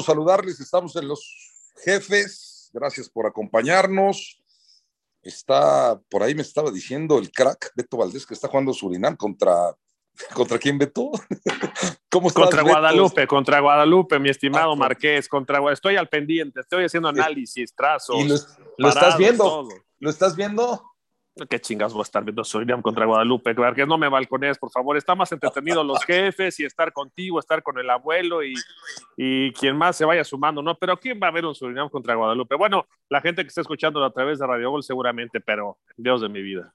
saludarles, 0.00 0.58
estamos 0.60 0.96
en 0.96 1.08
los 1.08 1.62
jefes, 1.84 2.70
gracias 2.72 3.08
por 3.08 3.26
acompañarnos. 3.26 4.42
Está, 5.22 6.00
por 6.08 6.22
ahí 6.22 6.34
me 6.34 6.42
estaba 6.42 6.70
diciendo 6.70 7.18
el 7.18 7.30
crack 7.30 7.72
Beto 7.74 7.98
Valdés 7.98 8.24
que 8.24 8.34
está 8.34 8.48
jugando 8.48 8.72
Surinam 8.72 9.16
contra, 9.16 9.76
¿contra 10.34 10.58
quién 10.58 10.78
Beto? 10.78 11.10
¿Cómo 12.10 12.28
estás, 12.28 12.44
contra 12.44 12.62
Guadalupe, 12.62 13.26
contra 13.26 13.60
Guadalupe, 13.60 14.18
mi 14.18 14.30
estimado 14.30 14.72
ah, 14.72 14.76
Marqués, 14.76 15.28
contra 15.28 15.60
estoy 15.70 15.96
al 15.96 16.08
pendiente, 16.08 16.60
estoy 16.60 16.84
haciendo 16.84 17.08
análisis, 17.10 17.74
trazos. 17.74 18.16
¿Y 18.16 18.28
lo, 18.78 18.88
estás 18.88 19.18
viendo? 19.18 19.68
¿Lo 19.98 20.10
estás 20.10 20.36
viendo? 20.36 20.95
¿Qué 21.50 21.60
chingas 21.60 21.92
voy 21.92 22.00
a 22.00 22.04
estar 22.04 22.24
viendo 22.24 22.42
Surinam 22.44 22.80
contra 22.80 23.04
Guadalupe? 23.04 23.54
Que 23.74 23.84
no 23.84 23.98
me 23.98 24.08
balcones, 24.08 24.56
por 24.56 24.70
favor. 24.70 24.96
Está 24.96 25.14
más 25.14 25.30
entretenido 25.32 25.84
los 25.84 26.02
jefes 26.06 26.58
y 26.60 26.64
estar 26.64 26.94
contigo, 26.94 27.38
estar 27.38 27.62
con 27.62 27.78
el 27.78 27.90
abuelo 27.90 28.42
y, 28.42 28.54
y 29.18 29.52
quien 29.52 29.76
más 29.76 29.96
se 29.96 30.06
vaya 30.06 30.24
sumando, 30.24 30.62
¿no? 30.62 30.78
Pero 30.78 30.98
¿quién 30.98 31.20
va 31.22 31.28
a 31.28 31.32
ver 31.32 31.44
un 31.44 31.54
Surinam 31.54 31.90
contra 31.90 32.14
Guadalupe? 32.14 32.54
Bueno, 32.54 32.86
la 33.10 33.20
gente 33.20 33.42
que 33.42 33.48
está 33.48 33.60
escuchando 33.60 34.02
a 34.02 34.12
través 34.12 34.38
de 34.38 34.46
Radio 34.46 34.70
Gol 34.70 34.82
seguramente, 34.82 35.40
pero 35.40 35.76
Dios 35.94 36.22
de 36.22 36.30
mi 36.30 36.40
vida. 36.40 36.72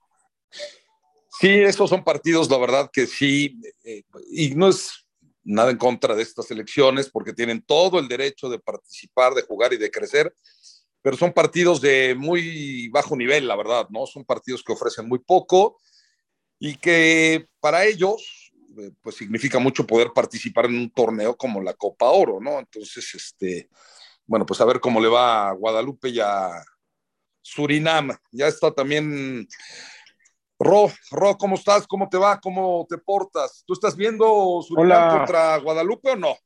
Sí, 1.39 1.49
estos 1.49 1.89
son 1.89 2.03
partidos, 2.03 2.47
la 2.51 2.59
verdad 2.59 2.89
que 2.93 3.07
sí, 3.07 3.59
eh, 3.83 4.03
y 4.31 4.53
no 4.53 4.67
es 4.67 5.07
nada 5.43 5.71
en 5.71 5.77
contra 5.77 6.13
de 6.13 6.21
estas 6.21 6.51
elecciones 6.51 7.09
porque 7.09 7.33
tienen 7.33 7.63
todo 7.63 7.97
el 7.97 8.07
derecho 8.07 8.47
de 8.47 8.59
participar, 8.59 9.33
de 9.33 9.41
jugar 9.41 9.73
y 9.73 9.77
de 9.77 9.89
crecer 9.89 10.31
pero 11.01 11.17
son 11.17 11.33
partidos 11.33 11.81
de 11.81 12.15
muy 12.15 12.87
bajo 12.89 13.15
nivel, 13.15 13.47
la 13.47 13.55
verdad, 13.55 13.87
¿no? 13.89 14.05
Son 14.05 14.23
partidos 14.23 14.63
que 14.63 14.73
ofrecen 14.73 15.07
muy 15.07 15.19
poco 15.19 15.77
y 16.59 16.75
que 16.75 17.47
para 17.59 17.85
ellos, 17.85 18.53
eh, 18.77 18.91
pues 19.01 19.15
significa 19.15 19.57
mucho 19.57 19.87
poder 19.87 20.11
participar 20.13 20.65
en 20.65 20.75
un 20.75 20.91
torneo 20.91 21.35
como 21.35 21.61
la 21.61 21.73
Copa 21.73 22.09
Oro, 22.09 22.39
¿no? 22.39 22.59
Entonces, 22.59 23.15
este, 23.15 23.69
bueno, 24.27 24.45
pues 24.45 24.61
a 24.61 24.65
ver 24.65 24.79
cómo 24.79 25.01
le 25.01 25.07
va 25.07 25.49
a 25.49 25.53
Guadalupe 25.53 26.09
y 26.09 26.19
a 26.19 26.63
Surinam. 27.41 28.15
Ya 28.31 28.47
está 28.47 28.71
también 28.71 29.47
Ro, 30.59 30.91
Ro, 31.09 31.37
¿cómo 31.37 31.55
estás? 31.55 31.87
¿Cómo 31.87 32.07
te 32.07 32.17
va? 32.17 32.39
¿Cómo 32.39 32.85
te 32.87 32.99
portas? 32.99 33.63
¿Tú 33.65 33.73
estás 33.73 33.95
viendo 33.95 34.61
Surinam 34.61 35.17
contra 35.17 35.57
Guadalupe 35.57 36.11
o 36.11 36.15
no? 36.15 36.37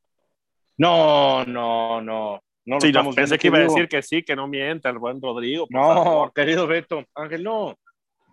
No, 0.77 1.43
no, 1.45 2.01
no. 2.01 2.44
No 2.65 2.81
sí, 2.81 2.91
pensé 3.15 3.37
que 3.37 3.47
iba 3.47 3.59
a 3.59 3.61
decir 3.61 3.87
que 3.87 4.01
sí, 4.01 4.23
que 4.23 4.35
no 4.35 4.47
mienta 4.47 4.89
el 4.89 4.97
buen 4.97 5.21
Rodrigo. 5.21 5.67
No, 5.69 6.31
querido 6.33 6.65
Beto, 6.65 7.05
Ángel, 7.13 7.43
no. 7.43 7.77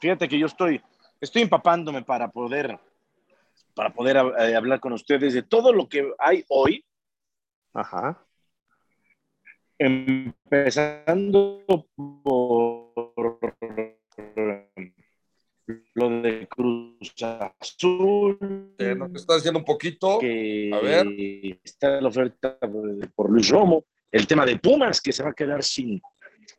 Fíjate 0.00 0.26
que 0.26 0.38
yo 0.38 0.46
estoy, 0.46 0.80
estoy 1.20 1.42
empapándome 1.42 2.02
para 2.02 2.28
poder, 2.28 2.78
para 3.74 3.92
poder 3.92 4.16
eh, 4.16 4.56
hablar 4.56 4.80
con 4.80 4.94
ustedes 4.94 5.34
de 5.34 5.42
todo 5.42 5.70
lo 5.74 5.86
que 5.86 6.10
hay 6.18 6.44
hoy. 6.48 6.82
Ajá. 7.74 8.24
Empezando 9.78 11.62
por 11.96 13.46
lo 15.94 16.22
de 16.22 16.48
Cruz 16.48 17.14
Azul. 17.22 18.74
Eh, 18.78 18.94
nos 18.94 19.14
está 19.14 19.34
diciendo 19.34 19.58
un 19.58 19.64
poquito. 19.66 20.14
a 20.16 20.80
ver. 20.80 21.06
Está 21.62 22.00
la 22.00 22.08
oferta 22.08 22.58
por 23.14 23.30
Luis 23.30 23.50
Romo 23.50 23.84
el 24.12 24.26
tema 24.26 24.44
de 24.46 24.58
Pumas, 24.58 25.00
que 25.00 25.12
se 25.12 25.22
va 25.22 25.30
a 25.30 25.34
quedar 25.34 25.64
sin, 25.64 26.00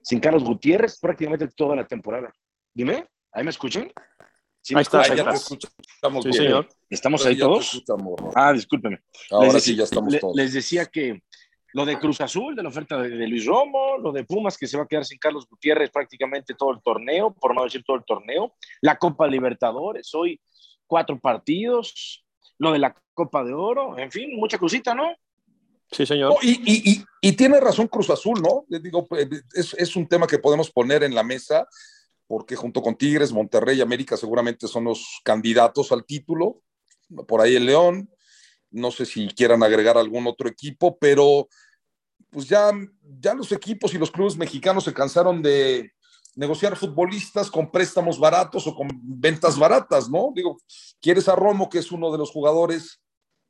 sin 0.01 0.19
Carlos 0.19 0.43
Gutiérrez 0.43 0.99
prácticamente 0.99 1.47
toda 1.47 1.75
la 1.75 1.87
temporada. 1.87 2.33
Dime, 2.73 3.07
¿ahí 3.31 3.43
me 3.43 3.51
escuchan? 3.51 3.91
¿Sí 4.61 4.73
ahí 4.75 4.81
está, 4.81 5.13
ya 5.13 5.29
te 5.29 5.35
escuchamos 5.35 6.23
sí, 6.23 6.33
señor. 6.33 6.69
¿Estamos 6.89 7.25
ahí 7.25 7.37
todos? 7.37 7.83
Ah, 8.33 8.53
discúlpeme. 8.53 8.99
Ahora 9.29 9.59
sí, 9.59 9.75
ya 9.75 9.83
estamos 9.83 10.17
todos. 10.19 10.35
Les 10.35 10.53
decía 10.53 10.85
que 10.85 11.21
lo 11.73 11.85
de 11.85 11.99
Cruz 11.99 12.21
Azul, 12.21 12.55
de 12.55 12.63
la 12.63 12.69
oferta 12.69 13.01
de, 13.01 13.27
Luis 13.27 13.45
Romo, 13.45 13.97
lo 13.97 14.11
de 14.11 14.23
Pumas, 14.23 14.57
que 14.57 14.67
se 14.67 14.77
va 14.77 14.83
a 14.83 14.87
quedar 14.87 15.05
sin 15.05 15.17
Carlos 15.17 15.47
Gutiérrez 15.49 15.89
prácticamente 15.91 16.53
todo 16.53 16.71
el 16.71 16.81
torneo, 16.81 17.33
por 17.33 17.53
no 17.53 17.63
decir 17.63 17.83
todo 17.83 17.97
el 17.97 18.05
torneo, 18.05 18.55
la 18.81 18.97
Copa 18.97 19.27
Libertadores, 19.27 20.13
hoy 20.13 20.39
cuatro 20.87 21.19
partidos, 21.19 22.23
lo 22.57 22.71
de 22.71 22.79
la 22.79 22.95
Copa 23.13 23.43
de 23.43 23.53
Oro, 23.53 23.97
en 23.97 24.11
fin, 24.11 24.35
mucha 24.35 24.57
cosita, 24.57 24.95
¿no? 24.95 25.13
Sí, 25.93 26.05
señor. 26.05 26.35
y, 26.41 27.31
tiene 27.33 27.59
razón 27.59 27.87
Cruz 27.87 28.09
Azul, 28.09 28.41
¿no? 28.41 28.65
Digo, 28.79 29.07
pues, 29.07 29.27
es, 29.53 29.95
un 29.95 30.07
tema 30.07 30.27
que 30.27 30.39
podemos 30.39 30.71
poner 30.71 31.03
en 31.03 31.15
la 31.15 31.23
mesa, 31.23 31.67
porque 32.27 32.55
junto 32.55 32.81
con 32.81 32.95
Tigres, 32.95 33.31
Monterrey 33.31 33.77
y 33.77 33.81
América 33.81 34.17
seguramente 34.17 34.67
son 34.67 34.85
los 34.85 35.21
candidatos 35.23 35.91
al 35.91 36.05
título. 36.05 36.61
Por 37.27 37.41
ahí 37.41 37.55
el 37.55 37.65
León. 37.65 38.09
No 38.71 38.89
sé 38.89 39.05
si 39.05 39.27
quieran 39.27 39.61
agregar 39.61 39.97
algún 39.97 40.25
otro 40.25 40.49
equipo, 40.49 40.97
pero 40.97 41.47
pues 42.31 42.47
ya, 42.47 42.71
ya 43.19 43.35
los 43.35 43.51
equipos 43.51 43.93
y 43.93 43.99
los 43.99 44.09
clubes 44.09 44.35
mexicanos 44.35 44.83
se 44.83 44.93
cansaron 44.93 45.43
de 45.43 45.93
negociar 46.35 46.75
futbolistas 46.75 47.51
con 47.51 47.69
préstamos 47.71 48.19
baratos 48.19 48.65
o 48.65 48.73
con 48.73 48.87
ventas 49.03 49.57
baratas, 49.57 50.09
¿no? 50.09 50.31
Digo, 50.35 50.57
quieres 50.99 51.29
a 51.29 51.35
Romo, 51.35 51.69
que 51.69 51.77
es 51.77 51.91
uno 51.91 52.11
de 52.11 52.17
los 52.17 52.31
jugadores 52.31 53.02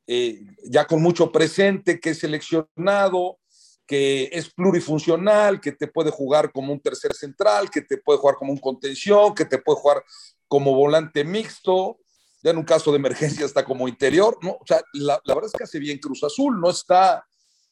eh, 0.06 0.40
ya 0.64 0.86
con 0.86 1.02
mucho 1.02 1.32
presente, 1.32 1.98
que 1.98 2.10
es 2.10 2.18
seleccionado, 2.18 3.38
que 3.86 4.30
es 4.32 4.50
plurifuncional, 4.50 5.60
que 5.60 5.72
te 5.72 5.86
puede 5.86 6.10
jugar 6.10 6.52
como 6.52 6.72
un 6.72 6.80
tercer 6.80 7.14
central, 7.14 7.70
que 7.70 7.82
te 7.82 7.98
puede 7.98 8.18
jugar 8.18 8.36
como 8.36 8.52
un 8.52 8.58
contención, 8.58 9.34
que 9.34 9.44
te 9.44 9.58
puede 9.58 9.78
jugar 9.78 10.04
como 10.48 10.74
volante 10.74 11.24
mixto, 11.24 11.98
ya 12.42 12.50
en 12.50 12.58
un 12.58 12.64
caso 12.64 12.90
de 12.90 12.98
emergencia 12.98 13.46
está 13.46 13.64
como 13.64 13.88
interior, 13.88 14.38
¿no? 14.42 14.52
O 14.52 14.66
sea, 14.66 14.82
la, 14.92 15.20
verdad 15.26 15.46
es 15.46 15.52
que 15.52 15.64
hace 15.64 15.78
bien 15.78 15.98
Cruz 15.98 16.22
Azul, 16.22 16.60
no 16.60 16.70
está, 16.70 17.26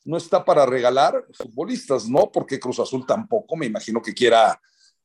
no 0.04 0.16
está 0.16 0.44
para 0.44 0.66
regalar 0.66 1.26
futbolistas, 1.32 2.08
¿no? 2.08 2.30
Porque 2.32 2.58
Cruz 2.58 2.78
Azul 2.80 3.06
tampoco 3.06 3.56
me 3.56 3.66
imagino 3.66 4.00
que 4.00 4.14
quiera 4.14 4.58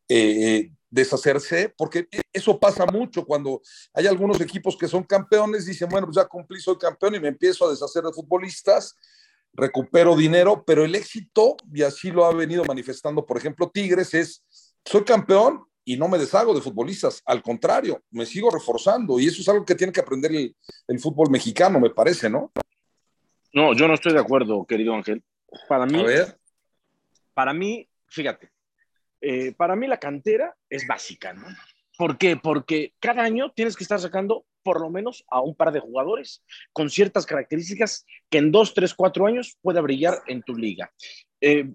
eh, 0.07 0.71
deshacerse, 0.89 1.73
porque 1.77 2.07
eso 2.31 2.59
pasa 2.59 2.85
mucho 2.85 3.25
cuando 3.25 3.61
hay 3.93 4.07
algunos 4.07 4.39
equipos 4.41 4.77
que 4.77 4.87
son 4.87 5.03
campeones, 5.03 5.65
dicen, 5.65 5.89
bueno, 5.89 6.07
pues 6.07 6.15
ya 6.15 6.25
cumplí, 6.25 6.59
soy 6.59 6.77
campeón 6.77 7.15
y 7.15 7.19
me 7.19 7.27
empiezo 7.27 7.67
a 7.67 7.71
deshacer 7.71 8.03
de 8.03 8.13
futbolistas, 8.13 8.95
recupero 9.53 10.15
dinero, 10.15 10.63
pero 10.65 10.85
el 10.85 10.95
éxito, 10.95 11.57
y 11.73 11.81
así 11.81 12.11
lo 12.11 12.25
ha 12.25 12.33
venido 12.33 12.63
manifestando, 12.65 13.25
por 13.25 13.37
ejemplo, 13.37 13.69
Tigres, 13.69 14.13
es, 14.13 14.43
soy 14.85 15.03
campeón 15.03 15.65
y 15.83 15.97
no 15.97 16.07
me 16.07 16.17
deshago 16.17 16.53
de 16.53 16.61
futbolistas, 16.61 17.21
al 17.25 17.41
contrario, 17.41 18.03
me 18.11 18.25
sigo 18.25 18.49
reforzando, 18.49 19.19
y 19.19 19.27
eso 19.27 19.41
es 19.41 19.49
algo 19.49 19.65
que 19.65 19.75
tiene 19.75 19.93
que 19.93 20.01
aprender 20.01 20.31
el, 20.33 20.55
el 20.87 20.99
fútbol 20.99 21.29
mexicano, 21.29 21.79
me 21.79 21.89
parece, 21.89 22.29
¿no? 22.29 22.51
No, 23.53 23.73
yo 23.73 23.87
no 23.87 23.93
estoy 23.93 24.13
de 24.13 24.19
acuerdo, 24.19 24.65
querido 24.65 24.93
Ángel. 24.93 25.23
Para 25.67 25.85
mí, 25.85 26.03
para 27.33 27.53
mí, 27.53 27.89
fíjate, 28.07 28.51
eh, 29.21 29.53
para 29.53 29.75
mí 29.75 29.87
la 29.87 29.99
cantera 29.99 30.55
es 30.69 30.85
básica, 30.87 31.33
¿no? 31.33 31.47
¿Por 31.97 32.17
qué? 32.17 32.37
Porque 32.37 32.93
cada 32.99 33.23
año 33.23 33.51
tienes 33.51 33.75
que 33.75 33.83
estar 33.83 33.99
sacando 33.99 34.45
por 34.61 34.81
lo 34.81 34.89
menos 34.89 35.23
a 35.29 35.41
un 35.41 35.55
par 35.55 35.71
de 35.71 35.79
jugadores 35.79 36.43
con 36.73 36.89
ciertas 36.89 37.25
características 37.25 38.05
que 38.29 38.37
en 38.37 38.51
dos, 38.51 38.73
tres, 38.73 38.93
cuatro 38.93 39.25
años 39.25 39.57
pueda 39.61 39.81
brillar 39.81 40.21
en 40.27 40.43
tu 40.43 40.55
liga. 40.55 40.91
Eh, 41.41 41.71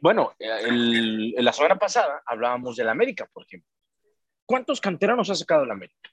bueno, 0.00 0.34
en 0.38 1.44
la 1.44 1.52
semana 1.52 1.76
pasada 1.78 2.22
hablábamos 2.26 2.76
del 2.76 2.88
América, 2.88 3.28
por 3.32 3.44
ejemplo. 3.44 3.68
¿Cuántos 4.44 4.80
canteranos 4.80 5.30
ha 5.30 5.34
sacado 5.34 5.64
el 5.64 5.70
América? 5.70 6.10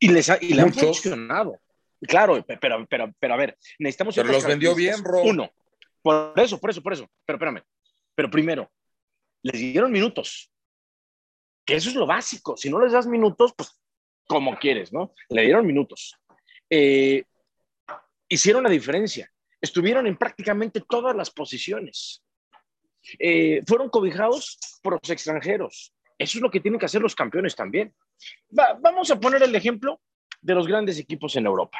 Y 0.00 0.08
les 0.08 0.28
ha, 0.28 0.38
y 0.40 0.54
le 0.54 0.62
han 0.62 0.74
funcionado. 0.74 1.60
Claro, 2.00 2.44
pero, 2.60 2.86
pero, 2.88 3.12
pero 3.18 3.34
a 3.34 3.36
ver, 3.36 3.56
necesitamos... 3.78 4.14
Pero 4.16 4.32
los 4.32 4.44
vendió 4.44 4.74
bien, 4.74 5.02
Ro. 5.04 5.22
Uno, 5.22 5.50
por 6.02 6.32
eso, 6.36 6.58
por 6.58 6.70
eso, 6.70 6.82
por 6.82 6.92
eso. 6.92 7.08
Pero 7.24 7.36
espérame. 7.36 7.62
Pero 8.14 8.30
primero, 8.30 8.70
les 9.42 9.60
dieron 9.60 9.92
minutos. 9.92 10.50
Que 11.64 11.76
eso 11.76 11.90
es 11.90 11.94
lo 11.94 12.06
básico. 12.06 12.56
Si 12.56 12.70
no 12.70 12.80
les 12.80 12.92
das 12.92 13.06
minutos, 13.06 13.52
pues 13.56 13.78
como 14.26 14.58
quieres, 14.58 14.92
¿no? 14.92 15.14
Le 15.28 15.42
dieron 15.42 15.66
minutos. 15.66 16.16
Eh, 16.70 17.24
hicieron 18.28 18.62
la 18.62 18.70
diferencia. 18.70 19.30
Estuvieron 19.60 20.06
en 20.06 20.16
prácticamente 20.16 20.82
todas 20.88 21.16
las 21.16 21.30
posiciones. 21.30 22.22
Eh, 23.18 23.62
fueron 23.66 23.88
cobijados 23.88 24.58
por 24.82 24.94
los 24.94 25.10
extranjeros. 25.10 25.94
Eso 26.18 26.38
es 26.38 26.42
lo 26.42 26.50
que 26.50 26.60
tienen 26.60 26.78
que 26.78 26.86
hacer 26.86 27.00
los 27.00 27.14
campeones 27.14 27.54
también. 27.54 27.94
vamos 28.50 29.10
a 29.10 29.20
poner 29.20 29.42
el 29.42 29.54
ejemplo 29.54 30.00
de 30.40 30.54
los 30.54 30.66
grandes 30.66 30.98
equipos 30.98 31.36
en 31.36 31.46
Europa. 31.46 31.78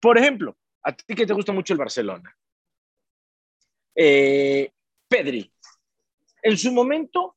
Por 0.00 0.16
ejemplo, 0.18 0.56
a 0.82 0.92
ti 0.92 1.14
que 1.14 1.26
te 1.26 1.32
gusta 1.32 1.52
mucho 1.52 1.72
el 1.72 1.78
Barcelona. 1.78 2.34
Eh, 3.94 4.70
Pedri, 5.08 5.52
en 6.42 6.56
su 6.56 6.72
momento, 6.72 7.36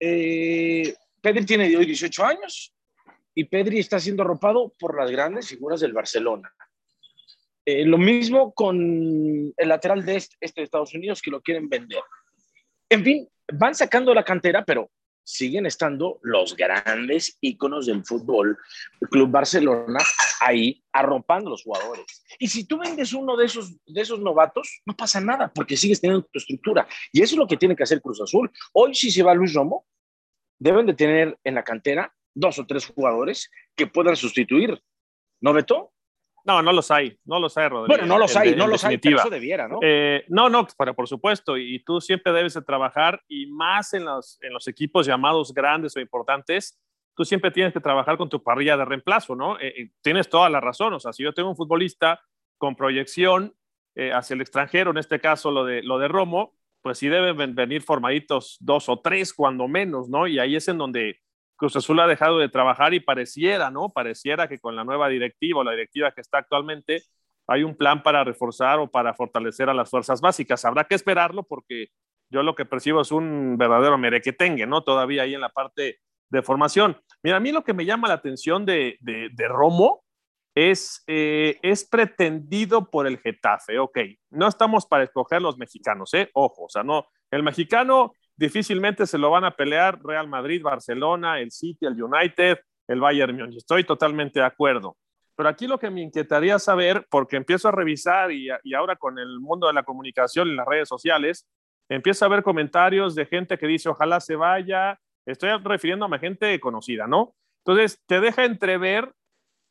eh, 0.00 0.94
Pedri 1.20 1.44
tiene 1.44 1.76
hoy 1.76 1.86
18 1.86 2.24
años 2.24 2.74
y 3.34 3.44
Pedri 3.44 3.78
está 3.78 3.98
siendo 3.98 4.22
arropado 4.22 4.72
por 4.78 4.98
las 4.98 5.10
grandes 5.10 5.48
figuras 5.48 5.80
del 5.80 5.92
Barcelona. 5.92 6.52
Eh, 7.66 7.84
lo 7.86 7.96
mismo 7.96 8.52
con 8.52 9.54
el 9.56 9.68
lateral 9.68 10.04
de 10.04 10.16
este, 10.16 10.36
este, 10.40 10.60
de 10.60 10.64
Estados 10.66 10.94
Unidos 10.94 11.22
que 11.22 11.30
lo 11.30 11.40
quieren 11.40 11.68
vender. 11.68 12.02
En 12.90 13.02
fin, 13.02 13.28
van 13.52 13.74
sacando 13.74 14.12
la 14.12 14.22
cantera, 14.22 14.64
pero 14.64 14.90
siguen 15.24 15.66
estando 15.66 16.18
los 16.22 16.54
grandes 16.54 17.38
íconos 17.40 17.86
del 17.86 18.04
fútbol, 18.04 18.58
el 19.00 19.08
Club 19.08 19.30
Barcelona, 19.30 19.98
ahí 20.40 20.84
arropando 20.92 21.48
a 21.48 21.52
los 21.52 21.62
jugadores. 21.62 22.24
Y 22.38 22.48
si 22.48 22.64
tú 22.64 22.78
vendes 22.78 23.12
uno 23.12 23.36
de 23.36 23.46
esos, 23.46 23.74
de 23.86 24.00
esos 24.00 24.20
novatos, 24.20 24.82
no 24.84 24.94
pasa 24.94 25.20
nada, 25.20 25.50
porque 25.52 25.76
sigues 25.76 26.00
teniendo 26.00 26.26
tu 26.30 26.38
estructura. 26.38 26.86
Y 27.12 27.22
eso 27.22 27.34
es 27.34 27.38
lo 27.38 27.46
que 27.46 27.56
tiene 27.56 27.74
que 27.74 27.82
hacer 27.82 28.02
Cruz 28.02 28.20
Azul. 28.20 28.50
Hoy, 28.72 28.94
si 28.94 29.10
se 29.10 29.22
va 29.22 29.34
Luis 29.34 29.54
Romo, 29.54 29.86
deben 30.58 30.86
de 30.86 30.94
tener 30.94 31.38
en 31.42 31.54
la 31.54 31.64
cantera 31.64 32.14
dos 32.34 32.58
o 32.58 32.66
tres 32.66 32.86
jugadores 32.86 33.50
que 33.74 33.86
puedan 33.86 34.16
sustituir. 34.16 34.80
¿No, 35.40 35.52
Beto? 35.52 35.93
No, 36.44 36.60
no 36.60 36.72
los 36.72 36.90
hay, 36.90 37.18
no 37.24 37.40
los 37.40 37.56
hay, 37.56 37.68
Rodrigo. 37.68 37.86
Bueno, 37.88 38.06
no 38.06 38.18
los 38.18 38.36
hay, 38.36 38.54
no 38.54 38.66
los 38.66 38.84
hay, 38.84 38.98
pero 38.98 39.18
eso 39.18 39.30
debiera, 39.30 39.66
¿no? 39.66 39.78
Eh, 39.82 40.24
no, 40.28 40.50
no, 40.50 40.66
pero 40.78 40.94
por 40.94 41.08
supuesto, 41.08 41.56
y 41.56 41.82
tú 41.82 42.00
siempre 42.00 42.32
debes 42.32 42.54
de 42.54 42.62
trabajar, 42.62 43.22
y 43.28 43.46
más 43.46 43.94
en 43.94 44.04
los, 44.04 44.38
en 44.42 44.52
los 44.52 44.68
equipos 44.68 45.06
llamados 45.06 45.54
grandes 45.54 45.96
o 45.96 46.00
importantes, 46.00 46.78
tú 47.16 47.24
siempre 47.24 47.50
tienes 47.50 47.72
que 47.72 47.80
trabajar 47.80 48.18
con 48.18 48.28
tu 48.28 48.42
parrilla 48.42 48.76
de 48.76 48.84
reemplazo, 48.84 49.34
¿no? 49.34 49.58
Eh, 49.58 49.74
eh, 49.76 49.90
tienes 50.02 50.28
toda 50.28 50.50
la 50.50 50.60
razón, 50.60 50.92
o 50.92 51.00
sea, 51.00 51.12
si 51.12 51.22
yo 51.22 51.32
tengo 51.32 51.48
un 51.48 51.56
futbolista 51.56 52.20
con 52.58 52.76
proyección 52.76 53.54
hacia 54.12 54.34
el 54.34 54.40
extranjero, 54.40 54.90
en 54.90 54.98
este 54.98 55.20
caso 55.20 55.52
lo 55.52 55.64
de, 55.64 55.80
lo 55.84 55.98
de 55.98 56.08
Romo, 56.08 56.56
pues 56.82 56.98
sí 56.98 57.08
deben 57.08 57.54
venir 57.54 57.80
formaditos 57.80 58.58
dos 58.60 58.88
o 58.88 58.98
tres, 58.98 59.32
cuando 59.32 59.68
menos, 59.68 60.08
¿no? 60.08 60.26
Y 60.26 60.40
ahí 60.40 60.56
es 60.56 60.66
en 60.68 60.78
donde 60.78 61.20
Cruz 61.56 61.76
Azul 61.76 62.00
ha 62.00 62.06
dejado 62.06 62.38
de 62.38 62.48
trabajar 62.48 62.94
y 62.94 63.00
pareciera, 63.00 63.70
¿no? 63.70 63.90
Pareciera 63.90 64.48
que 64.48 64.58
con 64.58 64.76
la 64.76 64.84
nueva 64.84 65.08
directiva 65.08 65.60
o 65.60 65.64
la 65.64 65.72
directiva 65.72 66.12
que 66.12 66.20
está 66.20 66.38
actualmente 66.38 67.02
hay 67.46 67.62
un 67.62 67.76
plan 67.76 68.02
para 68.02 68.24
reforzar 68.24 68.78
o 68.78 68.90
para 68.90 69.14
fortalecer 69.14 69.68
a 69.68 69.74
las 69.74 69.90
fuerzas 69.90 70.20
básicas. 70.20 70.64
Habrá 70.64 70.84
que 70.84 70.94
esperarlo 70.94 71.42
porque 71.42 71.88
yo 72.30 72.42
lo 72.42 72.54
que 72.54 72.64
percibo 72.64 73.02
es 73.02 73.12
un 73.12 73.56
verdadero 73.58 73.98
merequetengue, 73.98 74.66
¿no? 74.66 74.82
Todavía 74.82 75.22
ahí 75.22 75.34
en 75.34 75.40
la 75.40 75.50
parte 75.50 76.00
de 76.30 76.42
formación. 76.42 77.00
Mira, 77.22 77.36
a 77.36 77.40
mí 77.40 77.52
lo 77.52 77.62
que 77.62 77.74
me 77.74 77.84
llama 77.84 78.08
la 78.08 78.14
atención 78.14 78.64
de, 78.64 78.96
de, 79.00 79.48
Romo 79.48 80.04
es, 80.54 81.04
eh, 81.06 81.58
es 81.62 81.84
pretendido 81.84 82.90
por 82.90 83.06
el 83.06 83.18
Getafe, 83.18 83.78
ok. 83.78 83.98
No 84.30 84.48
estamos 84.48 84.86
para 84.86 85.04
escoger 85.04 85.42
los 85.42 85.58
mexicanos, 85.58 86.12
¿eh? 86.14 86.30
Ojo, 86.32 86.64
o 86.64 86.68
sea, 86.68 86.82
no, 86.82 87.06
el 87.30 87.42
mexicano 87.42 88.14
difícilmente 88.36 89.06
se 89.06 89.18
lo 89.18 89.30
van 89.30 89.44
a 89.44 89.52
pelear 89.52 90.02
Real 90.02 90.28
Madrid, 90.28 90.62
Barcelona, 90.62 91.40
el 91.40 91.50
City, 91.50 91.86
el 91.86 92.02
United, 92.02 92.58
el 92.88 93.00
Bayern 93.00 93.36
Múnich. 93.36 93.58
Estoy 93.58 93.84
totalmente 93.84 94.40
de 94.40 94.46
acuerdo. 94.46 94.96
Pero 95.36 95.48
aquí 95.48 95.66
lo 95.66 95.78
que 95.78 95.90
me 95.90 96.02
inquietaría 96.02 96.58
saber, 96.58 97.06
porque 97.10 97.36
empiezo 97.36 97.68
a 97.68 97.72
revisar 97.72 98.30
y, 98.30 98.48
ahora 98.74 98.96
con 98.96 99.18
el 99.18 99.40
mundo 99.40 99.66
de 99.66 99.72
la 99.72 99.82
comunicación 99.82 100.48
en 100.48 100.56
las 100.56 100.66
redes 100.66 100.88
sociales, 100.88 101.48
empiezo 101.88 102.24
a 102.24 102.28
ver 102.28 102.42
comentarios 102.42 103.14
de 103.14 103.26
gente 103.26 103.58
que 103.58 103.66
dice 103.66 103.88
ojalá 103.88 104.20
se 104.20 104.36
vaya. 104.36 104.98
Estoy 105.26 105.50
refiriéndome 105.62 106.16
a 106.16 106.20
gente 106.20 106.58
conocida, 106.60 107.06
¿no? 107.06 107.34
Entonces, 107.64 108.00
te 108.06 108.20
deja 108.20 108.44
entrever 108.44 109.12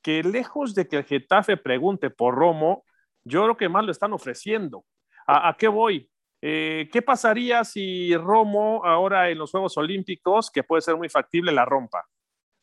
que 0.02 0.24
lejos 0.24 0.76
de 0.76 0.88
que 0.88 0.98
el 0.98 1.06
Getafe 1.06 1.56
pregunte 1.56 2.10
por 2.10 2.36
Romo, 2.36 2.84
yo 3.24 3.44
creo 3.44 3.56
que 3.56 3.70
más 3.70 3.86
lo 3.86 3.92
están 3.92 4.12
ofreciendo. 4.14 4.84
a 5.26 5.56
qué 5.58 5.70
voy? 5.70 6.10
Eh, 6.46 6.90
¿Qué 6.92 7.02
pasaría 7.02 7.64
si 7.64 8.14
Romo 8.18 8.84
ahora 8.84 9.30
en 9.30 9.38
los 9.38 9.52
Juegos 9.52 9.78
Olímpicos, 9.78 10.52
que 10.52 10.62
puede 10.62 10.82
ser 10.82 10.98
muy 10.98 11.08
factible, 11.08 11.54
la 11.54 11.64
rompa? 11.64 12.06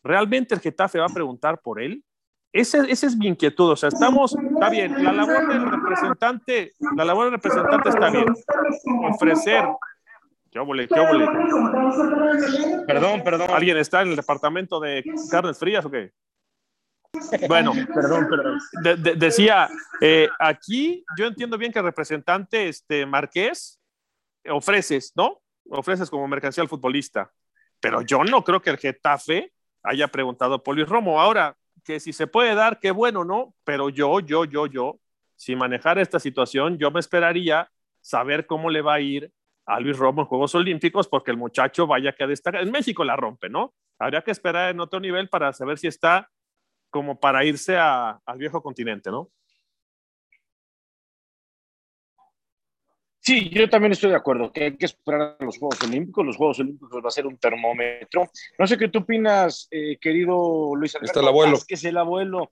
¿Realmente 0.04 0.54
el 0.54 0.60
Getafe 0.60 0.98
va 0.98 1.06
a 1.06 1.14
preguntar 1.14 1.62
por 1.62 1.80
él? 1.80 2.04
Ese, 2.52 2.80
ese 2.90 3.06
es 3.06 3.16
mi 3.16 3.26
inquietud. 3.28 3.70
O 3.70 3.76
sea, 3.76 3.88
estamos, 3.88 4.36
está 4.36 4.68
bien, 4.68 5.02
la 5.02 5.12
labor 5.12 5.48
del 5.48 5.70
representante, 5.70 6.72
la 6.94 7.06
labor 7.06 7.24
del 7.24 7.32
representante 7.32 7.88
está 7.88 8.10
bien. 8.10 8.26
Ofrecer. 9.14 9.64
¿Qué 10.50 10.58
óvole, 10.58 10.86
qué 10.86 11.00
óvole? 11.00 11.26
Perdón, 12.86 13.22
perdón. 13.24 13.48
¿Alguien 13.50 13.78
está 13.78 14.02
en 14.02 14.08
el 14.08 14.16
departamento 14.16 14.78
de 14.78 15.02
carnes 15.30 15.58
frías 15.58 15.86
o 15.86 15.90
qué? 15.90 16.12
Bueno, 17.48 17.72
perdón, 17.94 18.28
perdón. 18.28 18.58
decía, 19.18 19.68
eh, 20.00 20.28
aquí 20.38 21.04
yo 21.16 21.26
entiendo 21.26 21.58
bien 21.58 21.72
que 21.72 21.78
el 21.78 21.84
representante 21.84 22.68
este, 22.68 23.06
Marqués 23.06 23.80
ofreces, 24.48 25.12
¿no? 25.16 25.40
Ofreces 25.68 26.10
como 26.10 26.26
mercancía 26.28 26.62
al 26.62 26.68
futbolista, 26.68 27.32
pero 27.80 28.02
yo 28.02 28.24
no 28.24 28.42
creo 28.44 28.60
que 28.60 28.70
el 28.70 28.78
Getafe 28.78 29.52
haya 29.82 30.08
preguntado 30.08 30.62
por 30.62 30.76
Luis 30.76 30.88
Romo. 30.88 31.20
Ahora, 31.20 31.56
que 31.84 32.00
si 32.00 32.12
se 32.12 32.26
puede 32.26 32.54
dar, 32.54 32.78
qué 32.78 32.90
bueno, 32.90 33.24
¿no? 33.24 33.54
Pero 33.64 33.88
yo, 33.88 34.20
yo, 34.20 34.44
yo, 34.44 34.66
yo, 34.66 35.00
si 35.36 35.56
manejar 35.56 35.98
esta 35.98 36.18
situación, 36.18 36.78
yo 36.78 36.90
me 36.90 37.00
esperaría 37.00 37.70
saber 38.00 38.46
cómo 38.46 38.70
le 38.70 38.82
va 38.82 38.94
a 38.94 39.00
ir 39.00 39.32
a 39.66 39.80
Luis 39.80 39.96
Romo 39.96 40.22
en 40.22 40.26
Juegos 40.26 40.54
Olímpicos, 40.54 41.08
porque 41.08 41.30
el 41.30 41.36
muchacho 41.36 41.86
vaya 41.86 42.12
que 42.12 42.26
destacar. 42.26 42.62
En 42.62 42.70
México 42.70 43.04
la 43.04 43.16
rompe, 43.16 43.48
¿no? 43.48 43.74
Habría 43.98 44.22
que 44.22 44.30
esperar 44.30 44.70
en 44.70 44.80
otro 44.80 45.00
nivel 45.00 45.28
para 45.28 45.52
saber 45.52 45.78
si 45.78 45.86
está 45.86 46.28
como 46.90 47.18
para 47.18 47.44
irse 47.44 47.76
al 47.76 48.38
viejo 48.38 48.62
continente, 48.62 49.10
¿no? 49.10 49.30
Sí, 53.22 53.50
yo 53.50 53.68
también 53.68 53.92
estoy 53.92 54.10
de 54.10 54.16
acuerdo 54.16 54.50
que 54.50 54.64
hay 54.64 54.76
que 54.76 54.86
esperar 54.86 55.36
a 55.38 55.44
los 55.44 55.58
Juegos 55.58 55.80
Olímpicos. 55.82 56.24
Los 56.24 56.36
Juegos 56.36 56.58
Olímpicos 56.60 57.04
va 57.04 57.08
a 57.08 57.12
ser 57.12 57.26
un 57.26 57.36
termómetro. 57.38 58.30
No 58.58 58.66
sé 58.66 58.78
qué 58.78 58.88
tú 58.88 59.00
opinas, 59.00 59.68
eh, 59.70 59.98
querido 60.00 60.74
Luis 60.74 60.94
Alberto. 60.94 61.10
Está 61.10 61.20
el 61.20 61.28
abuelo. 61.28 61.58
Que 61.68 61.74
es 61.74 61.84
el 61.84 61.98
abuelo. 61.98 62.50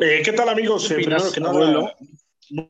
Eh, 0.00 0.22
¿Qué 0.24 0.32
tal, 0.32 0.48
amigos? 0.48 0.90
Eh, 0.90 0.96
primero 0.96 1.32
que 1.32 1.40
nada, 1.40 1.94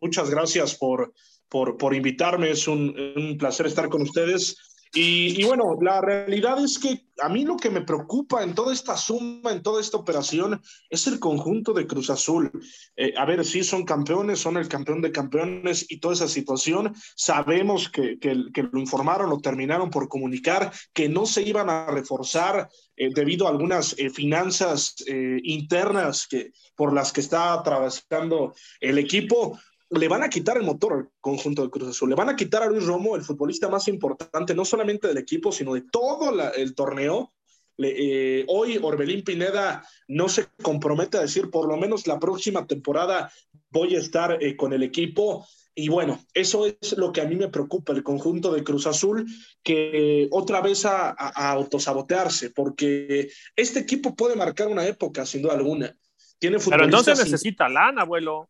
muchas 0.00 0.31
gracias 0.31 0.76
por, 0.76 1.12
por, 1.49 1.79
por 1.79 1.94
invitarme. 1.94 2.50
Es 2.50 2.69
un, 2.69 2.94
un 3.17 3.38
placer 3.38 3.67
estar 3.67 3.88
con 3.88 4.03
ustedes. 4.03 4.75
Y, 4.98 5.44
bueno, 5.44 5.76
la 5.82 6.00
realidad 6.00 6.58
es 6.64 6.78
que 6.78 7.04
a 7.20 7.28
mí 7.28 7.44
lo 7.44 7.58
que 7.58 7.69
me 7.69 7.82
preocupa 7.82 8.43
en 8.43 8.54
toda 8.54 8.72
esta 8.72 8.96
suma, 8.96 9.52
en 9.52 9.62
toda 9.62 9.78
esta 9.78 9.98
operación, 9.98 10.62
es 10.88 11.06
el 11.06 11.20
conjunto 11.20 11.75
de 11.75 11.87
Cruz 11.87 12.08
Azul. 12.08 12.50
Eh, 12.96 13.12
a 13.14 13.26
ver, 13.26 13.44
sí 13.44 13.62
son 13.62 13.84
campeones, 13.84 14.38
son 14.38 14.56
el 14.56 14.69
campeón 14.69 15.02
de 15.02 15.12
campeones 15.12 15.84
y 15.90 15.98
toda 15.98 16.14
esa 16.14 16.28
situación. 16.28 16.94
Sabemos 17.14 17.90
que, 17.90 18.16
lo 18.22 18.81
informaron 18.81 19.31
o 19.32 19.38
terminaron 19.38 19.90
por 19.90 20.08
comunicar 20.08 20.72
que 20.94 21.10
no 21.10 21.26
se 21.26 21.43
iban 21.43 21.69
a 21.69 21.88
reforzar 21.90 22.70
eh, 22.96 23.10
debido 23.14 23.46
a 23.46 23.50
algunas 23.50 23.94
eh, 23.98 24.08
finanzas 24.08 24.94
internas 25.43 26.26
que, 26.26 26.52
por 26.75 26.94
las 26.94 27.12
que 27.12 27.20
está 27.20 27.52
atravesando 27.52 28.54
el 28.81 28.96
equipo 28.96 29.58
le 29.90 30.08
van 30.08 30.22
a 30.22 30.28
quitar 30.28 30.56
el 30.56 30.64
motor 30.64 30.92
al 30.92 31.08
conjunto 31.20 31.62
de 31.62 31.70
Cruz 31.70 31.88
Azul, 31.90 32.10
le 32.10 32.16
van 32.16 32.28
a 32.28 32.36
quitar 32.36 32.62
a 32.62 32.66
Luis 32.66 32.84
Romo, 32.84 33.16
el 33.16 33.22
futbolista 33.22 33.68
más 33.68 33.88
importante, 33.88 34.54
no 34.54 34.64
solamente 34.64 35.08
del 35.08 35.18
equipo, 35.18 35.52
sino 35.52 35.74
de 35.74 35.82
todo 35.82 36.32
el 36.54 36.74
torneo. 36.74 37.32
Eh, 37.78 38.44
hoy 38.48 38.78
Orbelín 38.82 39.22
Pineda 39.22 39.86
no 40.08 40.28
se 40.28 40.46
compromete 40.62 41.18
a 41.18 41.22
decir, 41.22 41.50
por 41.50 41.68
lo 41.68 41.76
menos 41.76 42.06
la 42.06 42.18
próxima 42.18 42.66
temporada 42.66 43.30
voy 43.70 43.94
a 43.96 43.98
estar 43.98 44.42
eh, 44.42 44.56
con 44.56 44.72
el 44.72 44.82
equipo. 44.82 45.46
Y 45.74 45.88
bueno, 45.88 46.18
eso 46.32 46.64
es 46.66 46.96
lo 46.96 47.12
que 47.12 47.20
a 47.20 47.26
mí 47.26 47.36
me 47.36 47.48
preocupa, 47.48 47.93
el 47.93 48.02
conjunto 48.02 48.50
de 48.50 48.64
Cruz 48.64 48.86
Azul, 48.86 49.26
que 49.62 50.26
otra 50.31 50.62
vez 50.62 50.86
a, 50.86 51.10
a 51.10 51.50
autosabotearse, 51.52 52.50
porque 52.50 53.28
este 53.55 53.81
equipo 53.81 54.16
puede 54.16 54.36
marcar 54.36 54.69
una 54.69 54.86
época, 54.86 55.26
sin 55.26 55.43
duda 55.43 55.52
alguna. 55.52 55.94
Tiene 56.38 56.58
Pero 56.58 56.84
entonces 56.84 57.19
necesita 57.19 57.69
lana, 57.69 58.02
abuelo. 58.02 58.48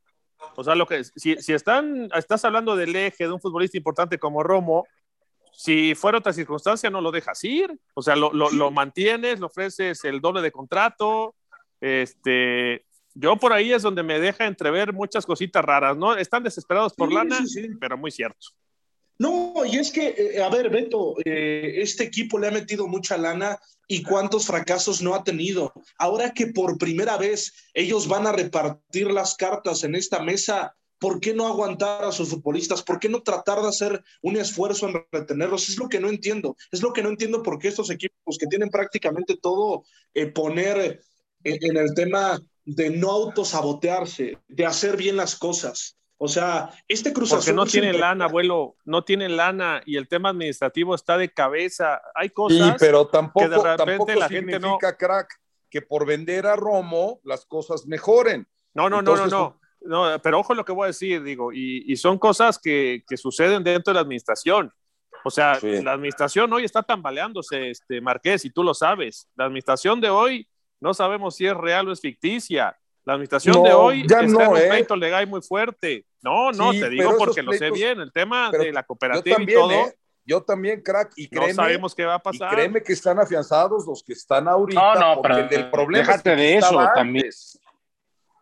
O 0.57 0.65
sea, 0.65 0.75
lo 0.75 0.87
que, 0.87 1.05
si, 1.05 1.37
si 1.37 1.53
están, 1.53 2.09
estás 2.15 2.45
hablando 2.45 2.77
del 2.77 2.95
eje 2.97 3.25
de 3.25 3.33
un 3.33 3.41
futbolista 3.41 3.77
importante 3.77 4.19
como 4.19 4.43
Romo, 4.43 4.87
si 5.53 5.95
fuera 5.95 6.19
otra 6.19 6.33
circunstancia, 6.33 6.91
no 6.91 7.01
lo 7.01 7.11
dejas 7.11 7.43
ir. 7.45 7.73
O 7.95 8.03
sea, 8.03 8.15
lo, 8.15 8.33
lo, 8.33 8.51
lo 8.51 8.71
mantienes, 8.71 9.41
le 9.41 9.47
ofreces 9.47 10.05
el 10.05 10.21
doble 10.21 10.43
de 10.43 10.53
contrato. 10.53 11.35
Este, 11.81 12.85
yo 13.15 13.37
por 13.37 13.53
ahí 13.55 13.73
es 13.73 13.83
donde 13.83 14.03
me 14.03 14.21
deja 14.21 14.47
entrever 14.47 14.93
muchas 14.93 15.25
cositas 15.25 15.65
raras, 15.65 15.97
¿no? 15.97 16.15
Están 16.15 16.43
desesperados 16.43 16.93
por 16.93 17.11
lana, 17.11 17.39
pero 17.81 17.97
muy 17.97 18.11
cierto. 18.11 18.49
No, 19.19 19.55
y 19.65 19.77
es 19.77 19.91
que, 19.91 20.09
eh, 20.09 20.43
a 20.43 20.51
ver, 20.51 20.69
Beto, 20.69 21.15
eh, 21.25 21.75
este 21.77 22.05
equipo 22.05 22.39
le 22.39 22.49
ha 22.49 22.51
metido 22.51 22.87
mucha 22.87 23.17
lana 23.17 23.59
y 23.89 24.03
cuántos 24.03 24.47
fracasos 24.47 25.01
no 25.01 25.15
ha 25.15 25.25
tenido. 25.25 25.73
Ahora 25.99 26.33
que 26.33 26.49
por 26.49 26.77
primera 26.77 27.17
vez 27.17 27.53
ellos 27.73 28.09
van 28.09 28.27
a 28.27 28.33
repartir 28.33 29.11
las 29.11 29.35
cartas 29.35 29.85
en 29.85 29.95
esta 29.95 30.23
mesa, 30.23 30.75
¿por 30.99 31.21
qué 31.21 31.33
no 31.33 31.47
aguantar 31.47 32.05
a 32.05 32.13
sus 32.13 32.29
futbolistas? 32.29 32.83
¿Por 32.83 32.99
qué 32.99 33.09
no 33.09 33.23
tratar 33.23 33.63
de 33.63 33.69
hacer 33.69 34.03
un 34.23 34.37
esfuerzo 34.37 34.89
en 34.89 35.03
retenerlos? 35.11 35.69
Es 35.69 35.79
lo 35.79 35.89
que 35.89 36.01
no 36.01 36.11
entiendo. 36.11 36.57
Es 36.71 36.83
lo 36.83 36.93
que 36.93 37.03
no 37.03 37.09
entiendo 37.09 37.43
porque 37.43 37.69
estos 37.69 37.91
equipos 37.91 38.37
que 38.39 38.47
tienen 38.47 38.69
prácticamente 38.69 39.37
todo 39.41 39.85
eh, 40.13 40.27
poner 40.27 41.01
en 41.45 41.77
el 41.77 41.95
tema 41.95 42.41
de 42.65 42.91
no 42.91 43.11
autosabotearse, 43.13 44.39
de 44.49 44.67
hacer 44.67 44.97
bien 44.97 45.17
las 45.17 45.37
cosas. 45.37 45.97
O 46.19 46.29
sea, 46.29 46.71
este 46.89 47.13
Cruz 47.13 47.31
Porque 47.31 47.53
no 47.53 47.67
tienen 47.67 48.01
lana, 48.01 48.25
abuelo, 48.25 48.77
no 48.85 49.05
tienen 49.05 49.37
lana 49.37 49.83
y 49.85 49.97
el 49.97 50.09
tema 50.09 50.31
administrativo 50.31 50.95
está 50.95 51.19
de 51.19 51.33
cabeza. 51.33 52.01
Hay 52.15 52.31
cosas 52.31 52.69
sí, 52.69 52.75
pero 52.79 53.07
tampoco, 53.07 53.49
que 53.49 53.55
de 53.55 53.77
repente 53.77 54.17
la 54.17 54.29
gente 54.29 54.59
no. 54.59 54.79
crack, 54.79 55.29
que 55.69 55.83
por 55.83 56.07
vender 56.07 56.47
a 56.47 56.57
Romo 56.57 57.21
las 57.23 57.45
cosas 57.45 57.87
mejoren. 57.87 58.49
No, 58.73 58.89
no, 58.89 59.03
no, 59.03 59.27
no, 59.27 59.61
no, 59.83 60.21
Pero 60.23 60.41
ojo 60.41 60.55
lo 60.55 60.65
que 60.65 60.73
voy 60.73 60.85
a 60.85 60.89
decir, 60.89 61.23
digo, 61.23 61.53
y, 61.53 61.95
son 61.97 62.19
cosas 62.19 62.59
que, 62.59 63.05
que 63.07 63.17
suceden 63.17 63.63
dentro 63.63 63.93
de 63.93 63.97
la 63.97 64.01
administración. 64.01 64.73
O 65.25 65.31
sea, 65.31 65.59
la 65.61 65.93
administración 65.93 66.53
hoy 66.53 66.65
está 66.65 66.83
tambaleándose, 66.83 67.71
este, 67.71 68.01
Marqués, 68.01 68.45
y 68.45 68.51
tú 68.51 68.63
lo 68.63 68.75
sabes. 68.75 69.29
La 69.35 69.47
administración 69.47 70.01
de 70.01 70.09
hoy 70.09 70.49
no 70.81 70.95
sabemos 70.95 71.37
si 71.37 71.47
es 71.47 71.57
real 71.57 71.89
o 71.89 71.93
es 71.93 72.01
ficticia. 72.01 72.79
La 73.07 73.13
administración 73.13 73.63
de 73.63 73.73
hoy 73.73 74.01
está 74.01 74.21
en 74.21 74.35
un 74.35 74.57
¿eh? 74.57 74.67
pleito 74.69 74.97
legal 74.97 75.29
muy 75.29 75.41
fuerte. 75.41 76.05
No, 76.23 76.51
no, 76.51 76.73
te 76.73 76.91
digo 76.91 77.15
porque 77.17 77.41
lo 77.41 77.53
sé 77.53 77.71
bien. 77.71 78.01
El 78.01 78.13
tema 78.13 78.51
de 78.51 78.73
la 78.73 78.83
cooperativa 78.83 79.41
y 79.41 79.47
todo. 79.47 79.71
¿eh? 79.71 79.95
Yo 80.25 80.43
también, 80.43 80.83
crack, 80.83 81.13
y 81.15 81.29
créeme, 81.29 81.49
no 81.51 81.55
sabemos 81.55 81.95
qué 81.95 82.05
va 82.05 82.15
a 82.15 82.19
pasar. 82.19 82.53
Y 82.53 82.57
créeme 82.57 82.83
que 82.83 82.93
están 82.95 83.21
afianzados 83.21 83.87
los 83.87 84.03
que 84.03 84.13
están 84.13 84.49
ahorita. 84.49 84.95
No, 84.95 85.15
no, 85.15 85.23
pero 85.23 85.37
el 85.37 85.71
problema 85.71 86.05
déjate 86.05 86.35
de 86.35 86.57
eso 86.57 86.85
también. 86.97 87.31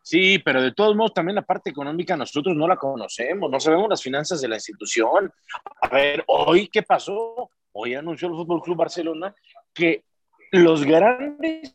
Sí, 0.00 0.38
pero 0.38 0.62
de 0.62 0.72
todos 0.72 0.96
modos 0.96 1.12
también 1.12 1.34
la 1.36 1.42
parte 1.42 1.68
económica 1.68 2.16
nosotros 2.16 2.56
no 2.56 2.66
la 2.66 2.76
conocemos, 2.76 3.50
no 3.50 3.60
sabemos 3.60 3.90
las 3.90 4.02
finanzas 4.02 4.40
de 4.40 4.48
la 4.48 4.56
institución. 4.56 5.30
A 5.82 5.88
ver, 5.88 6.24
hoy 6.26 6.68
qué 6.68 6.82
pasó? 6.82 7.50
Hoy 7.72 7.94
anunció 7.94 8.28
el 8.28 8.34
Fútbol 8.34 8.62
Club 8.62 8.78
Barcelona 8.78 9.34
que 9.74 10.04
los 10.52 10.86
grandes 10.86 11.74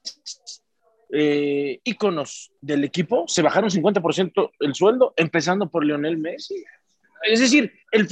eh, 1.11 1.79
íconos 1.83 2.51
del 2.61 2.83
equipo 2.83 3.25
se 3.27 3.41
bajaron 3.41 3.69
50% 3.69 4.51
el 4.59 4.75
sueldo, 4.75 5.13
empezando 5.17 5.69
por 5.69 5.85
Lionel 5.85 6.17
Messi. 6.17 6.63
Es 7.23 7.39
decir, 7.39 7.73
el, 7.91 8.07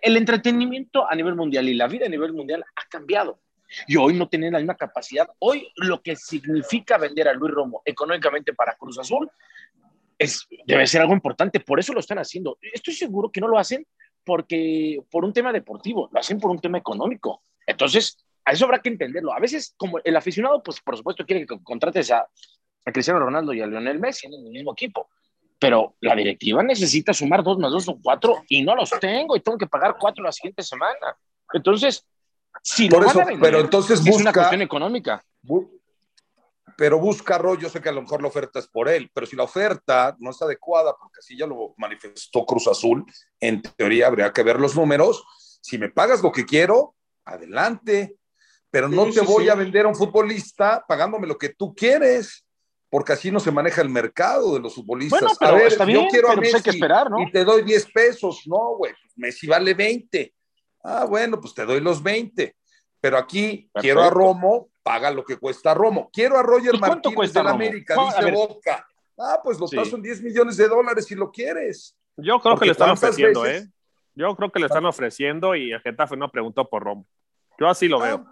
el, 0.00 0.16
entretenimiento 0.16 1.08
a 1.08 1.14
nivel 1.14 1.34
mundial 1.34 1.68
y 1.68 1.74
la 1.74 1.86
vida 1.86 2.06
a 2.06 2.08
nivel 2.08 2.32
mundial 2.32 2.64
ha 2.76 2.88
cambiado. 2.88 3.40
Y 3.86 3.96
hoy 3.96 4.14
no 4.14 4.28
tienen 4.28 4.52
la 4.52 4.58
misma 4.58 4.76
capacidad. 4.76 5.28
Hoy 5.40 5.68
lo 5.76 6.00
que 6.00 6.16
significa 6.16 6.96
vender 6.96 7.28
a 7.28 7.34
Luis 7.34 7.52
Romo 7.52 7.82
económicamente 7.84 8.54
para 8.54 8.76
Cruz 8.76 8.98
Azul 8.98 9.30
es, 10.18 10.46
debe 10.66 10.86
ser 10.86 11.02
algo 11.02 11.12
importante. 11.12 11.60
Por 11.60 11.78
eso 11.78 11.92
lo 11.92 12.00
están 12.00 12.18
haciendo. 12.18 12.58
Estoy 12.60 12.94
seguro 12.94 13.30
que 13.30 13.40
no 13.40 13.48
lo 13.48 13.58
hacen 13.58 13.86
porque 14.24 15.00
por 15.10 15.24
un 15.24 15.32
tema 15.32 15.52
deportivo, 15.52 16.08
lo 16.12 16.20
hacen 16.20 16.40
por 16.40 16.50
un 16.50 16.60
tema 16.60 16.78
económico. 16.78 17.42
Entonces, 17.66 18.18
eso 18.52 18.64
habrá 18.64 18.80
que 18.80 18.88
entenderlo. 18.88 19.32
A 19.32 19.40
veces, 19.40 19.74
como 19.76 19.98
el 20.02 20.16
aficionado, 20.16 20.62
pues 20.62 20.80
por 20.80 20.96
supuesto 20.96 21.24
quiere 21.24 21.46
que 21.46 21.62
contrates 21.62 22.10
a, 22.10 22.26
a 22.84 22.92
Cristiano 22.92 23.20
Ronaldo 23.20 23.52
y 23.52 23.60
a 23.60 23.66
Lionel 23.66 23.98
Messi 23.98 24.26
en 24.26 24.34
el 24.34 24.50
mismo 24.50 24.72
equipo 24.72 25.08
pero 25.58 25.96
la 26.00 26.14
directiva 26.14 26.62
necesita 26.62 27.12
sumar 27.12 27.42
dos 27.42 27.58
más 27.58 27.70
dos 27.70 27.84
son 27.84 28.00
cuatro 28.00 28.44
y 28.48 28.62
no 28.62 28.74
los 28.74 28.90
tengo 29.00 29.36
y 29.36 29.40
tengo 29.40 29.58
que 29.58 29.66
pagar 29.66 29.96
cuatro 29.98 30.22
la 30.22 30.32
siguiente 30.32 30.62
semana. 30.62 31.16
Entonces, 31.52 32.06
si 32.62 32.88
Por 32.88 33.04
eso, 33.04 33.20
pero 33.40 33.60
entonces 33.60 34.00
busca, 34.00 34.10
es 34.10 34.20
una 34.20 34.32
cuestión 34.32 34.62
económica. 34.62 35.24
pero 36.76 36.98
busca 36.98 37.40
yo 37.58 37.68
sé 37.68 37.80
que 37.80 37.88
a 37.88 37.92
lo 37.92 38.02
mejor 38.02 38.22
la 38.22 38.28
oferta 38.28 38.58
es 38.58 38.68
por 38.68 38.88
él, 38.88 39.10
pero 39.12 39.26
si 39.26 39.36
la 39.36 39.44
oferta 39.44 40.16
no 40.20 40.30
es 40.30 40.40
adecuada, 40.40 40.94
porque 40.98 41.18
así 41.18 41.36
ya 41.36 41.46
lo 41.46 41.74
manifestó 41.76 42.44
Cruz 42.44 42.68
Azul, 42.68 43.04
en 43.40 43.62
teoría 43.62 44.06
habría 44.06 44.32
que 44.32 44.42
ver 44.42 44.60
los 44.60 44.76
números. 44.76 45.24
Si 45.60 45.78
me 45.78 45.90
pagas 45.90 46.22
lo 46.22 46.30
que 46.30 46.44
quiero, 46.46 46.94
adelante, 47.24 48.17
pero 48.70 48.88
no 48.88 49.10
te 49.10 49.20
voy 49.20 49.48
a 49.48 49.54
vender 49.54 49.86
a 49.86 49.88
un 49.88 49.94
futbolista 49.94 50.84
pagándome 50.86 51.26
lo 51.26 51.38
que 51.38 51.50
tú 51.50 51.74
quieres 51.74 52.44
porque 52.90 53.12
así 53.12 53.30
no 53.30 53.40
se 53.40 53.50
maneja 53.50 53.82
el 53.82 53.90
mercado 53.90 54.54
de 54.54 54.60
los 54.60 54.74
futbolistas. 54.74 55.20
Bueno, 55.20 55.36
pero 55.38 55.52
a 55.52 55.54
ver, 55.56 55.66
está 55.66 55.84
bien, 55.84 56.04
yo 56.04 56.08
quiero 56.08 56.30
a 56.30 56.36
Messi 56.36 56.52
pues 56.52 56.54
hay 56.54 56.62
que 56.62 56.70
esperar, 56.70 57.10
¿no? 57.10 57.20
y 57.20 57.30
te 57.30 57.44
doy 57.44 57.62
10 57.62 57.92
pesos. 57.92 58.42
No, 58.46 58.76
güey, 58.76 58.92
Messi 59.16 59.46
vale 59.46 59.74
20. 59.74 60.34
Ah, 60.84 61.04
bueno, 61.04 61.40
pues 61.40 61.54
te 61.54 61.64
doy 61.66 61.80
los 61.80 62.02
20. 62.02 62.54
Pero 63.00 63.18
aquí 63.18 63.70
quiero 63.74 64.02
a 64.02 64.10
Romo, 64.10 64.70
paga 64.82 65.10
lo 65.10 65.24
que 65.24 65.36
cuesta 65.36 65.74
Romo. 65.74 66.10
Quiero 66.12 66.38
a 66.38 66.42
Roger 66.42 66.78
Martínez 66.80 67.32
de 67.32 67.42
la 67.42 67.50
América, 67.50 67.94
dice 67.94 68.32
Boca. 68.32 68.86
Ah, 69.18 69.40
pues 69.42 69.58
los 69.58 69.72
paso 69.72 69.96
en 69.96 70.02
10 70.02 70.22
millones 70.22 70.56
de 70.56 70.68
dólares 70.68 71.04
si 71.04 71.14
lo 71.14 71.30
quieres. 71.30 71.96
Yo 72.16 72.40
creo 72.40 72.56
que 72.56 72.66
le 72.66 72.72
están 72.72 72.90
ofreciendo, 72.90 73.46
¿eh? 73.46 73.68
Yo 74.14 74.34
creo 74.34 74.50
que 74.50 74.58
le 74.58 74.66
están 74.66 74.84
ofreciendo 74.86 75.54
y 75.54 75.72
el 75.72 75.80
Getafe 75.80 76.16
no 76.16 76.30
preguntó 76.30 76.68
por 76.68 76.82
Romo. 76.82 77.06
Yo 77.58 77.68
así 77.68 77.86
lo 77.86 78.02
ah, 78.02 78.04
veo. 78.04 78.26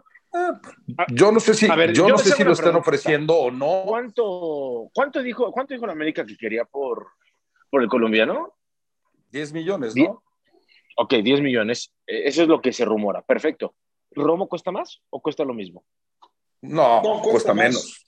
Yo 1.09 1.33
no 1.33 1.41
sé 1.41 1.55
si, 1.55 1.67
yo, 1.95 2.09
no 2.09 2.19
sé 2.19 2.33
si 2.33 2.45
lo 2.45 2.53
están 2.53 2.77
ofreciendo 2.77 3.35
o 3.35 3.51
no. 3.51 3.83
¿Cuánto, 3.87 4.91
cuánto, 4.93 5.23
dijo, 5.23 5.51
¿Cuánto 5.53 5.75
dijo 5.75 5.87
la 5.87 5.93
América 5.93 6.27
que 6.27 6.37
quería 6.37 6.65
por, 6.65 7.09
por 7.71 7.83
el 7.83 7.89
colombiano? 7.89 8.55
10 9.31 9.53
millones, 9.53 9.97
¿no? 9.97 10.23
Ok, 10.97 11.15
10 11.15 11.41
millones. 11.41 11.93
E, 12.07 12.29
eso 12.29 12.43
es 12.43 12.49
lo 12.49 12.61
que 12.61 12.73
se 12.73 12.85
rumora. 12.85 13.23
Perfecto. 13.23 13.75
¿Romo 14.13 14.49
cuesta 14.49 14.71
más 14.71 15.03
o 15.11 15.21
cuesta 15.21 15.45
lo 15.45 15.55
mismo? 15.55 15.85
No, 16.63 17.03
cuesta, 17.23 17.55
menos. 17.55 18.07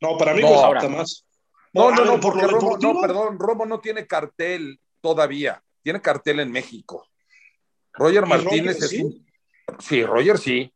No, 0.00 0.16
para 0.16 0.34
mí 0.34 0.42
cuesta 0.42 0.88
más. 0.88 1.26
No, 1.72 1.90
no, 1.90 2.04
no, 2.04 2.20
porque 2.20 2.46
Romo, 2.46 2.76
no, 2.78 3.00
perdón, 3.00 3.38
Romo 3.38 3.64
no 3.66 3.80
tiene 3.80 4.06
cartel 4.06 4.78
todavía. 5.00 5.62
Tiene 5.82 6.00
cartel 6.00 6.40
en 6.40 6.52
México. 6.52 7.08
Roger 7.92 8.26
Martínez 8.26 8.82
es 8.82 8.92
un... 9.00 9.26
Sí, 9.78 10.04
Roger 10.04 10.38
sí. 10.38 10.72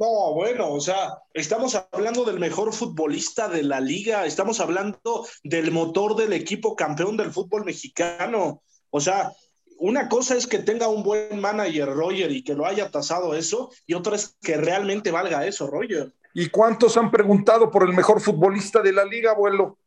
No, 0.00 0.32
bueno, 0.32 0.72
o 0.72 0.80
sea, 0.80 1.18
estamos 1.34 1.74
hablando 1.92 2.24
del 2.24 2.40
mejor 2.40 2.72
futbolista 2.72 3.48
de 3.48 3.62
la 3.62 3.80
liga, 3.80 4.24
estamos 4.24 4.58
hablando 4.58 5.26
del 5.44 5.72
motor 5.72 6.16
del 6.16 6.32
equipo 6.32 6.74
campeón 6.74 7.18
del 7.18 7.30
fútbol 7.30 7.66
mexicano. 7.66 8.62
O 8.88 8.98
sea, 8.98 9.30
una 9.78 10.08
cosa 10.08 10.38
es 10.38 10.46
que 10.46 10.58
tenga 10.58 10.88
un 10.88 11.02
buen 11.02 11.38
manager 11.38 11.90
Roger 11.90 12.32
y 12.32 12.42
que 12.42 12.54
lo 12.54 12.64
haya 12.64 12.90
tasado 12.90 13.34
eso, 13.34 13.70
y 13.86 13.92
otra 13.92 14.16
es 14.16 14.38
que 14.40 14.56
realmente 14.56 15.10
valga 15.10 15.44
eso, 15.46 15.66
Roger. 15.66 16.14
¿Y 16.32 16.48
cuántos 16.48 16.96
han 16.96 17.10
preguntado 17.10 17.70
por 17.70 17.82
el 17.82 17.92
mejor 17.92 18.22
futbolista 18.22 18.80
de 18.80 18.94
la 18.94 19.04
liga, 19.04 19.32
abuelo? 19.32 19.79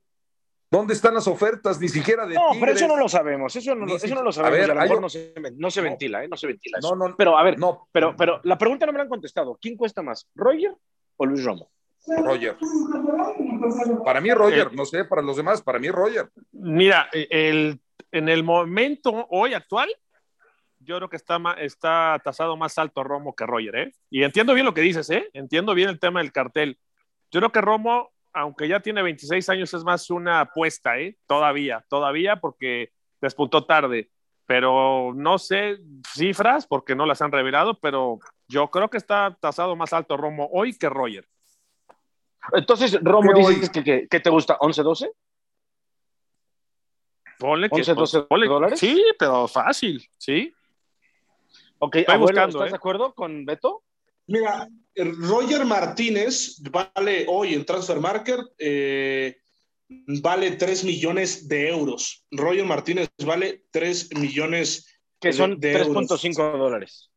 ¿Dónde 0.73 0.95
están 0.95 1.13
las 1.13 1.27
ofertas? 1.27 1.79
Ni 1.79 1.87
siquiera 1.87 2.25
de. 2.25 2.33
No, 2.33 2.49
pero 2.59 2.71
eso 2.71 2.87
no 2.87 2.97
lo 2.97 3.07
sabemos. 3.07 3.55
Eso 3.55 3.75
no, 3.75 3.95
eso 3.95 4.15
no 4.15 4.23
lo 4.23 4.31
sabemos. 4.31 4.57
A, 4.57 4.59
ver, 4.59 4.71
a 4.71 4.73
lo 4.73 4.81
mejor 4.81 5.01
no, 5.01 5.07
se, 5.07 5.31
no 5.55 5.69
se, 5.69 5.81
ventila, 5.81 6.23
¿eh? 6.23 6.27
No 6.27 6.35
se 6.35 6.47
ventila. 6.47 6.79
Eso. 6.79 6.95
No, 6.95 7.09
no, 7.09 7.15
pero 7.15 7.37
a 7.37 7.43
ver, 7.43 7.59
no. 7.59 7.87
Pero, 7.91 8.15
pero 8.17 8.41
la 8.43 8.57
pregunta 8.57 8.87
no 8.87 8.91
me 8.91 8.97
la 8.97 9.03
han 9.03 9.09
contestado. 9.09 9.55
¿Quién 9.61 9.77
cuesta 9.77 10.01
más, 10.01 10.27
Roger 10.33 10.75
o 11.17 11.25
Luis 11.27 11.43
Romo? 11.43 11.69
Roger. 12.07 12.57
Para 14.03 14.19
mí, 14.19 14.33
Roger. 14.33 14.69
Eh, 14.71 14.75
no 14.75 14.83
sé, 14.85 15.05
para 15.05 15.21
los 15.21 15.37
demás, 15.37 15.61
para 15.61 15.77
mí, 15.77 15.91
Roger. 15.91 16.31
Mira, 16.51 17.07
el, 17.13 17.79
en 18.11 18.29
el 18.29 18.43
momento 18.43 19.27
hoy 19.29 19.53
actual, 19.53 19.89
yo 20.79 20.97
creo 20.97 21.09
que 21.09 21.17
está, 21.17 21.39
está 21.59 22.19
tasado 22.23 22.57
más 22.57 22.79
alto 22.79 23.03
Romo 23.03 23.35
que 23.35 23.45
Roger, 23.45 23.75
¿eh? 23.75 23.91
Y 24.09 24.23
entiendo 24.23 24.55
bien 24.55 24.65
lo 24.65 24.73
que 24.73 24.81
dices, 24.81 25.07
¿eh? 25.11 25.29
Entiendo 25.33 25.75
bien 25.75 25.89
el 25.89 25.99
tema 25.99 26.19
del 26.19 26.31
cartel. 26.31 26.79
Yo 27.29 27.41
creo 27.41 27.51
que 27.51 27.61
Romo 27.61 28.12
aunque 28.33 28.67
ya 28.67 28.79
tiene 28.79 29.01
26 29.03 29.47
años, 29.49 29.73
es 29.73 29.83
más 29.83 30.09
una 30.09 30.41
apuesta, 30.41 30.97
¿eh? 30.99 31.17
Todavía, 31.27 31.85
todavía, 31.87 32.37
porque 32.37 32.91
despuntó 33.21 33.65
tarde. 33.65 34.09
Pero 34.45 35.13
no 35.15 35.37
sé 35.37 35.77
cifras, 36.13 36.67
porque 36.67 36.95
no 36.95 37.05
las 37.05 37.21
han 37.21 37.31
revelado, 37.31 37.79
pero 37.79 38.19
yo 38.47 38.69
creo 38.69 38.89
que 38.89 38.97
está 38.97 39.37
tasado 39.39 39.75
más 39.75 39.93
alto 39.93 40.17
Romo 40.17 40.49
hoy 40.51 40.77
que 40.77 40.89
Roger. 40.89 41.27
Entonces, 42.51 42.99
Romo, 43.01 43.33
dices 43.33 43.69
que, 43.69 44.07
que, 44.09 44.19
te 44.19 44.29
gusta 44.29 44.57
11-12? 44.59 45.11
Ponle 47.39 47.69
que 47.69 47.75
11, 47.75 47.93
12 47.93 48.21
pues, 48.23 48.49
dólares. 48.49 48.79
Sí, 48.79 49.01
pero 49.17 49.47
fácil, 49.47 50.05
sí. 50.17 50.53
Ok, 51.79 51.97
buscando, 52.17 52.57
¿estás 52.57 52.67
¿eh? 52.67 52.71
de 52.71 52.75
acuerdo 52.75 53.13
con 53.13 53.45
Beto? 53.45 53.83
Mira, 54.27 54.67
Roger 54.95 55.65
Martínez 55.65 56.57
vale 56.59 57.25
hoy 57.27 57.53
en 57.53 57.65
Transfer 57.65 57.99
Market, 57.99 58.39
eh, 58.57 59.37
vale 60.21 60.51
3 60.51 60.83
millones 60.83 61.47
de 61.47 61.69
euros. 61.69 62.25
Roger 62.31 62.65
Martínez 62.65 63.09
vale 63.25 63.65
3 63.71 64.15
millones 64.15 64.87
que 65.19 65.33
son 65.33 65.59
3.5 65.59 66.57
dólares. 66.57 67.09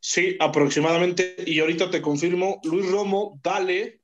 Sí, 0.00 0.36
aproximadamente. 0.38 1.36
Y 1.44 1.58
ahorita 1.60 1.90
te 1.90 2.00
confirmo, 2.00 2.60
Luis 2.64 2.90
Romo 2.90 3.40
vale 3.42 4.02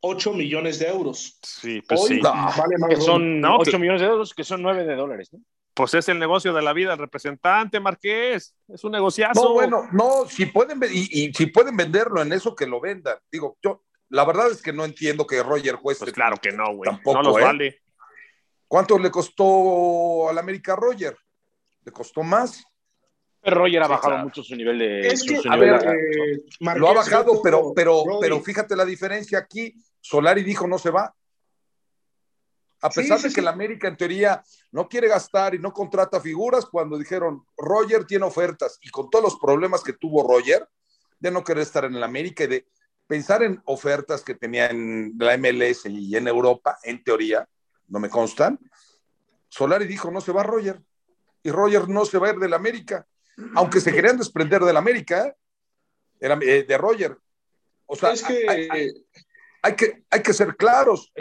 8 0.00 0.34
millones 0.34 0.78
de 0.78 0.88
euros. 0.88 1.38
Sí, 1.42 1.80
pues 1.88 2.04
sí. 2.04 2.20
Vale 2.20 2.78
más 2.78 2.90
que 2.90 2.96
son 2.96 3.44
8 3.44 3.78
millones 3.78 4.02
de 4.02 4.06
euros, 4.08 4.34
que 4.34 4.44
son 4.44 4.62
9 4.62 4.84
de 4.84 4.94
dólares. 4.94 5.32
¿no? 5.32 5.40
Pues 5.74 5.94
es 5.94 6.08
el 6.08 6.18
negocio 6.18 6.52
de 6.52 6.60
la 6.60 6.72
vida, 6.72 6.92
el 6.92 6.98
representante 6.98 7.80
Marqués, 7.80 8.54
es 8.68 8.84
un 8.84 8.92
negociazo. 8.92 9.42
No, 9.42 9.52
bueno, 9.54 9.88
no, 9.92 10.26
si 10.28 10.46
pueden, 10.46 10.80
y, 10.90 11.32
si 11.32 11.46
pueden 11.46 11.76
venderlo 11.76 12.20
en 12.20 12.32
eso, 12.32 12.54
que 12.54 12.66
lo 12.66 12.80
vendan. 12.80 13.16
Digo, 13.30 13.56
yo, 13.62 13.84
la 14.10 14.24
verdad 14.24 14.50
es 14.50 14.60
que 14.60 14.72
no 14.72 14.84
entiendo 14.84 15.26
que 15.26 15.42
Roger 15.42 15.76
Juez. 15.76 15.98
Pues 15.98 16.12
claro 16.12 16.36
que 16.36 16.52
no, 16.52 16.74
güey. 16.74 16.90
Tampoco, 16.90 17.22
no 17.22 17.30
los 17.30 17.38
¿eh? 17.38 17.44
vale. 17.44 17.80
¿Cuánto 18.68 18.98
le 18.98 19.10
costó 19.10 20.28
al 20.28 20.36
América 20.36 20.76
Roger? 20.76 21.16
¿Le 21.84 21.92
costó 21.92 22.22
más? 22.22 22.64
Pero 23.40 23.56
Roger 23.56 23.82
ha 23.82 23.88
bajado 23.88 24.18
mucho 24.18 24.42
su 24.42 24.54
nivel 24.54 24.78
de. 24.78 25.08
Es 25.08 25.24
que, 25.24 25.40
a 25.48 25.56
ver, 25.56 25.74
eh, 25.74 26.42
lo 26.76 26.88
ha 26.88 26.94
bajado, 26.94 27.40
pero, 27.42 27.72
pero, 27.74 28.04
pero 28.20 28.40
fíjate 28.40 28.76
la 28.76 28.84
diferencia 28.84 29.38
aquí. 29.38 29.74
Solari 30.00 30.42
dijo 30.42 30.66
no 30.66 30.78
se 30.78 30.90
va. 30.90 31.14
A 32.82 32.90
pesar 32.90 33.20
de 33.20 33.32
que 33.32 33.40
el 33.40 33.48
América 33.48 33.86
en 33.86 33.96
teoría 33.96 34.42
no 34.72 34.88
quiere 34.88 35.06
gastar 35.06 35.54
y 35.54 35.58
no 35.60 35.72
contrata 35.72 36.20
figuras, 36.20 36.66
cuando 36.66 36.98
dijeron 36.98 37.46
Roger 37.56 38.04
tiene 38.04 38.24
ofertas 38.24 38.78
y 38.82 38.90
con 38.90 39.08
todos 39.08 39.24
los 39.24 39.38
problemas 39.38 39.84
que 39.84 39.92
tuvo 39.92 40.26
Roger 40.26 40.68
de 41.20 41.30
no 41.30 41.44
querer 41.44 41.62
estar 41.62 41.84
en 41.84 41.94
el 41.94 42.02
América 42.02 42.42
y 42.44 42.48
de 42.48 42.66
pensar 43.06 43.44
en 43.44 43.62
ofertas 43.66 44.22
que 44.22 44.34
tenía 44.34 44.66
en 44.66 45.14
la 45.16 45.36
MLS 45.38 45.86
y 45.86 46.16
en 46.16 46.26
Europa, 46.26 46.78
en 46.82 47.04
teoría, 47.04 47.48
no 47.86 48.00
me 48.00 48.10
constan, 48.10 48.58
Solari 49.48 49.86
dijo 49.86 50.10
no 50.10 50.20
se 50.20 50.32
va 50.32 50.42
Roger 50.42 50.82
y 51.42 51.50
Roger 51.50 51.88
no 51.88 52.04
se 52.04 52.18
va 52.18 52.28
a 52.28 52.30
ir 52.32 52.38
del 52.38 52.54
América. 52.54 53.06
aunque 53.54 53.80
se 53.80 53.92
querían 53.92 54.18
desprender 54.18 54.62
del 54.62 54.76
América, 54.76 55.34
era, 56.20 56.38
eh, 56.42 56.64
de 56.64 56.78
Roger. 56.78 57.16
O 57.86 57.96
sea, 57.96 58.12
es 58.12 58.22
que... 58.22 58.44
Hay, 58.48 58.90
que, 59.76 60.02
hay 60.10 60.22
que 60.22 60.32
ser 60.32 60.56
claros. 60.56 61.12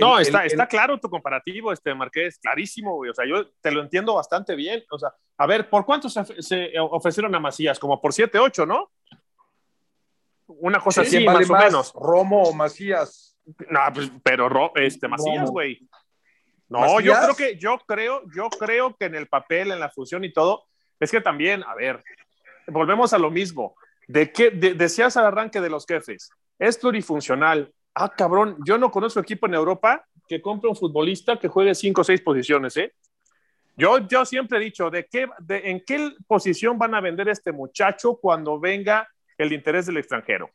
no, 0.00 0.20
está, 0.20 0.44
está 0.44 0.68
claro 0.68 1.00
tu 1.00 1.10
comparativo, 1.10 1.72
este 1.72 1.92
Marqués, 1.94 2.38
clarísimo, 2.38 2.94
güey. 2.94 3.10
O 3.10 3.14
sea, 3.14 3.26
yo 3.26 3.50
te 3.60 3.72
lo 3.72 3.82
entiendo 3.82 4.14
bastante 4.14 4.54
bien. 4.54 4.84
O 4.90 4.98
sea, 4.98 5.12
a 5.36 5.46
ver, 5.46 5.68
¿por 5.68 5.84
cuánto 5.84 6.08
se, 6.08 6.72
ofrecieron 6.78 7.34
a 7.34 7.40
Macías? 7.40 7.78
Como 7.78 8.00
por 8.00 8.12
7, 8.12 8.38
8, 8.38 8.66
¿no? 8.66 8.92
Una 10.46 10.78
cosa 10.80 11.02
así, 11.02 11.24
más, 11.24 11.50
o 11.50 11.54
menos. 11.54 11.92
Romo 11.92 12.44
o 12.44 12.52
Macías. 12.52 13.36
No, 13.68 13.80
pues, 13.92 14.12
pero 14.22 14.72
este, 14.76 15.08
Macías, 15.08 15.50
güey. 15.50 15.88
No, 16.68 17.00
yo 17.00 17.14
creo 17.14 17.34
que, 17.34 17.58
yo 17.58 17.78
creo, 17.86 18.22
yo 18.34 18.48
creo 18.50 18.94
que 18.96 19.06
en 19.06 19.14
el 19.14 19.26
papel, 19.26 19.72
en 19.72 19.80
la 19.80 19.90
fusión 19.90 20.22
y 20.22 20.32
todo, 20.32 20.66
es 21.00 21.10
que 21.10 21.20
también, 21.20 21.64
a 21.64 21.74
ver, 21.74 22.04
volvemos 22.66 23.12
a 23.12 23.18
lo 23.18 23.30
mismo. 23.30 23.74
¿De 24.06 24.32
qué 24.32 24.50
decías 24.50 25.16
al 25.16 25.26
arranque 25.26 25.60
de 25.60 25.70
los 25.70 25.86
jefes? 25.86 26.30
Es 26.58 26.78
plurifuncional. 26.78 27.72
Ah, 28.00 28.08
cabrón, 28.08 28.56
yo 28.64 28.78
no 28.78 28.92
conozco 28.92 29.18
equipo 29.18 29.46
en 29.46 29.54
Europa 29.54 30.06
que 30.28 30.40
compre 30.40 30.70
un 30.70 30.76
futbolista 30.76 31.36
que 31.36 31.48
juegue 31.48 31.74
cinco 31.74 32.02
o 32.02 32.04
seis 32.04 32.20
posiciones, 32.20 32.76
¿eh? 32.76 32.94
Yo, 33.76 33.98
yo 34.06 34.24
siempre 34.24 34.58
he 34.58 34.60
dicho, 34.60 34.88
¿de 34.88 35.06
qué, 35.06 35.28
de, 35.40 35.70
¿en 35.70 35.84
qué 35.84 36.12
posición 36.28 36.78
van 36.78 36.94
a 36.94 37.00
vender 37.00 37.28
este 37.28 37.50
muchacho 37.50 38.14
cuando 38.14 38.60
venga 38.60 39.08
el 39.36 39.52
interés 39.52 39.86
del 39.86 39.96
extranjero? 39.96 40.50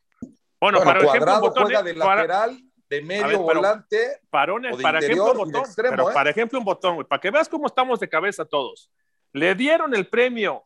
Bueno, 0.58 0.80
para 0.82 1.00
ejemplo, 1.00 1.40
botón, 1.40 1.64
juega 1.64 1.82
de 1.82 1.94
lateral, 1.94 2.58
de 2.88 3.02
medio 3.02 3.40
volante. 3.40 4.20
Para, 4.30 4.54
para 4.80 4.98
ejemplo, 5.00 5.32
un 5.32 5.36
botón, 5.36 5.64
pero 5.76 6.10
¿eh? 6.10 6.14
para 6.14 6.30
ejemplo, 6.30 6.58
un 6.58 6.64
botón, 6.64 7.04
para 7.06 7.20
que 7.20 7.30
veas 7.30 7.48
cómo 7.48 7.66
estamos 7.66 8.00
de 8.00 8.08
cabeza 8.08 8.46
todos. 8.46 8.90
Le 9.32 9.54
dieron 9.54 9.94
el 9.94 10.06
premio 10.06 10.62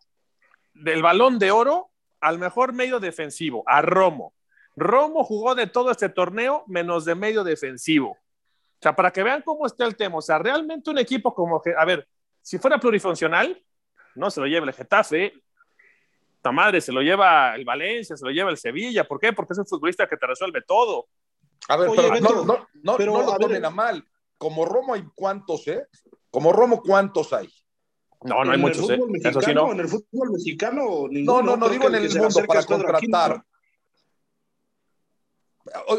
del 0.74 1.02
balón 1.02 1.40
de 1.40 1.50
oro 1.50 1.90
al 2.20 2.38
mejor 2.38 2.72
medio 2.72 3.00
defensivo, 3.00 3.64
a 3.66 3.82
Romo. 3.82 4.32
Romo 4.78 5.24
jugó 5.24 5.54
de 5.54 5.66
todo 5.66 5.90
este 5.90 6.08
torneo 6.08 6.64
menos 6.66 7.04
de 7.04 7.14
medio 7.14 7.44
defensivo. 7.44 8.10
O 8.10 8.80
sea, 8.80 8.94
para 8.94 9.10
que 9.10 9.22
vean 9.22 9.42
cómo 9.42 9.66
está 9.66 9.84
el 9.84 9.96
tema. 9.96 10.18
O 10.18 10.22
sea, 10.22 10.38
realmente 10.38 10.90
un 10.90 10.98
equipo 10.98 11.34
como 11.34 11.60
que, 11.60 11.74
a 11.76 11.84
ver, 11.84 12.06
si 12.40 12.58
fuera 12.58 12.78
plurifuncional, 12.78 13.60
no 14.14 14.30
se 14.30 14.40
lo 14.40 14.46
lleva 14.46 14.66
el 14.66 14.72
Getafe, 14.72 15.32
esta 16.36 16.52
madre 16.52 16.80
se 16.80 16.92
lo 16.92 17.02
lleva 17.02 17.56
el 17.56 17.64
Valencia, 17.64 18.16
se 18.16 18.24
lo 18.24 18.30
lleva 18.30 18.50
el 18.50 18.56
Sevilla. 18.56 19.06
¿Por 19.06 19.18
qué? 19.18 19.32
Porque 19.32 19.54
es 19.54 19.58
un 19.58 19.66
futbolista 19.66 20.06
que 20.08 20.16
te 20.16 20.26
resuelve 20.26 20.62
todo. 20.62 21.08
A 21.68 21.76
ver, 21.76 21.90
pero, 21.94 22.20
no, 22.20 22.44
no, 22.44 22.68
no, 22.82 22.96
pero, 22.96 23.12
no 23.12 23.22
lo 23.22 23.36
tomen 23.36 23.64
a 23.64 23.70
mal. 23.70 24.04
Como 24.38 24.64
Romo 24.64 24.94
hay 24.94 25.04
cuántos, 25.14 25.66
¿eh? 25.66 25.86
Como 26.30 26.52
Romo, 26.52 26.80
¿cuántos 26.80 27.32
hay? 27.32 27.48
No, 28.22 28.44
no 28.44 28.52
hay 28.52 28.58
muchos, 28.58 28.88
¿eh? 28.88 29.00
Eso 29.24 29.42
sí, 29.42 29.52
no. 29.52 29.72
En 29.72 29.80
el 29.80 29.88
fútbol 29.88 30.30
mexicano, 30.30 31.06
no, 31.10 31.42
no, 31.42 31.56
no 31.56 31.68
digo 31.68 31.88
en 31.88 31.96
el 31.96 32.08
mundo 32.16 32.44
para 32.46 32.62
contratar. 32.62 33.42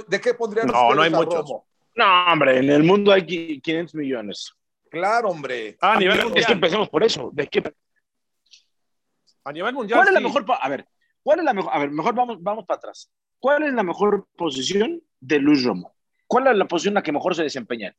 ¿De 0.08 0.22
qué 0.22 0.34
pondrían 0.34 0.68
No, 0.68 0.94
no 0.94 1.02
hay 1.02 1.10
muchos. 1.10 1.50
No, 1.96 2.26
hombre, 2.32 2.60
en 2.60 2.70
el 2.70 2.84
mundo 2.84 3.12
hay 3.12 3.26
500 3.26 3.96
millones. 3.96 4.54
Claro, 4.90 5.30
hombre. 5.30 5.78
Ah, 5.82 5.94
a 5.94 6.00
nivel 6.00 6.24
mundial. 6.24 6.40
Es 6.40 6.46
que 6.48 6.54
empecemos 6.54 6.90
por 6.90 7.04
eso. 7.04 7.30
¿De 7.34 7.48
qué? 7.48 7.74
A 9.44 9.52
nivel 9.52 9.74
mundial. 9.74 10.00
¿Cuál 10.00 10.08
es 10.08 10.14
la 10.14 10.20
mejor? 10.20 10.46
A 10.60 10.70
ver, 10.70 10.88
¿cuál 11.22 11.40
es 11.40 11.46
la 11.46 11.54
mejor? 11.54 11.72
A 11.74 11.80
ver, 11.80 11.92
mejor 11.92 12.16
vamos, 12.16 12.38
vamos 12.42 12.66
para 12.66 12.78
atrás. 12.78 13.12
¿Cuál 13.40 13.64
es 13.64 13.74
la 13.74 13.84
mejor 13.84 14.28
posición 14.36 15.02
de 15.20 15.40
Luis 15.40 15.64
Romo? 15.64 15.94
¿Cuál 16.28 16.48
es 16.48 16.58
la 16.58 16.66
posición 16.66 16.92
en 16.92 16.96
la 16.96 17.04
que 17.04 17.12
mejor 17.12 17.36
se 17.36 17.44
desempeña? 17.44 17.96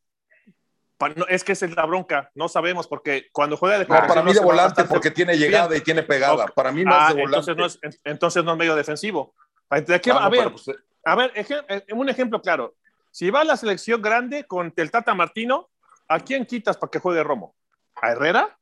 es 1.28 1.44
que 1.44 1.52
esa 1.52 1.66
es 1.66 1.74
la 1.74 1.86
bronca, 1.86 2.30
no 2.34 2.48
sabemos, 2.48 2.86
porque 2.86 3.28
cuando 3.32 3.56
juega 3.56 3.78
de 3.78 3.86
Para 3.86 4.22
mí 4.22 4.34
de 4.34 4.40
volante, 4.40 4.84
porque 4.84 5.10
tiene 5.10 5.36
llegada 5.36 5.74
y 5.74 5.80
tiene 5.80 6.02
pegada. 6.02 6.46
Para 6.48 6.72
mí 6.72 6.84
no 6.84 6.90
es 6.90 7.14
de 7.14 7.20
ah, 7.20 7.24
volante. 7.24 7.50
Entonces 7.50 7.56
no 7.56 7.66
es, 7.66 8.00
entonces 8.04 8.44
no 8.44 8.52
es 8.52 8.58
medio 8.58 8.76
defensivo. 8.76 9.34
¿De 9.70 10.00
qué? 10.00 10.10
a 10.10 10.28
ver, 10.28 10.50
pues, 10.50 10.70
a 11.04 11.14
ver, 11.14 11.33
eh, 11.35 11.85
un 11.92 12.09
ejemplo 12.09 12.40
claro. 12.40 12.75
Si 13.11 13.30
va 13.30 13.40
a 13.40 13.45
la 13.45 13.57
selección 13.57 14.00
grande 14.00 14.45
con 14.45 14.73
el 14.76 14.90
Tata 14.90 15.14
Martino, 15.14 15.71
¿a 16.09 16.21
quién 16.21 16.47
quitas 16.47 16.76
para 16.76 16.90
que 16.90 16.99
juegue 16.99 17.23
Romo? 17.23 17.57
¿A 17.97 18.12
Herrera? 18.12 18.59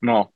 No. 0.00 0.34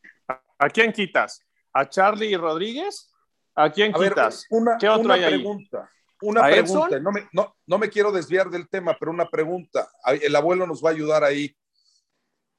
¿A 0.58 0.68
quién 0.70 0.92
quitas? 0.92 1.44
¿A 1.72 1.88
Charlie 1.88 2.36
Rodríguez? 2.36 3.12
¿A 3.54 3.70
quién 3.70 3.92
quitas? 3.92 4.46
una, 4.50 4.78
¿Qué 4.78 4.88
otro 4.88 5.12
hay 5.12 5.26
pregunta. 5.26 5.90
Una 6.22 6.42
pregunta. 6.44 6.98
No 7.00 7.12
me, 7.12 7.28
no, 7.32 7.56
no 7.66 7.78
me 7.78 7.90
quiero 7.90 8.10
desviar 8.10 8.48
del 8.48 8.68
tema, 8.68 8.96
pero 8.98 9.10
una 9.10 9.28
pregunta. 9.28 9.88
El 10.22 10.34
abuelo 10.34 10.66
nos 10.66 10.82
va 10.82 10.90
a 10.90 10.92
ayudar 10.92 11.24
ahí. 11.24 11.54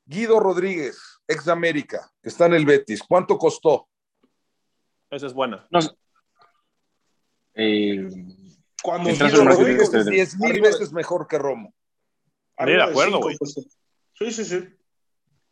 Guido 0.06 0.40
Rodríguez, 0.40 1.20
ex 1.28 1.48
América, 1.48 2.10
que 2.22 2.30
está 2.30 2.46
en 2.46 2.54
el 2.54 2.66
Betis, 2.66 3.04
¿cuánto 3.04 3.38
costó? 3.38 3.90
Esa 5.10 5.28
es 5.28 5.34
buena. 5.34 5.68
Eh, 7.54 8.08
cuando 8.88 9.10
Guido 9.10 9.44
Rodríguez 9.44 9.94
es 9.94 10.06
10 10.06 10.40
mil 10.40 10.62
veces 10.62 10.94
mejor 10.94 11.28
que 11.28 11.38
Romo. 11.38 11.74
de 12.58 12.82
acuerdo, 12.82 13.20
güey. 13.20 13.36
Sí, 14.14 14.32
sí, 14.32 14.46
sí, 14.46 14.64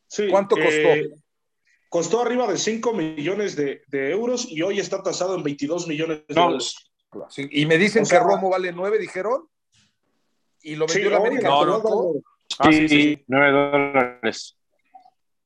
sí. 0.08 0.30
¿Cuánto 0.30 0.56
costó? 0.56 0.70
Eh, 0.72 1.14
costó 1.90 2.22
arriba 2.22 2.48
de 2.48 2.58
5 2.58 2.94
millones 2.94 3.58
de, 3.58 3.82
de, 3.88 4.12
euros 4.12 4.50
y 4.50 4.62
hoy 4.62 4.80
está 4.80 5.04
tasado 5.04 5.36
en 5.36 5.44
22 5.44 5.86
millones 5.86 6.26
de 6.26 6.34
euros. 6.42 6.90
y 7.38 7.66
me 7.66 7.78
dicen 7.78 8.06
que 8.06 8.18
Romo 8.18 8.50
vale 8.50 8.72
9, 8.72 9.00
dijeron. 9.00 9.50
Y 10.62 10.78
lo 10.78 10.88
vendió 10.88 11.10
la 11.10 11.18
América. 11.18 11.50
No, 11.50 11.66
no. 11.66 12.14
Ah, 12.60 12.72
sí, 12.72 12.88
sí, 12.88 13.24
9 13.28 13.52
dólares. 13.52 14.58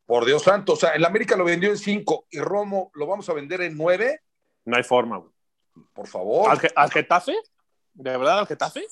Por 0.05 0.25
Dios 0.27 0.43
santo, 0.43 0.73
o 0.73 0.75
sea, 0.75 0.91
el 0.91 1.03
América 1.05 1.35
lo 1.35 1.43
vendió 1.43 1.71
en 1.71 1.77
5 1.79 2.27
y 2.29 2.39
Romo 2.39 2.91
lo 2.93 3.07
vamos 3.07 3.27
a 3.29 3.33
vender 3.33 3.61
en 3.61 3.75
9. 3.75 4.21
No 4.65 4.77
hay 4.77 4.83
forma, 4.83 5.17
güey. 5.17 5.31
Por 5.91 6.07
favor. 6.07 6.51
¿Al, 6.51 6.59
¿Al, 6.75 6.91
Getafe? 6.91 7.33
¿De 7.99 8.17
verdad 8.17 8.39
al 8.39 8.47
Getafe? 8.47 8.87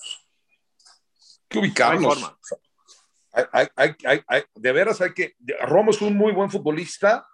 Que 1.47 1.59
ubicarnos. 1.59 2.35
hay, 3.53 3.67
hay, 3.75 4.21
hay, 4.27 4.43
de 4.53 4.71
veras 4.73 4.99
hay 4.99 5.13
que. 5.13 5.35
Romo 5.61 5.91
es 5.91 6.01
un 6.01 6.17
muy 6.17 6.33
buen 6.33 6.51
futbolista, 6.51 7.25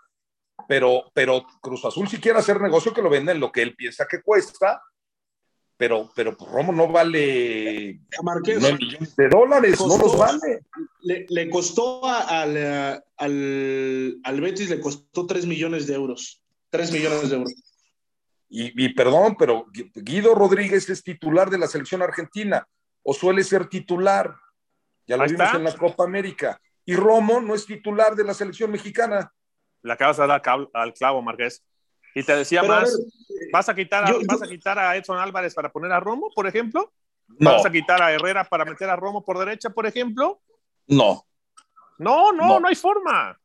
pero, 0.67 1.11
pero 1.15 1.43
Cruz 1.61 1.83
Azul, 1.83 2.07
si 2.07 2.19
quiere 2.19 2.37
hacer 2.37 2.61
negocio, 2.61 2.93
que 2.93 3.01
lo 3.01 3.09
venda 3.09 3.31
en 3.31 3.39
lo 3.39 3.51
que 3.51 3.63
él 3.63 3.75
piensa 3.75 4.05
que 4.07 4.21
cuesta. 4.21 4.83
Pero, 5.75 6.11
pero 6.15 6.37
Romo 6.39 6.71
no 6.71 6.87
vale 6.87 8.01
Marqués, 8.21 8.61
millones 8.61 9.15
de 9.15 9.27
dólares, 9.27 9.79
no 9.79 9.97
los 9.97 10.15
vale. 10.15 10.65
Le, 11.01 11.25
le 11.27 11.49
costó 11.49 12.05
al, 12.05 12.55
al, 13.17 14.19
al 14.23 14.41
Betis, 14.41 14.69
le 14.69 14.79
costó 14.79 15.25
3 15.25 15.47
millones 15.47 15.87
de 15.87 15.95
euros. 15.95 16.39
3 16.69 16.91
millones 16.91 17.29
de 17.31 17.35
euros. 17.37 17.72
Y, 18.55 18.89
perdón, 18.93 19.35
pero 19.35 19.65
Guido 19.71 20.35
Rodríguez 20.35 20.87
es 20.87 21.03
titular 21.03 21.49
de 21.49 21.57
la 21.57 21.65
selección 21.65 22.03
argentina 22.03 22.67
o 23.01 23.11
suele 23.11 23.43
ser 23.43 23.67
titular. 23.67 24.35
Ya 25.07 25.17
lo 25.17 25.25
vimos 25.25 25.53
en 25.55 25.63
la 25.63 25.75
Copa 25.75 26.03
América. 26.03 26.61
Y 26.85 26.95
Romo 26.95 27.41
no 27.41 27.55
es 27.55 27.65
titular 27.65 28.15
de 28.15 28.23
la 28.23 28.35
selección 28.35 28.69
mexicana. 28.69 29.33
La 29.81 29.95
acabas 29.95 30.17
de 30.17 30.27
dar 30.27 30.43
al 30.71 30.93
clavo, 30.93 31.23
Marqués. 31.23 31.65
Y 32.13 32.21
te 32.21 32.35
decía 32.35 32.61
más, 32.61 32.95
¿vas, 33.51 33.69
a 33.69 33.73
quitar 33.73 34.05
a, 34.05 34.13
¿vas 34.27 34.43
a 34.43 34.47
quitar 34.47 34.77
a 34.77 34.95
Edson 34.97 35.17
Álvarez 35.17 35.55
para 35.55 35.71
poner 35.71 35.91
a 35.91 35.99
Romo, 35.99 36.29
por 36.35 36.45
ejemplo? 36.45 36.93
¿Vas 37.27 37.65
a 37.65 37.71
quitar 37.71 38.03
a 38.03 38.11
Herrera 38.11 38.43
para 38.43 38.65
meter 38.65 38.87
a 38.87 38.95
Romo 38.95 39.25
por 39.25 39.39
derecha, 39.39 39.71
por 39.71 39.87
ejemplo? 39.87 40.43
No. 40.85 41.25
No, 41.97 42.31
no, 42.31 42.45
no, 42.45 42.59
no 42.59 42.67
hay 42.67 42.75
forma. 42.75 43.35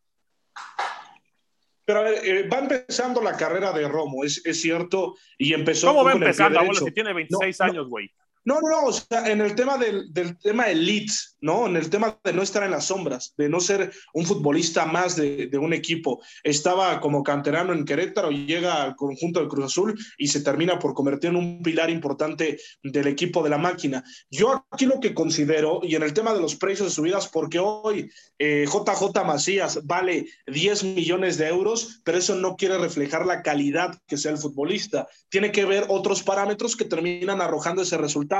Pero 1.89 2.01
a 2.01 2.03
ver, 2.03 2.21
eh, 2.23 2.47
va 2.47 2.59
empezando 2.59 3.23
la 3.23 3.35
carrera 3.35 3.73
de 3.73 3.89
Romo, 3.89 4.23
es, 4.23 4.45
es 4.45 4.61
cierto, 4.61 5.15
y 5.39 5.55
empezó. 5.55 5.87
¿Cómo 5.87 6.05
va 6.05 6.13
empezando, 6.13 6.59
abuelo, 6.59 6.85
si 6.85 6.93
tiene 6.93 7.15
26 7.15 7.63
años, 7.63 7.89
güey? 7.89 8.11
No, 8.15 8.28
no, 8.49 8.63
no, 8.63 8.87
o 8.87 8.93
sea, 8.95 9.31
en 9.31 9.43
el 9.43 9.55
tema 9.55 9.77
del, 9.77 10.11
del, 10.11 10.39
tema 10.39 10.71
elite, 10.71 11.13
¿no? 11.43 11.67
En 11.67 11.77
el 11.77 11.91
tema 11.91 12.19
de 12.25 12.33
no 12.33 12.41
estar 12.41 12.63
en 12.63 12.71
las 12.71 12.87
sombras, 12.87 13.35
de 13.37 13.47
no 13.47 13.61
ser 13.61 13.93
un 14.15 14.25
futbolista 14.25 14.87
más 14.87 15.17
de, 15.17 15.49
de, 15.49 15.59
un 15.59 15.75
equipo. 15.75 16.23
Estaba 16.43 16.99
como 16.99 17.23
canterano 17.23 17.75
en 17.75 17.85
Querétaro, 17.85 18.31
llega 18.31 18.83
al 18.83 18.97
conjunto 18.97 19.41
del 19.41 19.51
Cruz 19.51 19.67
Azul 19.67 19.99
y 20.17 20.29
se 20.29 20.41
termina 20.41 20.79
por 20.79 20.95
convertir 20.95 21.29
en 21.29 21.37
un 21.37 21.63
pilar 21.63 21.91
importante 21.91 22.59
del 22.83 23.07
equipo 23.09 23.43
de 23.43 23.51
la 23.51 23.59
máquina. 23.59 24.03
Yo 24.31 24.65
aquí 24.71 24.87
lo 24.87 24.99
que 24.99 25.13
considero, 25.13 25.81
y 25.83 25.95
en 25.95 26.03
el 26.03 26.15
tema 26.15 26.33
de 26.33 26.41
los 26.41 26.57
precios 26.57 26.89
de 26.89 26.95
subidas, 26.95 27.29
porque 27.29 27.59
hoy 27.59 28.11
eh, 28.39 28.65
JJ 28.67 29.27
Macías 29.27 29.85
vale 29.85 30.27
10 30.47 30.85
millones 30.85 31.37
de 31.37 31.49
euros, 31.49 32.01
pero 32.03 32.17
eso 32.17 32.35
no 32.35 32.57
quiere 32.57 32.79
reflejar 32.79 33.27
la 33.27 33.43
calidad 33.43 33.95
que 34.07 34.17
sea 34.17 34.33
el 34.33 34.39
futbolista. 34.39 35.07
Tiene 35.29 35.53
que 35.53 35.67
ver 35.67 35.85
otros 35.89 36.23
parámetros 36.23 36.77
que 36.77 36.87
terminan 36.87 37.43
arrojando 37.43 37.83
ese 37.83 37.99
resultado 37.99 38.38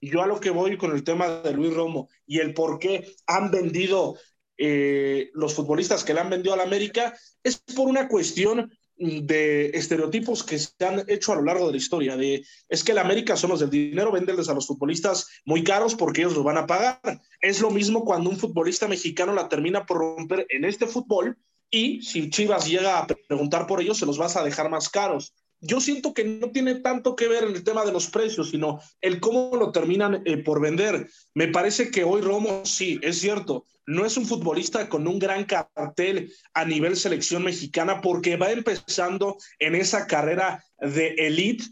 y 0.00 0.10
yo 0.10 0.22
a 0.22 0.26
lo 0.26 0.40
que 0.40 0.50
voy 0.50 0.76
con 0.76 0.92
el 0.92 1.04
tema 1.04 1.28
de 1.28 1.52
Luis 1.52 1.74
Romo 1.74 2.08
y 2.26 2.38
el 2.38 2.54
por 2.54 2.78
qué 2.78 3.14
han 3.26 3.50
vendido 3.50 4.16
eh, 4.56 5.30
los 5.34 5.54
futbolistas 5.54 6.04
que 6.04 6.14
le 6.14 6.20
han 6.20 6.30
vendido 6.30 6.54
a 6.54 6.56
la 6.56 6.64
América 6.64 7.14
es 7.42 7.58
por 7.58 7.88
una 7.88 8.08
cuestión 8.08 8.70
de 8.96 9.70
estereotipos 9.70 10.44
que 10.44 10.58
se 10.58 10.84
han 10.84 11.02
hecho 11.08 11.32
a 11.32 11.36
lo 11.36 11.44
largo 11.44 11.66
de 11.66 11.72
la 11.72 11.78
historia, 11.78 12.18
de 12.18 12.44
es 12.68 12.84
que 12.84 12.92
la 12.92 13.00
América 13.00 13.34
son 13.34 13.48
los 13.48 13.60
del 13.60 13.70
dinero, 13.70 14.12
venderles 14.12 14.50
a 14.50 14.54
los 14.54 14.66
futbolistas 14.66 15.26
muy 15.46 15.64
caros 15.64 15.94
porque 15.94 16.20
ellos 16.20 16.34
los 16.34 16.44
van 16.44 16.58
a 16.58 16.66
pagar. 16.66 17.00
Es 17.40 17.62
lo 17.62 17.70
mismo 17.70 18.04
cuando 18.04 18.28
un 18.28 18.36
futbolista 18.36 18.88
mexicano 18.88 19.32
la 19.32 19.48
termina 19.48 19.86
por 19.86 19.98
romper 19.98 20.46
en 20.50 20.66
este 20.66 20.86
fútbol 20.86 21.38
y 21.70 22.02
si 22.02 22.28
Chivas 22.28 22.68
llega 22.68 22.98
a 22.98 23.06
preguntar 23.06 23.66
por 23.66 23.80
ellos, 23.80 23.96
se 23.96 24.04
los 24.04 24.18
vas 24.18 24.36
a 24.36 24.44
dejar 24.44 24.68
más 24.68 24.90
caros. 24.90 25.32
Yo 25.62 25.80
siento 25.80 26.14
que 26.14 26.24
no 26.24 26.50
tiene 26.50 26.76
tanto 26.76 27.14
que 27.14 27.28
ver 27.28 27.44
en 27.44 27.54
el 27.54 27.64
tema 27.64 27.84
de 27.84 27.92
los 27.92 28.08
precios, 28.08 28.50
sino 28.50 28.80
el 29.02 29.20
cómo 29.20 29.54
lo 29.56 29.72
terminan 29.72 30.22
eh, 30.24 30.38
por 30.38 30.60
vender. 30.60 31.08
Me 31.34 31.48
parece 31.48 31.90
que 31.90 32.02
hoy 32.02 32.22
Romo, 32.22 32.64
sí, 32.64 32.98
es 33.02 33.20
cierto, 33.20 33.66
no 33.86 34.06
es 34.06 34.16
un 34.16 34.26
futbolista 34.26 34.88
con 34.88 35.06
un 35.06 35.18
gran 35.18 35.44
cartel 35.44 36.32
a 36.54 36.64
nivel 36.64 36.96
selección 36.96 37.44
mexicana 37.44 38.00
porque 38.00 38.36
va 38.36 38.50
empezando 38.50 39.36
en 39.58 39.74
esa 39.74 40.06
carrera 40.06 40.64
de 40.78 41.08
elite, 41.18 41.64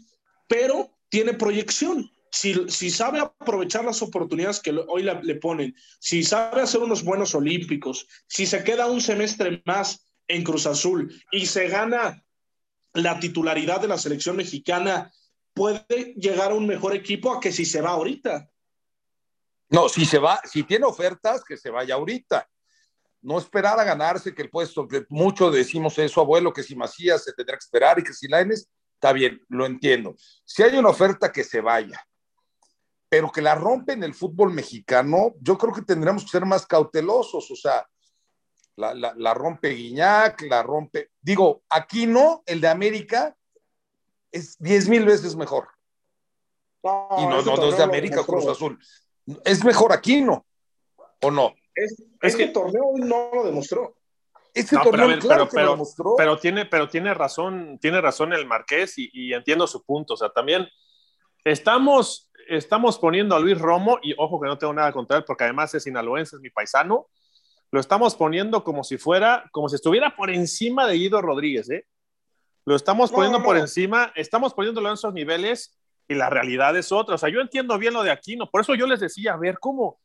pero 0.47 0.91
tiene 1.09 1.33
proyección. 1.33 2.11
Si, 2.31 2.53
si 2.69 2.91
sabe 2.91 3.19
aprovechar 3.19 3.85
las 3.85 4.03
oportunidades 4.03 4.59
que 4.59 4.71
hoy 4.87 5.01
le 5.01 5.35
ponen, 5.35 5.73
si 5.99 6.21
sabe 6.21 6.61
hacer 6.61 6.81
unos 6.81 7.03
buenos 7.03 7.33
olímpicos, 7.33 8.05
si 8.27 8.45
se 8.45 8.63
queda 8.63 8.85
un 8.85 9.01
semestre 9.01 9.63
más 9.65 10.05
en 10.27 10.43
Cruz 10.43 10.67
Azul 10.67 11.11
y 11.31 11.47
se 11.47 11.69
gana 11.69 12.23
la 13.03 13.19
titularidad 13.19 13.81
de 13.81 13.87
la 13.87 13.97
selección 13.97 14.35
mexicana, 14.35 15.11
puede 15.53 16.13
llegar 16.15 16.51
a 16.51 16.55
un 16.55 16.67
mejor 16.67 16.95
equipo 16.95 17.33
a 17.33 17.39
que 17.39 17.51
si 17.51 17.65
se 17.65 17.81
va 17.81 17.91
ahorita. 17.91 18.49
No, 19.69 19.87
si 19.87 20.05
se 20.05 20.17
va, 20.17 20.41
si 20.45 20.63
tiene 20.63 20.85
ofertas, 20.85 21.43
que 21.43 21.57
se 21.57 21.69
vaya 21.69 21.95
ahorita. 21.95 22.47
No 23.21 23.37
esperar 23.37 23.79
a 23.79 23.83
ganarse 23.83 24.33
que 24.33 24.41
el 24.41 24.49
puesto, 24.49 24.87
que 24.87 25.05
mucho 25.09 25.51
decimos 25.51 25.99
eso, 25.99 26.21
abuelo, 26.21 26.53
que 26.53 26.63
si 26.63 26.75
Macías 26.75 27.23
se 27.23 27.33
tendrá 27.33 27.55
que 27.55 27.63
esperar 27.63 27.99
y 27.99 28.03
que 28.03 28.13
si 28.13 28.27
Laines, 28.27 28.69
está 28.93 29.13
bien, 29.13 29.41
lo 29.49 29.65
entiendo. 29.65 30.15
Si 30.45 30.63
hay 30.63 30.77
una 30.77 30.89
oferta, 30.89 31.31
que 31.31 31.43
se 31.43 31.61
vaya. 31.61 32.03
Pero 33.09 33.31
que 33.31 33.41
la 33.41 33.55
rompe 33.55 33.93
en 33.93 34.03
el 34.03 34.13
fútbol 34.13 34.53
mexicano, 34.53 35.35
yo 35.41 35.57
creo 35.57 35.73
que 35.73 35.81
tendremos 35.81 36.23
que 36.23 36.29
ser 36.29 36.45
más 36.45 36.65
cautelosos. 36.65 37.49
O 37.51 37.55
sea, 37.55 37.87
la, 38.79 39.13
la 39.15 39.33
rompe 39.33 39.69
Guiñac, 39.69 40.41
la 40.43 40.63
rompe. 40.63 41.11
Digo, 41.21 41.63
aquí 41.69 42.07
no, 42.07 42.43
el 42.45 42.61
de 42.61 42.67
América 42.67 43.35
es 44.31 44.57
diez 44.59 44.87
mil 44.87 45.05
veces 45.05 45.35
mejor. 45.35 45.67
y 46.83 46.87
no, 47.25 47.41
no, 47.41 47.55
no 47.57 47.69
es 47.69 47.77
de 47.77 47.83
América 47.83 48.23
Cruz 48.23 48.47
Azul 48.47 48.79
es 49.43 49.63
mejor 49.63 49.93
aquí, 49.93 50.21
¿no? 50.21 50.45
¿O 51.21 51.31
no? 51.31 51.53
Es, 51.75 52.03
es 52.21 52.35
que 52.35 52.43
el 52.43 52.53
torneo 52.53 52.91
no 52.97 53.29
lo 53.33 53.45
demostró. 53.45 53.95
Este 54.53 54.75
torneo 54.77 55.07
pero, 55.07 55.19
claro 55.19 55.49
pero, 55.49 55.49
que 55.49 55.65
lo 55.65 55.71
demostró. 55.71 56.15
Pero 56.17 56.37
tiene, 56.37 56.65
pero 56.65 56.89
tiene 56.89 57.13
razón, 57.13 57.77
tiene 57.79 58.01
razón 58.01 58.33
el 58.33 58.45
Marqués 58.45 58.93
y, 58.97 59.33
entiendo 59.33 59.67
su 59.67 59.83
punto. 59.83 60.15
O 60.15 60.17
sea, 60.17 60.29
también 60.29 60.67
estamos, 61.43 62.31
estamos 62.47 62.97
poniendo 62.97 63.35
a 63.35 63.39
Luis 63.39 63.59
Romo, 63.59 63.99
y 64.01 64.13
ojo 64.17 64.39
que 64.39 64.47
no 64.47 64.57
tengo 64.57 64.73
nada 64.73 64.91
contra 64.91 65.17
él, 65.17 65.23
porque 65.25 65.43
además 65.43 65.73
es 65.75 65.83
sinaloense, 65.83 66.35
es 66.35 66.41
mi 66.41 66.49
paisano. 66.49 67.07
Lo 67.71 67.79
estamos 67.79 68.15
poniendo 68.15 68.63
como 68.63 68.83
si 68.83 68.97
fuera, 68.97 69.47
como 69.51 69.69
si 69.69 69.75
estuviera 69.75 70.15
por 70.15 70.29
encima 70.29 70.87
de 70.87 70.95
Guido 70.95 71.21
Rodríguez, 71.21 71.69
¿eh? 71.69 71.85
Lo 72.65 72.75
estamos 72.75 73.11
poniendo 73.11 73.41
por 73.41 73.57
encima, 73.57 74.11
estamos 74.15 74.53
poniéndolo 74.53 74.89
en 74.89 74.93
esos 74.93 75.13
niveles 75.13 75.79
y 76.07 76.15
la 76.15 76.29
realidad 76.29 76.75
es 76.77 76.91
otra. 76.91 77.15
O 77.15 77.17
sea, 77.17 77.29
yo 77.29 77.41
entiendo 77.41 77.77
bien 77.77 77.93
lo 77.93 78.03
de 78.03 78.11
Aquino, 78.11 78.49
por 78.49 78.61
eso 78.61 78.75
yo 78.75 78.85
les 78.85 78.99
decía, 78.99 79.33
a 79.33 79.37
ver, 79.37 79.57
¿cómo? 79.59 79.99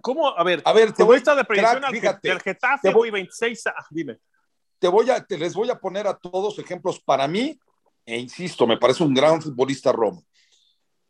¿Cómo? 0.00 0.28
A 0.28 0.42
ver, 0.44 0.62
a 0.64 0.72
ver 0.72 0.92
te 0.92 1.02
voy, 1.02 1.20
de 1.20 1.44
predicción 1.44 1.84
al, 1.84 1.92
fíjate, 1.92 2.28
del 2.28 2.40
Getafe, 2.40 2.92
voy 2.92 3.10
26 3.10 3.66
a, 3.68 3.74
dime. 3.90 4.18
Te 4.78 4.88
voy 4.88 5.10
a, 5.10 5.24
te 5.24 5.38
les 5.38 5.54
voy 5.54 5.70
a 5.70 5.78
poner 5.78 6.06
a 6.06 6.16
todos 6.16 6.58
ejemplos 6.58 7.00
para 7.00 7.26
mí, 7.26 7.58
e 8.04 8.18
insisto, 8.18 8.66
me 8.66 8.76
parece 8.76 9.02
un 9.02 9.14
gran 9.14 9.40
futbolista 9.40 9.92
Romo. 9.92 10.24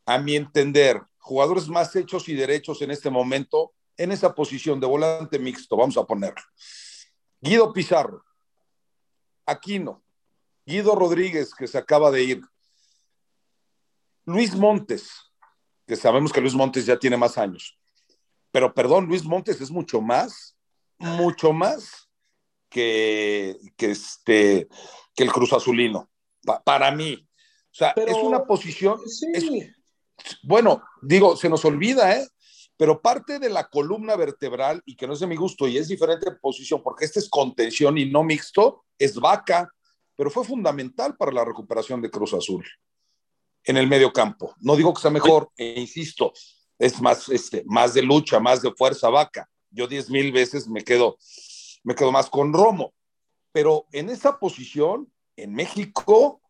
A 0.06 0.18
mi 0.18 0.36
entender, 0.36 1.00
jugadores 1.18 1.68
más 1.68 1.94
hechos 1.96 2.28
y 2.28 2.34
derechos 2.34 2.82
en 2.82 2.90
este 2.90 3.10
momento, 3.10 3.72
en 3.96 4.12
esa 4.12 4.34
posición 4.34 4.80
de 4.80 4.86
volante 4.86 5.38
mixto, 5.38 5.76
vamos 5.76 5.96
a 5.96 6.04
ponerlo. 6.04 6.42
Guido 7.40 7.72
Pizarro, 7.72 8.24
Aquino, 9.46 10.02
Guido 10.64 10.94
Rodríguez, 10.94 11.54
que 11.54 11.66
se 11.66 11.78
acaba 11.78 12.10
de 12.10 12.22
ir, 12.22 12.42
Luis 14.24 14.54
Montes, 14.54 15.10
que 15.86 15.96
sabemos 15.96 16.32
que 16.32 16.40
Luis 16.40 16.54
Montes 16.54 16.86
ya 16.86 16.98
tiene 16.98 17.16
más 17.16 17.36
años, 17.36 17.78
pero 18.50 18.72
perdón, 18.72 19.06
Luis 19.06 19.24
Montes 19.24 19.60
es 19.60 19.70
mucho 19.70 20.00
más, 20.00 20.56
mucho 20.98 21.52
más 21.52 22.08
que, 22.70 23.58
que, 23.76 23.90
este, 23.90 24.68
que 25.14 25.24
el 25.24 25.32
Cruz 25.32 25.52
Azulino, 25.52 26.08
para 26.64 26.90
mí. 26.90 27.28
O 27.70 27.76
sea, 27.76 27.90
es 27.96 28.16
una 28.16 28.44
posición, 28.44 29.00
bueno, 30.44 30.82
digo, 31.02 31.36
se 31.36 31.48
nos 31.48 31.64
olvida, 31.64 32.16
¿eh? 32.16 32.26
Pero 32.76 33.00
parte 33.00 33.38
de 33.38 33.48
la 33.48 33.68
columna 33.68 34.16
vertebral, 34.16 34.82
y 34.84 34.96
que 34.96 35.06
no 35.06 35.12
es 35.12 35.20
de 35.20 35.26
mi 35.26 35.36
gusto, 35.36 35.68
y 35.68 35.78
es 35.78 35.88
diferente 35.88 36.30
de 36.30 36.36
posición, 36.36 36.82
porque 36.82 37.04
este 37.04 37.20
es 37.20 37.28
contención 37.28 37.96
y 37.98 38.10
no 38.10 38.24
mixto, 38.24 38.84
es 38.98 39.14
vaca, 39.16 39.70
pero 40.16 40.30
fue 40.30 40.44
fundamental 40.44 41.16
para 41.16 41.32
la 41.32 41.44
recuperación 41.44 42.00
de 42.00 42.10
Cruz 42.10 42.34
Azul 42.34 42.64
en 43.64 43.76
el 43.76 43.86
medio 43.86 44.12
campo. 44.12 44.54
No 44.60 44.76
digo 44.76 44.92
que 44.92 45.00
sea 45.00 45.10
mejor, 45.10 45.50
e 45.56 45.80
insisto, 45.80 46.32
es 46.78 47.00
más, 47.00 47.28
este, 47.28 47.62
más 47.66 47.94
de 47.94 48.02
lucha, 48.02 48.40
más 48.40 48.60
de 48.60 48.72
fuerza 48.72 49.08
vaca. 49.08 49.48
Yo 49.70 49.86
diez 49.86 50.10
mil 50.10 50.32
veces 50.32 50.68
me 50.68 50.82
quedo, 50.82 51.16
me 51.82 51.94
quedo 51.94 52.12
más 52.12 52.28
con 52.28 52.52
Romo. 52.52 52.92
Pero 53.52 53.86
en 53.92 54.10
esa 54.10 54.38
posición, 54.38 55.12
en 55.36 55.54
México, 55.54 56.40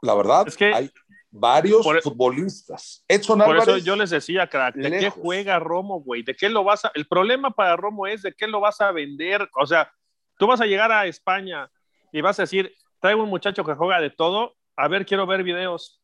la 0.00 0.14
verdad, 0.14 0.48
es 0.48 0.56
que 0.56 0.72
hay 0.72 0.90
varios 1.32 1.84
e- 1.86 2.02
futbolistas. 2.02 3.04
Edson 3.08 3.40
por 3.40 3.56
eso 3.56 3.78
yo 3.78 3.96
les 3.96 4.10
decía, 4.10 4.46
crack, 4.46 4.76
¿de 4.76 4.98
qué 4.98 5.10
juega 5.10 5.58
Romo, 5.58 6.00
güey? 6.00 6.22
¿De 6.22 6.34
qué 6.36 6.48
lo 6.48 6.62
vas 6.62 6.84
a...? 6.84 6.92
El 6.94 7.06
problema 7.06 7.50
para 7.50 7.74
Romo 7.74 8.06
es 8.06 8.22
de 8.22 8.34
qué 8.34 8.46
lo 8.46 8.60
vas 8.60 8.80
a 8.80 8.92
vender. 8.92 9.48
O 9.54 9.66
sea, 9.66 9.90
tú 10.38 10.46
vas 10.46 10.60
a 10.60 10.66
llegar 10.66 10.92
a 10.92 11.06
España 11.06 11.70
y 12.12 12.20
vas 12.20 12.38
a 12.38 12.42
decir, 12.42 12.72
traigo 13.00 13.22
un 13.22 13.30
muchacho 13.30 13.64
que 13.64 13.74
juega 13.74 14.00
de 14.00 14.10
todo, 14.10 14.54
a 14.76 14.88
ver, 14.88 15.06
quiero 15.06 15.26
ver 15.26 15.42
videos. 15.42 16.00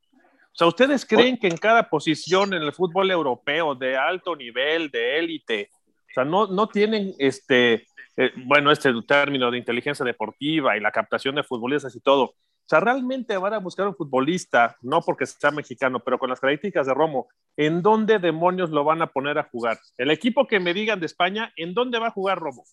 O 0.52 0.56
sea, 0.58 0.66
¿ustedes 0.66 1.04
creen 1.04 1.36
que 1.36 1.46
en 1.46 1.58
cada 1.58 1.88
posición 1.88 2.54
en 2.54 2.62
el 2.62 2.72
fútbol 2.72 3.10
europeo 3.10 3.74
de 3.74 3.96
alto 3.96 4.34
nivel, 4.34 4.90
de 4.90 5.18
élite, 5.18 5.70
o 6.10 6.14
sea, 6.14 6.24
no, 6.24 6.46
no 6.46 6.68
tienen 6.68 7.14
este, 7.18 7.86
eh, 8.16 8.32
bueno, 8.46 8.72
este 8.72 8.90
término 9.06 9.50
de 9.50 9.58
inteligencia 9.58 10.04
deportiva 10.04 10.76
y 10.76 10.80
la 10.80 10.90
captación 10.90 11.34
de 11.34 11.44
futbolistas 11.44 11.94
y 11.94 12.00
todo? 12.00 12.34
O 12.68 12.70
sea, 12.70 12.80
realmente 12.80 13.34
van 13.38 13.54
a 13.54 13.60
buscar 13.60 13.88
un 13.88 13.96
futbolista, 13.96 14.76
no 14.82 15.00
porque 15.00 15.24
sea 15.24 15.50
mexicano, 15.50 16.00
pero 16.00 16.18
con 16.18 16.28
las 16.28 16.38
características 16.38 16.86
de 16.86 16.92
Romo, 16.92 17.28
¿en 17.56 17.80
dónde 17.80 18.18
demonios 18.18 18.68
lo 18.68 18.84
van 18.84 19.00
a 19.00 19.06
poner 19.06 19.38
a 19.38 19.44
jugar? 19.44 19.78
El 19.96 20.10
equipo 20.10 20.46
que 20.46 20.60
me 20.60 20.74
digan 20.74 21.00
de 21.00 21.06
España, 21.06 21.50
¿en 21.56 21.72
dónde 21.72 21.98
va 21.98 22.08
a 22.08 22.10
jugar 22.10 22.38
Romo? 22.38 22.64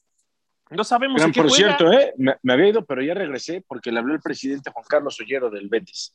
No 0.70 0.84
sabemos. 0.84 1.22
en 1.22 1.32
qué 1.32 1.42
por 1.42 1.50
cierto, 1.50 1.90
¿eh? 1.94 2.14
me, 2.18 2.36
me, 2.44 2.52
había 2.52 2.68
ido, 2.68 2.84
pero 2.84 3.02
ya 3.02 3.14
regresé 3.14 3.64
porque 3.66 3.90
le 3.90 4.00
habló 4.00 4.14
el 4.14 4.20
presidente 4.20 4.70
Juan 4.70 4.86
Carlos 4.86 5.18
Ollero 5.22 5.50
del 5.50 5.70
Betis. 5.70 6.14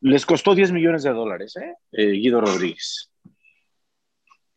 Les 0.00 0.26
costó 0.26 0.56
10 0.56 0.72
millones 0.72 1.04
de 1.04 1.10
dólares, 1.10 1.54
¿eh? 1.54 1.74
¿eh? 1.92 2.10
Guido 2.10 2.40
Rodríguez. 2.40 3.12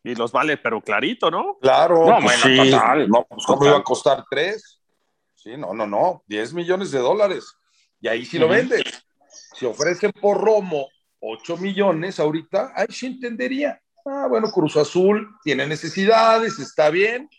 Y 0.02 0.16
los 0.16 0.32
vale, 0.32 0.56
pero 0.56 0.80
clarito, 0.80 1.30
¿no? 1.30 1.58
Claro, 1.60 2.06
no, 2.08 2.18
pues 2.20 2.40
sí. 2.40 2.72
no, 3.06 3.24
pues 3.24 3.46
¿cómo 3.46 3.66
iba 3.66 3.76
a 3.76 3.84
costar 3.84 4.24
tres? 4.28 4.80
Sí, 5.36 5.56
no, 5.56 5.72
no, 5.74 5.86
no, 5.86 6.24
10 6.26 6.54
millones 6.54 6.90
de 6.90 6.98
dólares. 6.98 7.56
Y 8.04 8.08
ahí 8.08 8.26
sí 8.26 8.38
lo 8.38 8.48
vendes. 8.48 8.82
Si 9.54 9.64
ofrecen 9.64 10.12
por 10.12 10.38
Romo 10.38 10.90
8 11.20 11.56
millones 11.56 12.20
ahorita, 12.20 12.74
ahí 12.76 12.88
sí 12.90 13.06
entendería. 13.06 13.80
Ah, 14.04 14.26
bueno, 14.28 14.50
Cruz 14.50 14.76
Azul 14.76 15.34
tiene 15.42 15.66
necesidades, 15.66 16.58
está 16.58 16.90
bien. 16.90 17.30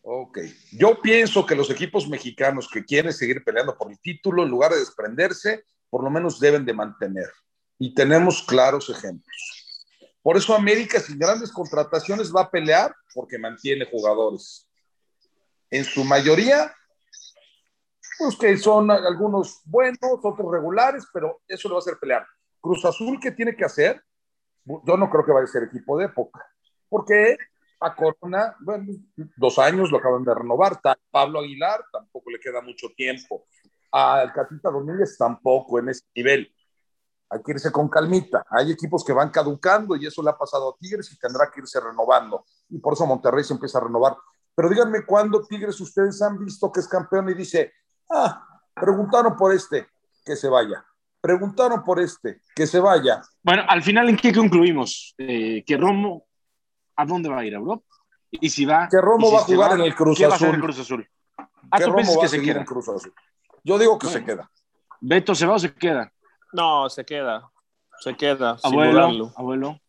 Ok. 0.00 0.40
Yo 0.72 1.00
pienso 1.00 1.46
que 1.46 1.54
los 1.54 1.70
equipos 1.70 2.08
mexicanos 2.08 2.68
que 2.68 2.84
quieren 2.84 3.12
seguir 3.12 3.44
peleando 3.44 3.78
por 3.78 3.92
el 3.92 4.00
título, 4.00 4.42
en 4.42 4.48
lugar 4.48 4.72
de 4.72 4.80
desprenderse, 4.80 5.66
por 5.88 6.02
lo 6.02 6.10
menos 6.10 6.40
deben 6.40 6.64
de 6.64 6.74
mantener. 6.74 7.30
Y 7.78 7.94
tenemos 7.94 8.42
claros 8.42 8.90
ejemplos. 8.90 9.86
Por 10.20 10.36
eso 10.36 10.52
América 10.52 10.98
sin 10.98 11.16
grandes 11.16 11.52
contrataciones 11.52 12.34
va 12.34 12.40
a 12.40 12.50
pelear 12.50 12.92
porque 13.14 13.38
mantiene 13.38 13.84
jugadores. 13.84 14.68
En 15.70 15.84
su 15.84 16.02
mayoría, 16.02 16.74
pues 18.22 18.36
que 18.36 18.56
son 18.56 18.90
algunos 18.90 19.62
buenos, 19.64 19.98
otros 20.22 20.50
regulares, 20.50 21.06
pero 21.12 21.40
eso 21.48 21.68
le 21.68 21.72
va 21.72 21.78
a 21.78 21.80
hacer 21.80 21.98
pelear. 22.00 22.26
Cruz 22.60 22.84
Azul, 22.84 23.18
¿qué 23.20 23.32
tiene 23.32 23.56
que 23.56 23.64
hacer? 23.64 24.00
Yo 24.64 24.96
no 24.96 25.10
creo 25.10 25.24
que 25.24 25.32
vaya 25.32 25.44
a 25.44 25.48
ser 25.48 25.64
equipo 25.64 25.98
de 25.98 26.04
época, 26.04 26.46
porque 26.88 27.36
a 27.80 27.96
Corona, 27.96 28.54
bueno, 28.60 28.92
dos 29.36 29.58
años 29.58 29.90
lo 29.90 29.98
acaban 29.98 30.22
de 30.22 30.32
renovar. 30.32 30.80
Pablo 31.10 31.40
Aguilar 31.40 31.84
tampoco 31.92 32.30
le 32.30 32.38
queda 32.38 32.60
mucho 32.60 32.88
tiempo 32.96 33.44
al 33.90 34.32
Catita 34.32 34.70
Domínguez 34.70 35.18
tampoco 35.18 35.80
en 35.80 35.88
ese 35.88 36.04
nivel. 36.14 36.54
Hay 37.28 37.42
que 37.42 37.52
irse 37.52 37.72
con 37.72 37.88
calmita. 37.88 38.44
Hay 38.50 38.70
equipos 38.70 39.04
que 39.04 39.12
van 39.12 39.30
caducando 39.30 39.96
y 39.96 40.06
eso 40.06 40.22
le 40.22 40.30
ha 40.30 40.38
pasado 40.38 40.70
a 40.70 40.76
Tigres 40.78 41.10
y 41.10 41.18
tendrá 41.18 41.50
que 41.50 41.60
irse 41.60 41.80
renovando. 41.80 42.44
Y 42.68 42.78
por 42.78 42.92
eso 42.92 43.04
Monterrey 43.04 43.42
se 43.42 43.54
empieza 43.54 43.78
a 43.78 43.82
renovar. 43.82 44.16
Pero 44.54 44.68
díganme 44.68 45.04
cuándo 45.04 45.44
Tigres 45.44 45.80
ustedes 45.80 46.22
han 46.22 46.38
visto 46.38 46.70
que 46.70 46.80
es 46.80 46.88
campeón 46.88 47.28
y 47.30 47.34
dice, 47.34 47.72
ah, 48.12 48.60
preguntaron 48.74 49.36
por 49.36 49.52
este, 49.52 49.88
que 50.24 50.36
se 50.36 50.48
vaya. 50.48 50.84
Preguntaron 51.20 51.84
por 51.84 52.00
este, 52.00 52.40
que 52.54 52.66
se 52.66 52.80
vaya. 52.80 53.22
Bueno, 53.42 53.64
al 53.68 53.82
final, 53.82 54.08
¿en 54.08 54.16
qué 54.16 54.32
concluimos? 54.32 55.14
Eh, 55.18 55.62
que 55.64 55.76
Romo, 55.76 56.26
¿a 56.96 57.04
dónde 57.04 57.28
va 57.28 57.40
a 57.40 57.44
ir? 57.44 57.54
¿A 57.54 57.58
Europa? 57.58 57.84
Y 58.30 58.50
si 58.50 58.64
va. 58.64 58.88
Que 58.90 59.00
Romo 59.00 59.30
va 59.30 59.40
a 59.40 59.42
jugar 59.42 59.72
en 59.72 59.82
el 59.82 59.94
Cruz 59.94 60.20
Azul. 60.22 60.60
Cruz 60.60 60.80
Azul? 60.80 61.08
Ah, 61.70 61.78
que 61.78 61.84
Romo 61.84 62.18
va 62.18 62.24
a 62.24 62.28
seguir 62.28 62.56
en 62.56 62.64
Cruz 62.64 62.88
Azul. 62.88 63.12
Yo 63.62 63.78
digo 63.78 63.98
que 63.98 64.08
se 64.08 64.24
queda. 64.24 64.50
¿Beto 65.00 65.34
se 65.34 65.46
va 65.46 65.54
o 65.54 65.58
se 65.58 65.74
queda? 65.74 66.12
No, 66.52 66.88
se 66.88 67.04
queda. 67.04 67.50
Se 68.00 68.16
queda. 68.16 68.56
Abuelo, 68.62 69.32
abuelo. 69.36 69.80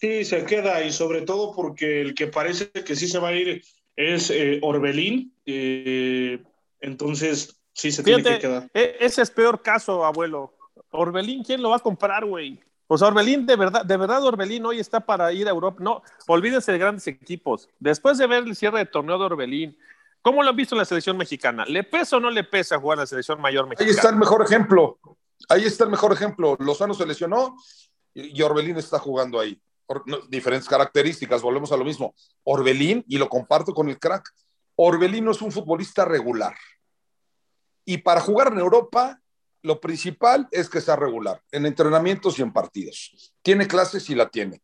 Sí, 0.00 0.24
se 0.24 0.44
queda 0.44 0.82
y 0.82 0.92
sobre 0.92 1.22
todo 1.22 1.54
porque 1.54 2.00
el 2.00 2.14
que 2.14 2.26
parece 2.26 2.70
que 2.70 2.96
sí 2.96 3.08
se 3.08 3.18
va 3.18 3.28
a 3.28 3.32
ir 3.32 3.62
es 3.94 4.30
eh, 4.30 4.58
Orbelín. 4.62 5.34
Eh, 5.46 6.42
entonces, 6.86 7.60
sí 7.72 7.90
se 7.90 8.02
tiene 8.02 8.22
que 8.22 8.38
quedar. 8.38 8.70
E, 8.72 8.96
ese 9.00 9.22
es 9.22 9.30
peor 9.30 9.60
caso, 9.60 10.04
abuelo. 10.04 10.54
Orbelín, 10.90 11.42
¿quién 11.42 11.60
lo 11.60 11.70
va 11.70 11.76
a 11.76 11.80
comprar, 11.80 12.24
güey? 12.24 12.60
O 12.86 12.96
sea, 12.96 13.08
Orbelín, 13.08 13.44
de 13.44 13.56
verdad, 13.56 13.84
de 13.84 13.96
verdad, 13.96 14.24
Orbelín 14.24 14.64
hoy 14.64 14.78
está 14.78 15.00
para 15.00 15.32
ir 15.32 15.48
a 15.48 15.50
Europa. 15.50 15.78
No, 15.80 16.02
olvídense 16.28 16.70
de 16.70 16.78
grandes 16.78 17.06
equipos. 17.08 17.68
Después 17.80 18.18
de 18.18 18.28
ver 18.28 18.44
el 18.44 18.54
cierre 18.54 18.78
de 18.78 18.86
torneo 18.86 19.18
de 19.18 19.24
Orbelín, 19.24 19.76
¿cómo 20.22 20.44
lo 20.44 20.50
han 20.50 20.56
visto 20.56 20.76
en 20.76 20.78
la 20.78 20.84
selección 20.84 21.16
mexicana? 21.16 21.64
¿Le 21.66 21.82
pesa 21.82 22.18
o 22.18 22.20
no 22.20 22.30
le 22.30 22.44
pesa 22.44 22.78
jugar 22.78 22.98
en 22.98 23.00
la 23.00 23.06
selección 23.06 23.40
mayor 23.40 23.66
mexicana? 23.66 23.90
Ahí 23.90 23.96
está 23.96 24.10
el 24.10 24.16
mejor 24.16 24.44
ejemplo. 24.44 24.98
Ahí 25.48 25.64
está 25.64 25.84
el 25.84 25.90
mejor 25.90 26.12
ejemplo. 26.12 26.56
Lozano 26.60 26.94
se 26.94 27.04
lesionó 27.04 27.56
y 28.14 28.40
Orbelín 28.42 28.76
está 28.76 29.00
jugando 29.00 29.40
ahí. 29.40 29.60
diferentes 30.28 30.68
características, 30.68 31.42
volvemos 31.42 31.72
a 31.72 31.76
lo 31.76 31.84
mismo. 31.84 32.14
Orbelín, 32.44 33.04
y 33.08 33.18
lo 33.18 33.28
comparto 33.28 33.74
con 33.74 33.88
el 33.88 33.98
crack, 33.98 34.32
Orbelín 34.76 35.24
no 35.24 35.32
es 35.32 35.42
un 35.42 35.50
futbolista 35.50 36.04
regular. 36.04 36.54
Y 37.88 37.98
para 37.98 38.20
jugar 38.20 38.48
en 38.48 38.58
Europa, 38.58 39.20
lo 39.62 39.80
principal 39.80 40.48
es 40.50 40.68
que 40.68 40.80
sea 40.80 40.96
regular, 40.96 41.40
en 41.52 41.66
entrenamientos 41.66 42.38
y 42.38 42.42
en 42.42 42.52
partidos. 42.52 43.32
Tiene 43.42 43.66
clases 43.68 44.10
y 44.10 44.16
la 44.16 44.28
tiene, 44.28 44.60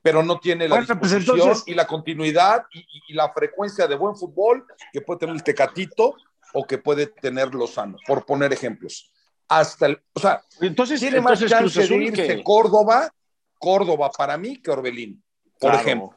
pero 0.00 0.22
no 0.22 0.38
tiene 0.38 0.68
la 0.68 0.76
bueno, 0.76 0.98
pues 0.98 1.66
y 1.66 1.74
la 1.74 1.86
continuidad 1.86 2.64
y, 2.72 3.12
la 3.12 3.32
frecuencia 3.32 3.86
de 3.86 3.96
buen 3.96 4.16
fútbol 4.16 4.66
que 4.92 5.00
puede 5.00 5.20
tener 5.20 5.34
el 5.34 5.42
Tecatito 5.42 6.14
o 6.52 6.64
que 6.64 6.78
puede 6.78 7.08
tener 7.08 7.52
Lozano, 7.54 7.96
por 8.06 8.24
poner 8.24 8.52
ejemplos. 8.52 9.12
Hasta 9.48 9.86
el, 9.86 10.00
o 10.12 10.20
sea, 10.20 10.42
entonces 10.60 11.00
tiene 11.00 11.20
más 11.20 11.44
chance 11.44 11.86
de 11.86 11.96
irse 11.96 12.42
Córdoba, 12.42 13.12
Córdoba 13.58 14.10
para 14.16 14.38
mí 14.38 14.62
que 14.62 14.70
Orbelín, 14.70 15.22
por 15.58 15.74
ejemplo. 15.74 16.16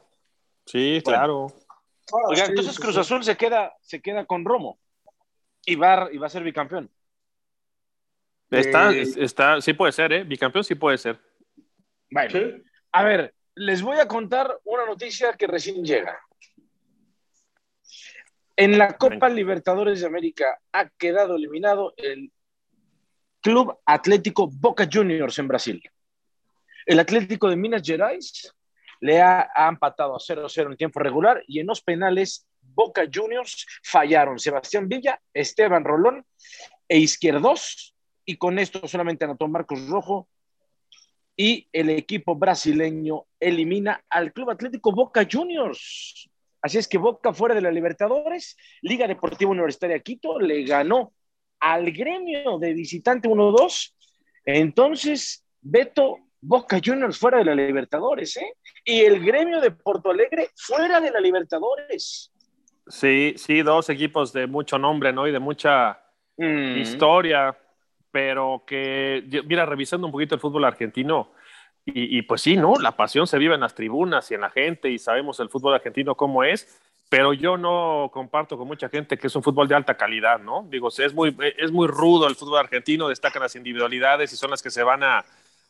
Sí, 0.64 1.02
claro. 1.04 1.52
Oiga, 2.28 2.46
entonces 2.46 2.78
Cruz 2.78 2.96
Azul 2.96 3.24
se 3.24 3.36
queda, 3.36 3.74
se 3.82 4.00
queda 4.00 4.24
con 4.24 4.44
Romo 4.44 4.78
y 5.68 5.76
va, 5.76 6.08
y 6.10 6.16
va 6.16 6.26
a 6.26 6.30
ser 6.30 6.42
bicampeón. 6.42 6.90
Está, 8.50 8.90
eh, 8.90 9.02
está, 9.18 9.60
sí 9.60 9.74
puede 9.74 9.92
ser, 9.92 10.12
¿eh? 10.14 10.24
Bicampeón 10.24 10.64
sí 10.64 10.74
puede 10.74 10.96
ser. 10.96 11.20
Bueno, 12.10 12.56
a 12.92 13.04
ver, 13.04 13.34
les 13.54 13.82
voy 13.82 13.98
a 13.98 14.08
contar 14.08 14.58
una 14.64 14.86
noticia 14.86 15.34
que 15.34 15.46
recién 15.46 15.84
llega. 15.84 16.18
En 18.56 18.78
la 18.78 18.96
Copa 18.96 19.28
Libertadores 19.28 20.00
de 20.00 20.06
América 20.06 20.58
ha 20.72 20.88
quedado 20.88 21.36
eliminado 21.36 21.92
el 21.98 22.32
Club 23.42 23.78
Atlético 23.84 24.48
Boca 24.50 24.88
Juniors 24.90 25.38
en 25.38 25.48
Brasil. 25.48 25.82
El 26.86 26.98
Atlético 26.98 27.50
de 27.50 27.56
Minas 27.56 27.82
Gerais 27.84 28.54
le 29.00 29.20
ha, 29.20 29.50
ha 29.54 29.68
empatado 29.68 30.16
a 30.16 30.18
0-0 30.18 30.70
en 30.70 30.76
tiempo 30.78 30.98
regular 30.98 31.44
y 31.46 31.60
en 31.60 31.66
los 31.66 31.82
penales 31.82 32.48
Boca 32.60 33.04
Juniors 33.12 33.66
fallaron. 33.82 34.38
Sebastián 34.38 34.88
Villa, 34.88 35.20
Esteban 35.32 35.84
Rolón 35.84 36.24
e 36.88 36.98
Izquierdos 36.98 37.94
y 38.24 38.36
con 38.36 38.58
esto 38.58 38.86
solamente 38.86 39.24
anotó 39.24 39.48
Marcos 39.48 39.88
Rojo 39.88 40.28
y 41.36 41.68
el 41.72 41.90
equipo 41.90 42.34
brasileño 42.34 43.24
elimina 43.38 44.04
al 44.10 44.32
Club 44.32 44.50
Atlético 44.50 44.92
Boca 44.92 45.26
Juniors. 45.30 46.28
Así 46.60 46.78
es 46.78 46.88
que 46.88 46.98
Boca 46.98 47.32
fuera 47.32 47.54
de 47.54 47.60
la 47.60 47.70
Libertadores, 47.70 48.56
Liga 48.82 49.06
Deportiva 49.06 49.52
Universitaria 49.52 50.00
Quito 50.00 50.40
le 50.40 50.64
ganó 50.64 51.14
al 51.60 51.92
gremio 51.92 52.58
de 52.58 52.72
visitante 52.72 53.28
1-2. 53.28 53.94
Entonces, 54.44 55.44
Beto, 55.60 56.18
Boca 56.40 56.80
Juniors 56.84 57.18
fuera 57.18 57.38
de 57.38 57.44
la 57.44 57.54
Libertadores, 57.54 58.36
¿eh? 58.36 58.54
Y 58.84 59.00
el 59.00 59.24
gremio 59.24 59.60
de 59.60 59.70
Porto 59.70 60.10
Alegre 60.10 60.50
fuera 60.56 61.00
de 61.00 61.10
la 61.10 61.20
Libertadores. 61.20 62.32
Sí, 62.88 63.34
sí, 63.36 63.62
dos 63.62 63.90
equipos 63.90 64.32
de 64.32 64.46
mucho 64.46 64.78
nombre, 64.78 65.12
¿no? 65.12 65.26
Y 65.26 65.32
de 65.32 65.38
mucha 65.38 66.00
mm. 66.36 66.78
historia 66.78 67.56
pero 68.10 68.64
que, 68.66 69.22
mira, 69.46 69.66
revisando 69.66 70.06
un 70.06 70.12
poquito 70.12 70.34
el 70.34 70.40
fútbol 70.40 70.64
argentino, 70.64 71.32
y, 71.90 72.20
pues 72.22 72.42
sí, 72.42 72.54
¿no? 72.54 72.74
La 72.74 72.96
pasión 72.96 73.26
se 73.26 73.38
vive 73.38 73.54
en 73.54 73.62
las 73.62 73.74
tribunas 73.74 74.30
y 74.30 74.34
en 74.34 74.42
la 74.42 74.50
gente, 74.50 74.90
y 74.90 74.98
sabemos 74.98 75.40
el 75.40 75.48
fútbol 75.48 75.72
argentino 75.72 76.16
cómo 76.16 76.44
es, 76.44 76.78
pero 77.08 77.32
yo 77.32 77.56
no 77.56 78.10
comparto 78.12 78.58
con 78.58 78.66
mucha 78.66 78.90
gente 78.90 79.16
que 79.16 79.28
es 79.28 79.36
un 79.36 79.42
fútbol 79.42 79.68
de 79.68 79.74
alta 79.74 79.96
calidad, 79.96 80.38
¿no? 80.38 80.66
Digo, 80.68 80.88
es 80.88 81.14
muy, 81.14 81.34
es 81.56 81.72
muy 81.72 81.86
rudo 81.86 82.28
el 82.28 82.34
fútbol 82.34 82.58
argentino, 82.58 83.08
destacan 83.08 83.40
las 83.40 83.56
individualidades 83.56 84.30
y 84.34 84.36
son 84.36 84.50
las 84.50 84.62
que 84.62 84.70
se 84.70 84.82
van 84.82 85.02
a, 85.02 85.24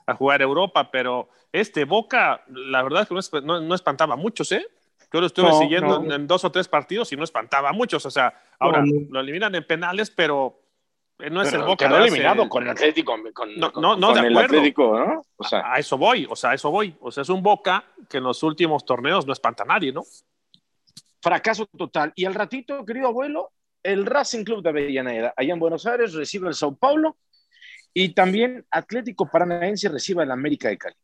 a 0.06 0.14
jugar 0.14 0.42
Europa, 0.42 0.90
pero 0.90 1.28
este 1.52 1.84
Boca, 1.84 2.42
la 2.48 2.82
verdad 2.82 3.02
es 3.02 3.28
que 3.28 3.40
no, 3.40 3.60
no, 3.60 3.74
espantaba 3.76 4.14
a 4.14 4.16
muchos, 4.16 4.50
¿eh? 4.50 4.66
Yo 5.12 5.20
lo 5.20 5.26
estuve 5.26 5.52
siguiendo 5.54 6.04
En, 6.12 6.26
dos 6.26 6.44
o 6.44 6.52
tres 6.52 6.68
partidos 6.68 7.12
y 7.12 7.16
no 7.16 7.24
espantaba 7.24 7.70
a 7.70 7.72
muchos, 7.72 8.04
o 8.04 8.10
sea, 8.10 8.34
ahora 8.58 8.84
lo 8.84 9.20
eliminan 9.20 9.54
en 9.54 9.66
penales, 9.66 10.10
pero 10.10 10.60
no 11.30 11.42
es 11.42 11.52
el 11.52 11.62
Boca. 11.62 11.86
Quedó 11.86 11.98
eliminado 11.98 12.48
con 12.48 12.62
el 12.62 12.70
Atlético. 12.70 13.16
Con, 13.32 13.58
no, 13.58 13.72
no, 13.74 13.96
no 13.96 14.14
de 14.14 14.20
acuerdo. 14.20 14.98
¿no? 15.06 15.22
O 15.36 15.44
sea. 15.44 15.72
a, 15.72 15.78
eso 15.78 15.98
voy, 15.98 16.26
o 16.30 16.36
sea, 16.36 16.50
a 16.50 16.54
eso 16.54 16.70
voy. 16.70 16.94
O 17.00 17.10
sea, 17.10 17.22
es 17.22 17.28
un 17.28 17.42
Boca 17.42 17.84
que 18.08 18.18
en 18.18 18.24
los 18.24 18.42
últimos 18.42 18.84
torneos 18.84 19.26
no 19.26 19.32
espanta 19.32 19.64
a 19.64 19.66
nadie, 19.66 19.92
¿no? 19.92 20.02
Fracaso 21.20 21.66
total. 21.66 22.12
Y 22.14 22.24
al 22.24 22.34
ratito, 22.34 22.84
querido 22.84 23.08
abuelo, 23.08 23.50
el 23.82 24.06
Racing 24.06 24.44
Club 24.44 24.62
de 24.62 24.68
Avellaneda, 24.68 25.34
allá 25.36 25.52
en 25.52 25.58
Buenos 25.58 25.86
Aires, 25.86 26.12
recibe 26.12 26.48
el 26.48 26.54
Sao 26.54 26.76
Paulo 26.76 27.16
y 27.92 28.14
también 28.14 28.64
Atlético 28.70 29.28
Paranaense 29.28 29.88
recibe 29.88 30.22
el 30.22 30.30
América 30.30 30.68
de 30.68 30.78
Cali. 30.78 30.94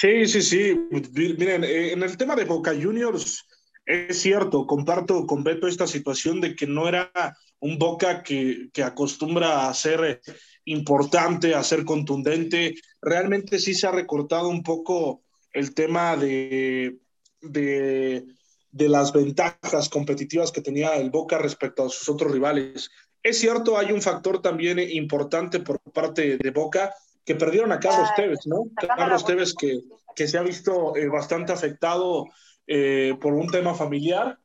Sí, 0.00 0.26
sí, 0.26 0.40
sí. 0.40 0.88
Miren, 1.36 1.62
eh, 1.62 1.92
en 1.92 2.02
el 2.02 2.16
tema 2.16 2.34
de 2.34 2.46
Boca 2.46 2.72
Juniors, 2.72 3.46
es 3.84 4.18
cierto, 4.18 4.66
comparto 4.66 5.26
con 5.26 5.44
Beto 5.44 5.68
esta 5.68 5.86
situación 5.86 6.40
de 6.40 6.56
que 6.56 6.66
no 6.66 6.88
era 6.88 7.12
un 7.58 7.78
Boca 7.78 8.22
que, 8.22 8.70
acostumbra 8.82 9.68
a 9.68 9.74
ser 9.74 10.22
importante, 10.64 11.54
a 11.54 11.62
ser 11.62 11.84
contundente. 11.84 12.76
Realmente 13.02 13.58
sí 13.58 13.74
se 13.74 13.88
ha 13.88 13.90
recortado 13.90 14.48
un 14.48 14.62
poco 14.62 15.22
el 15.52 15.74
tema 15.74 16.16
de, 16.16 16.96
de, 17.42 18.24
las 18.72 19.12
ventajas 19.12 19.90
competitivas 19.90 20.50
que 20.50 20.62
tenía 20.62 20.96
el 20.96 21.10
Boca 21.10 21.36
respecto 21.36 21.84
a 21.84 21.90
sus 21.90 22.08
otros 22.08 22.32
rivales. 22.32 22.88
Es 23.22 23.38
cierto, 23.38 23.76
hay 23.76 23.92
un 23.92 24.00
factor 24.00 24.40
también 24.40 24.78
importante 24.78 25.60
por 25.60 25.78
parte 25.92 26.38
de 26.38 26.50
Boca, 26.52 26.94
que 27.24 27.34
perdieron 27.34 27.72
a 27.72 27.80
Carlos 27.80 28.08
Tevez, 28.16 28.46
¿no? 28.46 28.64
Carlos 28.74 29.24
Tevez 29.24 29.54
que, 29.54 29.80
que 30.14 30.26
se 30.26 30.38
ha 30.38 30.42
visto 30.42 30.96
eh, 30.96 31.08
bastante 31.08 31.52
afectado 31.52 32.26
eh, 32.66 33.16
por 33.20 33.34
un 33.34 33.48
tema 33.48 33.74
familiar. 33.74 34.38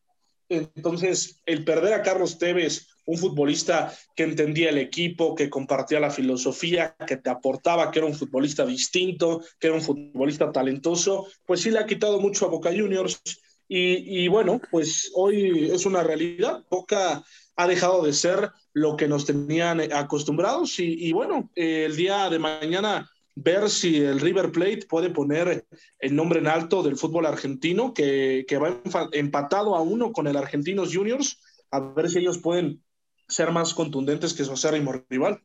Entonces, 0.50 1.42
el 1.46 1.66
perder 1.66 1.94
a 1.94 2.04
Carlos 2.04 2.38
Tevez 2.38 2.88
un 3.06 3.18
futbolista 3.18 3.94
que 4.16 4.24
entendía 4.24 4.70
el 4.70 4.78
equipo, 4.78 5.36
que 5.36 5.50
compartía 5.50 6.00
la 6.00 6.10
filosofía, 6.10 6.96
que 7.06 7.18
te 7.18 7.30
aportaba, 7.30 7.92
que 7.92 8.00
era 8.00 8.08
un 8.08 8.16
futbolista 8.16 8.66
distinto, 8.66 9.42
que 9.60 9.68
era 9.68 9.76
un 9.76 9.82
futbolista 9.82 10.52
talentoso, 10.52 11.28
pues 11.46 11.62
sí 11.62 11.72
le 11.72 11.80
ha 11.80 11.86
quitado 11.86 12.20
mucho 12.20 12.46
a 12.46 12.50
Boca 12.50 12.72
Juniors. 12.72 13.22
Y, 13.68 14.28
bueno, 14.28 14.62
pues 14.70 15.12
hoy 15.16 15.72
es 15.72 15.86
una 15.88 16.04
realidad. 16.04 16.64
Boca 16.70 17.24
ha 17.56 17.68
dejado 17.68 18.04
de 18.04 18.14
ser 18.14 18.52
lo 18.74 18.98
que 18.98 19.08
nos 19.08 19.26
tenían 19.26 19.82
acostumbrados. 19.94 20.80
Y, 20.80 21.12
bueno, 21.14 21.50
el 21.56 21.96
día 21.96 22.30
de 22.30 22.40
mañana 22.40 23.10
ver 23.36 23.70
si 23.70 23.98
el 23.98 24.20
River 24.20 24.52
Plate 24.52 24.86
puede 24.88 25.10
poner 25.10 25.66
el 26.00 26.16
nombre 26.16 26.40
en 26.40 26.48
alto 26.48 26.84
del 26.84 26.98
fútbol 26.98 27.26
argentino, 27.26 27.94
que, 27.94 28.46
que 28.48 28.58
va 28.58 28.82
empatado 29.12 29.76
a 29.76 29.82
uno 29.82 30.14
con 30.14 30.28
el 30.28 30.38
Argentinos 30.38 30.96
Juniors, 30.96 31.42
a 31.72 31.80
ver 31.80 32.10
si 32.10 32.20
ellos 32.20 32.38
pueden 32.38 32.82
ser 33.28 33.52
más 33.52 33.74
contundentes 33.74 34.34
que 34.34 34.46
su 34.46 34.54
acérrimo 34.54 34.94
rival. 35.10 35.42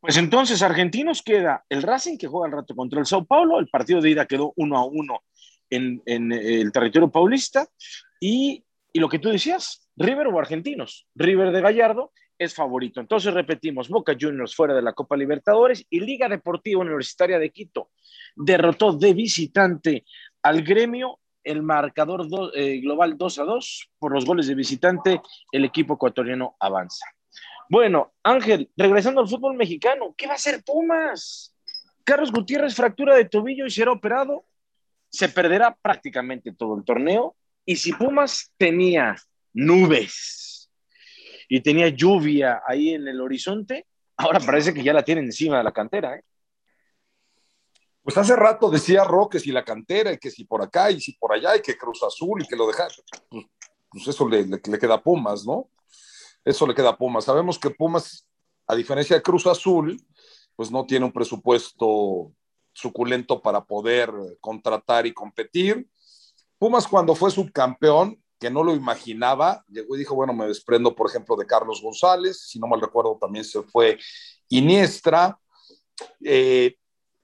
Pues 0.00 0.16
entonces, 0.16 0.62
Argentinos 0.62 1.22
queda 1.22 1.64
el 1.68 1.82
Racing 1.82 2.18
que 2.18 2.26
juega 2.26 2.46
al 2.46 2.60
rato 2.60 2.74
contra 2.74 3.00
el 3.00 3.06
Sao 3.06 3.24
Paulo, 3.24 3.58
el 3.58 3.68
partido 3.68 4.00
de 4.00 4.10
ida 4.10 4.26
quedó 4.26 4.52
uno 4.56 4.76
a 4.76 4.84
uno 4.84 5.22
en, 5.68 6.02
el 6.06 6.72
territorio 6.72 7.10
paulista, 7.10 7.66
y, 8.20 8.64
lo 8.94 9.08
que 9.08 9.18
tú 9.18 9.28
decías, 9.28 9.79
River 9.96 10.28
o 10.28 10.38
Argentinos, 10.38 11.06
River 11.14 11.52
de 11.52 11.60
Gallardo 11.60 12.12
es 12.38 12.54
favorito. 12.54 13.00
Entonces 13.00 13.34
repetimos, 13.34 13.88
Boca 13.88 14.16
Juniors 14.18 14.54
fuera 14.54 14.74
de 14.74 14.82
la 14.82 14.94
Copa 14.94 15.16
Libertadores 15.16 15.84
y 15.90 16.00
Liga 16.00 16.28
Deportiva 16.28 16.80
Universitaria 16.80 17.38
de 17.38 17.50
Quito 17.50 17.90
derrotó 18.34 18.92
de 18.92 19.12
visitante 19.12 20.04
al 20.42 20.62
gremio 20.62 21.18
el 21.42 21.62
marcador 21.62 22.26
eh, 22.54 22.80
global 22.80 23.16
2 23.16 23.38
a 23.38 23.44
2 23.44 23.90
por 23.98 24.12
los 24.12 24.24
goles 24.24 24.46
de 24.46 24.54
visitante, 24.54 25.20
el 25.52 25.64
equipo 25.64 25.94
ecuatoriano 25.94 26.56
avanza. 26.60 27.06
Bueno, 27.68 28.12
Ángel, 28.22 28.70
regresando 28.76 29.20
al 29.20 29.28
fútbol 29.28 29.56
mexicano, 29.56 30.14
¿qué 30.16 30.26
va 30.26 30.32
a 30.32 30.36
hacer 30.36 30.62
Pumas? 30.64 31.54
Carlos 32.04 32.32
Gutiérrez 32.32 32.74
fractura 32.74 33.14
de 33.14 33.26
tobillo 33.26 33.66
y 33.66 33.70
será 33.70 33.92
operado. 33.92 34.44
Se 35.08 35.28
perderá 35.28 35.76
prácticamente 35.80 36.52
todo 36.52 36.76
el 36.76 36.84
torneo. 36.84 37.36
Y 37.64 37.76
si 37.76 37.92
Pumas 37.92 38.52
tenía 38.56 39.14
nubes 39.52 40.70
y 41.48 41.60
tenía 41.60 41.88
lluvia 41.88 42.62
ahí 42.66 42.90
en 42.90 43.08
el 43.08 43.20
horizonte, 43.20 43.86
ahora 44.16 44.40
parece 44.40 44.72
que 44.72 44.82
ya 44.82 44.92
la 44.92 45.04
tienen 45.04 45.24
encima 45.24 45.58
de 45.58 45.64
la 45.64 45.72
cantera. 45.72 46.16
¿eh? 46.16 46.22
Pues 48.02 48.16
hace 48.16 48.36
rato 48.36 48.70
decía 48.70 49.04
Roque 49.04 49.40
si 49.40 49.50
la 49.50 49.64
cantera 49.64 50.12
y 50.12 50.18
que 50.18 50.30
si 50.30 50.44
por 50.44 50.62
acá 50.62 50.90
y 50.90 51.00
si 51.00 51.12
por 51.12 51.32
allá 51.32 51.56
y 51.56 51.62
que 51.62 51.76
Cruz 51.76 52.02
Azul 52.02 52.42
y 52.42 52.46
que 52.46 52.56
lo 52.56 52.66
deja. 52.66 52.86
Pues, 53.28 53.46
pues 53.90 54.08
eso 54.08 54.28
le, 54.28 54.46
le, 54.46 54.60
queda 54.60 54.94
a 54.94 55.02
Pumas, 55.02 55.44
¿no? 55.44 55.68
Eso 56.44 56.66
le 56.66 56.74
queda 56.74 56.90
a 56.90 56.96
Pumas. 56.96 57.24
Sabemos 57.24 57.58
que 57.58 57.70
Pumas, 57.70 58.26
a 58.66 58.76
diferencia 58.76 59.16
de 59.16 59.22
Cruz 59.22 59.46
Azul, 59.46 60.00
pues 60.54 60.70
no 60.70 60.86
tiene 60.86 61.06
un 61.06 61.12
presupuesto 61.12 62.32
suculento 62.72 63.42
para 63.42 63.64
poder 63.64 64.12
contratar 64.40 65.06
y 65.06 65.12
competir. 65.12 65.88
Pumas 66.58 66.86
cuando 66.86 67.14
fue 67.14 67.30
subcampeón, 67.30 68.19
que 68.40 68.50
no 68.50 68.64
lo 68.64 68.74
imaginaba, 68.74 69.62
llegó 69.68 69.94
y 69.94 69.98
dijo, 69.98 70.14
bueno, 70.14 70.32
me 70.32 70.46
desprendo, 70.46 70.96
por 70.96 71.08
ejemplo, 71.08 71.36
de 71.36 71.46
Carlos 71.46 71.82
González, 71.82 72.40
si 72.48 72.58
no 72.58 72.66
mal 72.66 72.80
recuerdo, 72.80 73.18
también 73.20 73.44
se 73.44 73.62
fue 73.62 73.98
Iniestra. 74.48 75.38
Eh, 76.24 76.76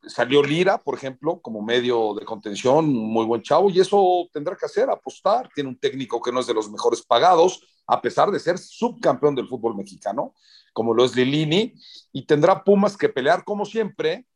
salió 0.06 0.42
Lira, 0.42 0.76
por 0.76 0.94
ejemplo, 0.94 1.40
como 1.40 1.62
medio 1.62 2.14
de 2.14 2.26
contención, 2.26 2.92
muy 2.92 3.24
buen 3.24 3.42
chavo, 3.42 3.70
y 3.70 3.80
eso 3.80 4.28
tendrá 4.30 4.54
que 4.56 4.66
hacer, 4.66 4.90
apostar. 4.90 5.48
Tiene 5.54 5.70
un 5.70 5.78
técnico 5.78 6.20
que 6.20 6.30
no 6.30 6.40
es 6.40 6.46
de 6.46 6.54
los 6.54 6.70
mejores 6.70 7.02
pagados, 7.02 7.62
a 7.86 8.02
pesar 8.02 8.30
de 8.30 8.38
ser 8.38 8.58
subcampeón 8.58 9.34
del 9.34 9.48
fútbol 9.48 9.74
mexicano, 9.74 10.34
como 10.74 10.92
lo 10.92 11.02
es 11.02 11.16
Lilini, 11.16 11.72
y 12.12 12.26
tendrá 12.26 12.62
Pumas 12.62 12.94
que 12.94 13.08
pelear 13.08 13.42
como 13.42 13.64
siempre, 13.64 14.26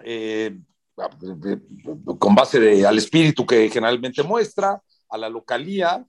eh, 0.00 0.58
con 2.18 2.34
base 2.34 2.84
al 2.84 2.98
espíritu 2.98 3.46
que 3.46 3.70
generalmente 3.70 4.22
muestra, 4.24 4.82
a 5.12 5.18
la 5.18 5.28
localía. 5.28 6.04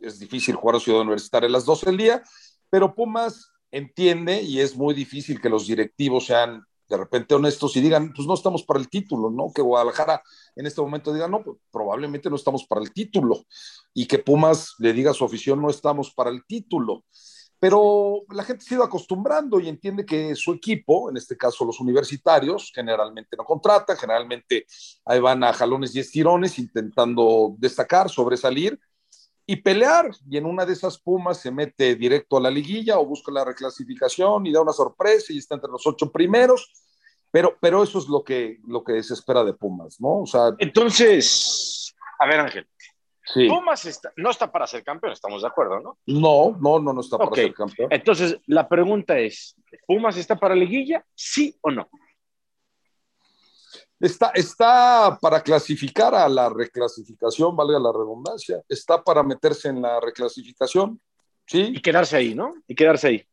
Es 0.00 0.20
difícil 0.20 0.54
jugar 0.54 0.76
a 0.76 0.80
Ciudad 0.80 1.00
Universitaria 1.00 1.48
a 1.48 1.52
las 1.52 1.64
12 1.64 1.86
del 1.86 1.96
día, 1.96 2.22
pero 2.70 2.94
Pumas 2.94 3.50
entiende 3.70 4.42
y 4.42 4.60
es 4.60 4.76
muy 4.76 4.94
difícil 4.94 5.40
que 5.40 5.48
los 5.48 5.66
directivos 5.66 6.26
sean 6.26 6.62
de 6.88 6.96
repente 6.98 7.34
honestos 7.34 7.74
y 7.76 7.80
digan, 7.80 8.12
pues 8.14 8.28
no 8.28 8.34
estamos 8.34 8.62
para 8.62 8.78
el 8.78 8.88
título, 8.88 9.30
¿no? 9.30 9.50
Que 9.52 9.62
Guadalajara 9.62 10.22
en 10.54 10.66
este 10.66 10.82
momento 10.82 11.12
diga, 11.12 11.26
no, 11.26 11.42
pues 11.42 11.56
probablemente 11.70 12.28
no 12.28 12.36
estamos 12.36 12.66
para 12.66 12.82
el 12.82 12.92
título. 12.92 13.44
Y 13.94 14.06
que 14.06 14.18
Pumas 14.18 14.74
le 14.78 14.92
diga 14.92 15.12
a 15.12 15.14
su 15.14 15.24
afición, 15.24 15.62
no 15.62 15.70
estamos 15.70 16.12
para 16.12 16.30
el 16.30 16.44
título. 16.44 17.04
Pero 17.64 18.24
la 18.28 18.44
gente 18.44 18.62
se 18.62 18.74
ha 18.74 18.76
ido 18.76 18.84
acostumbrando 18.84 19.58
y 19.58 19.70
entiende 19.70 20.04
que 20.04 20.34
su 20.34 20.52
equipo, 20.52 21.08
en 21.08 21.16
este 21.16 21.34
caso 21.34 21.64
los 21.64 21.80
universitarios, 21.80 22.70
generalmente 22.74 23.38
no 23.38 23.44
contratan, 23.46 23.96
generalmente 23.96 24.66
ahí 25.06 25.18
van 25.18 25.42
a 25.42 25.50
jalones 25.54 25.96
y 25.96 26.00
estirones 26.00 26.58
intentando 26.58 27.54
destacar, 27.56 28.10
sobresalir 28.10 28.78
y 29.46 29.56
pelear. 29.56 30.10
Y 30.28 30.36
en 30.36 30.44
una 30.44 30.66
de 30.66 30.74
esas 30.74 30.98
Pumas 30.98 31.40
se 31.40 31.50
mete 31.50 31.94
directo 31.94 32.36
a 32.36 32.42
la 32.42 32.50
liguilla 32.50 32.98
o 32.98 33.06
busca 33.06 33.32
la 33.32 33.46
reclasificación 33.46 34.44
y 34.44 34.52
da 34.52 34.60
una 34.60 34.74
sorpresa 34.74 35.32
y 35.32 35.38
está 35.38 35.54
entre 35.54 35.70
los 35.70 35.86
ocho 35.86 36.12
primeros. 36.12 36.70
Pero, 37.30 37.56
pero 37.58 37.82
eso 37.82 37.98
es 37.98 38.08
lo 38.08 38.22
que, 38.22 38.60
lo 38.66 38.84
que 38.84 39.02
se 39.02 39.14
espera 39.14 39.42
de 39.42 39.54
Pumas, 39.54 39.98
¿no? 40.02 40.20
O 40.20 40.26
sea, 40.26 40.54
Entonces, 40.58 41.94
a 42.18 42.26
ver, 42.26 42.40
Ángel. 42.40 42.68
Pumas 43.32 44.00
no 44.16 44.30
está 44.30 44.52
para 44.52 44.66
ser 44.66 44.84
campeón, 44.84 45.12
estamos 45.12 45.42
de 45.42 45.48
acuerdo, 45.48 45.80
¿no? 45.80 45.98
No, 46.06 46.56
no, 46.60 46.78
no, 46.78 46.92
no 46.92 47.00
está 47.00 47.16
para 47.16 47.34
ser 47.34 47.54
campeón. 47.54 47.88
Entonces, 47.90 48.38
la 48.46 48.68
pregunta 48.68 49.18
es, 49.18 49.56
¿Pumas 49.86 50.16
está 50.16 50.36
para 50.36 50.54
liguilla? 50.54 51.04
¿Sí 51.14 51.56
o 51.62 51.70
no? 51.70 51.88
Está, 54.00 54.30
está 54.34 55.18
para 55.20 55.42
clasificar 55.42 56.14
a 56.14 56.28
la 56.28 56.50
reclasificación, 56.50 57.56
valga 57.56 57.78
la 57.78 57.92
redundancia. 57.92 58.62
Está 58.68 59.02
para 59.02 59.22
meterse 59.22 59.68
en 59.68 59.80
la 59.80 60.00
reclasificación, 60.00 61.00
¿sí? 61.46 61.72
Y 61.74 61.80
quedarse 61.80 62.16
ahí, 62.16 62.34
¿no? 62.34 62.54
Y 62.66 62.74
quedarse 62.74 63.08
ahí. 63.08 63.26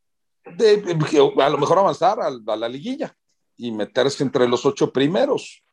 a 0.46 1.50
lo 1.50 1.58
mejor 1.58 1.80
avanzar 1.80 2.20
a, 2.22 2.56
la 2.56 2.70
liguilla 2.70 3.14
y 3.58 3.72
meterse 3.72 4.24
entre 4.24 4.48
los 4.48 4.66
ocho 4.66 4.94
primeros. 4.94 5.64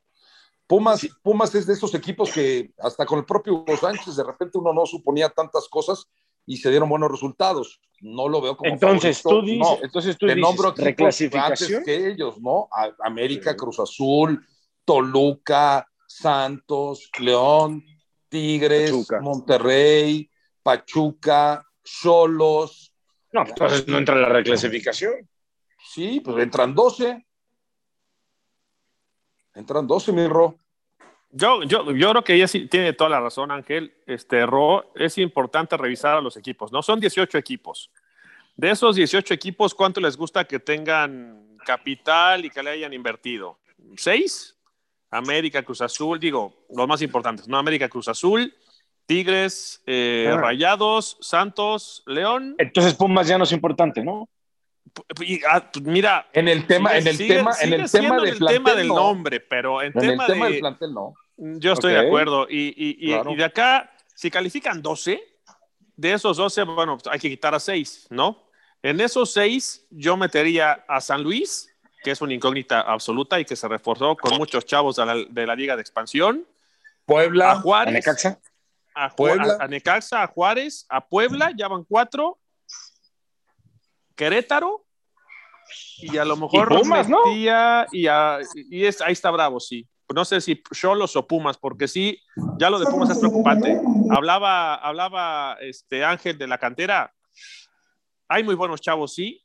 Pumas, 0.69 1.09
Pumas 1.23 1.55
es 1.55 1.67
de 1.67 1.73
esos 1.73 1.95
equipos 1.95 2.31
que 2.31 2.71
hasta 2.79 3.07
con 3.07 3.19
el 3.19 3.25
propio 3.25 3.55
Hugo 3.55 3.77
Sánchez 3.77 4.15
de 4.15 4.23
repente 4.23 4.59
uno 4.59 4.75
no 4.75 4.85
suponía 4.85 5.31
tantas 5.31 5.67
cosas 5.67 6.07
y 6.45 6.59
se 6.59 6.69
dieron 6.69 6.91
buenos 6.91 7.11
resultados. 7.11 7.81
No 8.01 8.29
lo 8.29 8.43
veo 8.43 8.57
como 8.57 8.71
entonces 8.71 9.23
tú 9.23 9.41
dices, 9.41 9.79
entonces 9.83 10.19
tú 10.19 10.27
dices, 10.27 10.41
nombro 10.41 10.75
reclasificación 10.77 11.83
que 11.85 12.11
ellos, 12.11 12.39
¿no? 12.41 12.69
América, 13.03 13.57
Cruz 13.57 13.81
Azul, 13.81 14.47
Toluca, 14.85 15.89
Santos, 16.07 17.11
León, 17.19 17.83
Tigres, 18.29 18.93
Monterrey, 19.23 20.31
Pachuca, 20.63 21.65
Solos. 21.83 22.95
No, 23.33 23.47
entonces 23.47 23.89
no 23.89 23.97
entra 23.97 24.17
en 24.17 24.23
la 24.23 24.29
reclasificación. 24.29 25.29
Sí, 25.95 26.21
pues 26.21 26.43
entran 26.43 26.75
12. 26.75 27.27
Entran 29.59 29.89
12, 29.89 30.13
mi 30.13 30.27
Ro. 30.29 30.57
Yo, 31.31 31.65
yo, 31.65 31.91
yo 31.93 32.11
creo 32.11 32.25
que 32.25 32.35
ella 32.35 32.47
sí 32.47 32.69
tiene 32.69 32.93
toda 32.93 33.11
la 33.11 33.21
razón, 33.21 33.51
Ángel. 33.51 33.93
Este, 34.07 34.47
Ro, 34.47 34.93
es 34.95 35.19
importante 35.19 35.77
revisar 35.77 36.17
a 36.17 36.21
los 36.21 36.37
equipos, 36.37 36.71
¿no? 36.71 36.81
Son 36.81 37.01
18 37.01 37.37
equipos. 37.37 37.91
De 38.57 38.71
esos 38.71 38.95
18 38.95 39.35
equipos, 39.35 39.75
¿cuánto 39.75 40.01
les 40.01 40.17
gusta 40.17 40.45
que 40.45 40.61
tengan 40.61 41.59
capital 41.67 42.45
y 42.45 42.51
que 42.51 42.63
le 42.63 42.71
hayan 42.71 42.93
invertido? 42.93 43.59
¿Seis? 43.97 44.57
América, 45.11 45.63
Cruz 45.65 45.81
Azul, 45.81 46.21
digo, 46.21 46.55
los 46.75 46.87
más 46.87 47.03
importantes, 47.03 47.49
¿no? 47.49 47.59
América, 47.59 47.89
Cruz 47.89 48.07
Azul, 48.09 48.55
Tigres, 49.07 49.83
eh, 49.87 50.31
ah. 50.33 50.37
Rayados, 50.37 51.19
Santos, 51.21 52.05
León. 52.07 52.55
Entonces 52.59 52.95
Pumas 52.95 53.27
ya 53.27 53.39
no 53.39 53.45
es 53.45 53.53
importante, 53.53 54.05
¿no? 54.05 54.29
Ah, 55.49 55.71
pues 55.73 55.85
mira, 55.85 56.29
en 56.33 56.49
el 56.49 56.67
tema, 56.67 56.97
en 56.97 57.07
el 57.07 57.17
tema, 57.17 57.53
en 57.61 57.73
el 57.73 57.91
tema, 57.91 58.21
del, 58.21 58.39
tema 58.39 58.75
del 58.75 58.89
nombre, 58.89 59.41
pero 59.41 59.83
en, 59.83 59.93
tema, 59.93 60.25
el 60.27 60.33
tema 60.33 60.47
del 60.49 60.59
plantel 60.61 60.95
no. 60.95 61.15
Yo 61.37 61.73
estoy 61.73 61.93
de 61.93 62.01
acuerdo. 62.01 62.47
Y, 62.49 62.75
y, 62.77 63.13
y, 63.13 63.37
de 63.37 63.45
acá, 63.45 63.93
si 64.15 64.31
califican 64.31 64.83
12, 64.83 65.23
de 65.97 66.13
esos 66.13 66.37
12, 66.37 66.63
bueno, 66.65 66.99
hay 67.11 67.19
que 67.19 67.29
quitar 67.29 67.55
a 67.55 67.61
6, 67.61 68.09
¿no? 68.11 68.45
En 68.83 69.01
esos 69.01 69.33
6, 69.33 69.87
yo 69.91 70.17
metería 70.17 70.85
a 70.89 71.01
San 71.01 71.23
Luis, 71.23 71.69
que 72.03 72.13
es 72.13 72.21
una 72.21 72.35
incógnita 72.35 72.81
absoluta 72.81 73.41
y 73.41 73.45
que 73.45 73.57
se 73.57 73.67
reforzó 73.67 74.17
con 74.17 74.37
muchos 74.37 74.65
chavos 74.65 74.97
de 74.97 75.07
la, 75.07 75.17
de 75.29 75.47
la 75.47 75.55
Liga 75.57 75.75
de 75.75 75.83
Expansión. 75.83 76.47
Puebla, 77.05 77.53
a 77.53 77.61
Juárez, 77.61 77.93
a 77.93 77.97
Necaxa, 77.97 78.41
a, 78.95 79.11
Puebla. 79.11 79.57
A, 79.59 79.67
Necaxa, 79.67 80.23
a 80.23 80.27
Juárez, 80.27 80.87
a 80.89 81.05
Puebla, 81.07 81.53
ya 81.57 81.67
van 81.69 81.85
cuatro. 81.85 82.39
Querétaro 84.19 84.85
y 85.99 86.19
a 86.19 86.25
lo 86.25 86.37
mejor 86.37 86.73
y 86.73 86.77
Pumas, 86.77 87.09
¿no? 87.09 87.21
y, 87.33 87.49
y 87.93 88.85
es, 88.85 89.01
ahí 89.01 89.13
está 89.13 89.31
Bravo, 89.31 89.61
sí. 89.61 89.89
No 90.13 90.25
sé 90.25 90.41
si 90.41 90.61
Cholos 90.73 91.15
o 91.17 91.27
Pumas, 91.27 91.57
porque 91.57 91.87
sí, 91.87 92.19
ya 92.59 92.69
lo 92.69 92.79
de 92.79 92.87
Pumas 92.87 93.11
es 93.11 93.19
preocupante. 93.19 93.79
Hablaba, 94.11 94.75
hablaba 94.75 95.57
este 95.61 96.05
Ángel 96.05 96.37
de 96.37 96.47
la 96.49 96.59
cantera. 96.59 97.15
Hay 98.27 98.43
muy 98.43 98.55
buenos 98.55 98.81
chavos, 98.81 99.15
sí, 99.15 99.45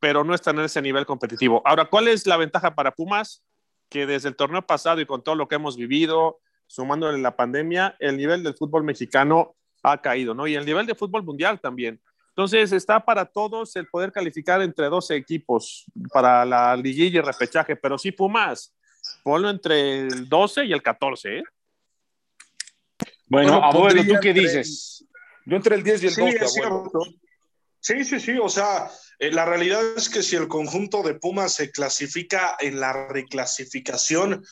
pero 0.00 0.22
no 0.22 0.34
están 0.34 0.58
en 0.58 0.64
ese 0.66 0.82
nivel 0.82 1.06
competitivo. 1.06 1.62
Ahora, 1.64 1.86
¿cuál 1.86 2.08
es 2.08 2.26
la 2.26 2.36
ventaja 2.36 2.74
para 2.74 2.90
Pumas? 2.90 3.44
Que 3.88 4.04
desde 4.04 4.28
el 4.28 4.36
torneo 4.36 4.66
pasado 4.66 5.00
y 5.00 5.06
con 5.06 5.22
todo 5.22 5.36
lo 5.36 5.48
que 5.48 5.54
hemos 5.54 5.76
vivido, 5.76 6.40
sumándole 6.66 7.18
la 7.18 7.36
pandemia, 7.36 7.96
el 8.00 8.16
nivel 8.16 8.42
del 8.42 8.54
fútbol 8.54 8.84
mexicano 8.84 9.56
ha 9.82 10.02
caído, 10.02 10.34
¿no? 10.34 10.46
Y 10.46 10.56
el 10.56 10.66
nivel 10.66 10.86
de 10.86 10.94
fútbol 10.94 11.22
mundial 11.22 11.60
también. 11.60 12.00
Entonces, 12.30 12.72
está 12.72 13.04
para 13.04 13.24
todos 13.24 13.74
el 13.76 13.86
poder 13.88 14.12
calificar 14.12 14.62
entre 14.62 14.86
12 14.86 15.16
equipos 15.16 15.84
para 16.12 16.44
la 16.44 16.76
liguilla 16.76 17.18
y 17.18 17.22
repechaje, 17.22 17.76
pero 17.76 17.98
sí 17.98 18.12
Pumas, 18.12 18.74
ponlo 19.22 19.50
entre 19.50 20.00
el 20.00 20.28
12 20.28 20.64
y 20.64 20.72
el 20.72 20.82
14, 20.82 21.38
¿eh? 21.38 21.42
Bueno, 23.26 23.62
abuelo, 23.62 24.02
¿tú 24.04 24.14
qué 24.20 24.32
dices? 24.32 25.04
Yo 25.46 25.56
entre 25.56 25.76
el 25.76 25.82
10 25.82 26.02
y 26.02 26.06
el 26.06 26.14
12, 26.14 26.60
Sí, 27.82 28.04
sí, 28.04 28.20
sí, 28.20 28.38
o 28.38 28.48
sea, 28.48 28.90
eh, 29.18 29.32
la 29.32 29.46
realidad 29.46 29.80
es 29.96 30.10
que 30.10 30.22
si 30.22 30.36
el 30.36 30.48
conjunto 30.48 31.02
de 31.02 31.14
Pumas 31.14 31.54
se 31.54 31.70
clasifica 31.70 32.56
en 32.60 32.78
la 32.78 33.08
reclasificación, 33.08 34.44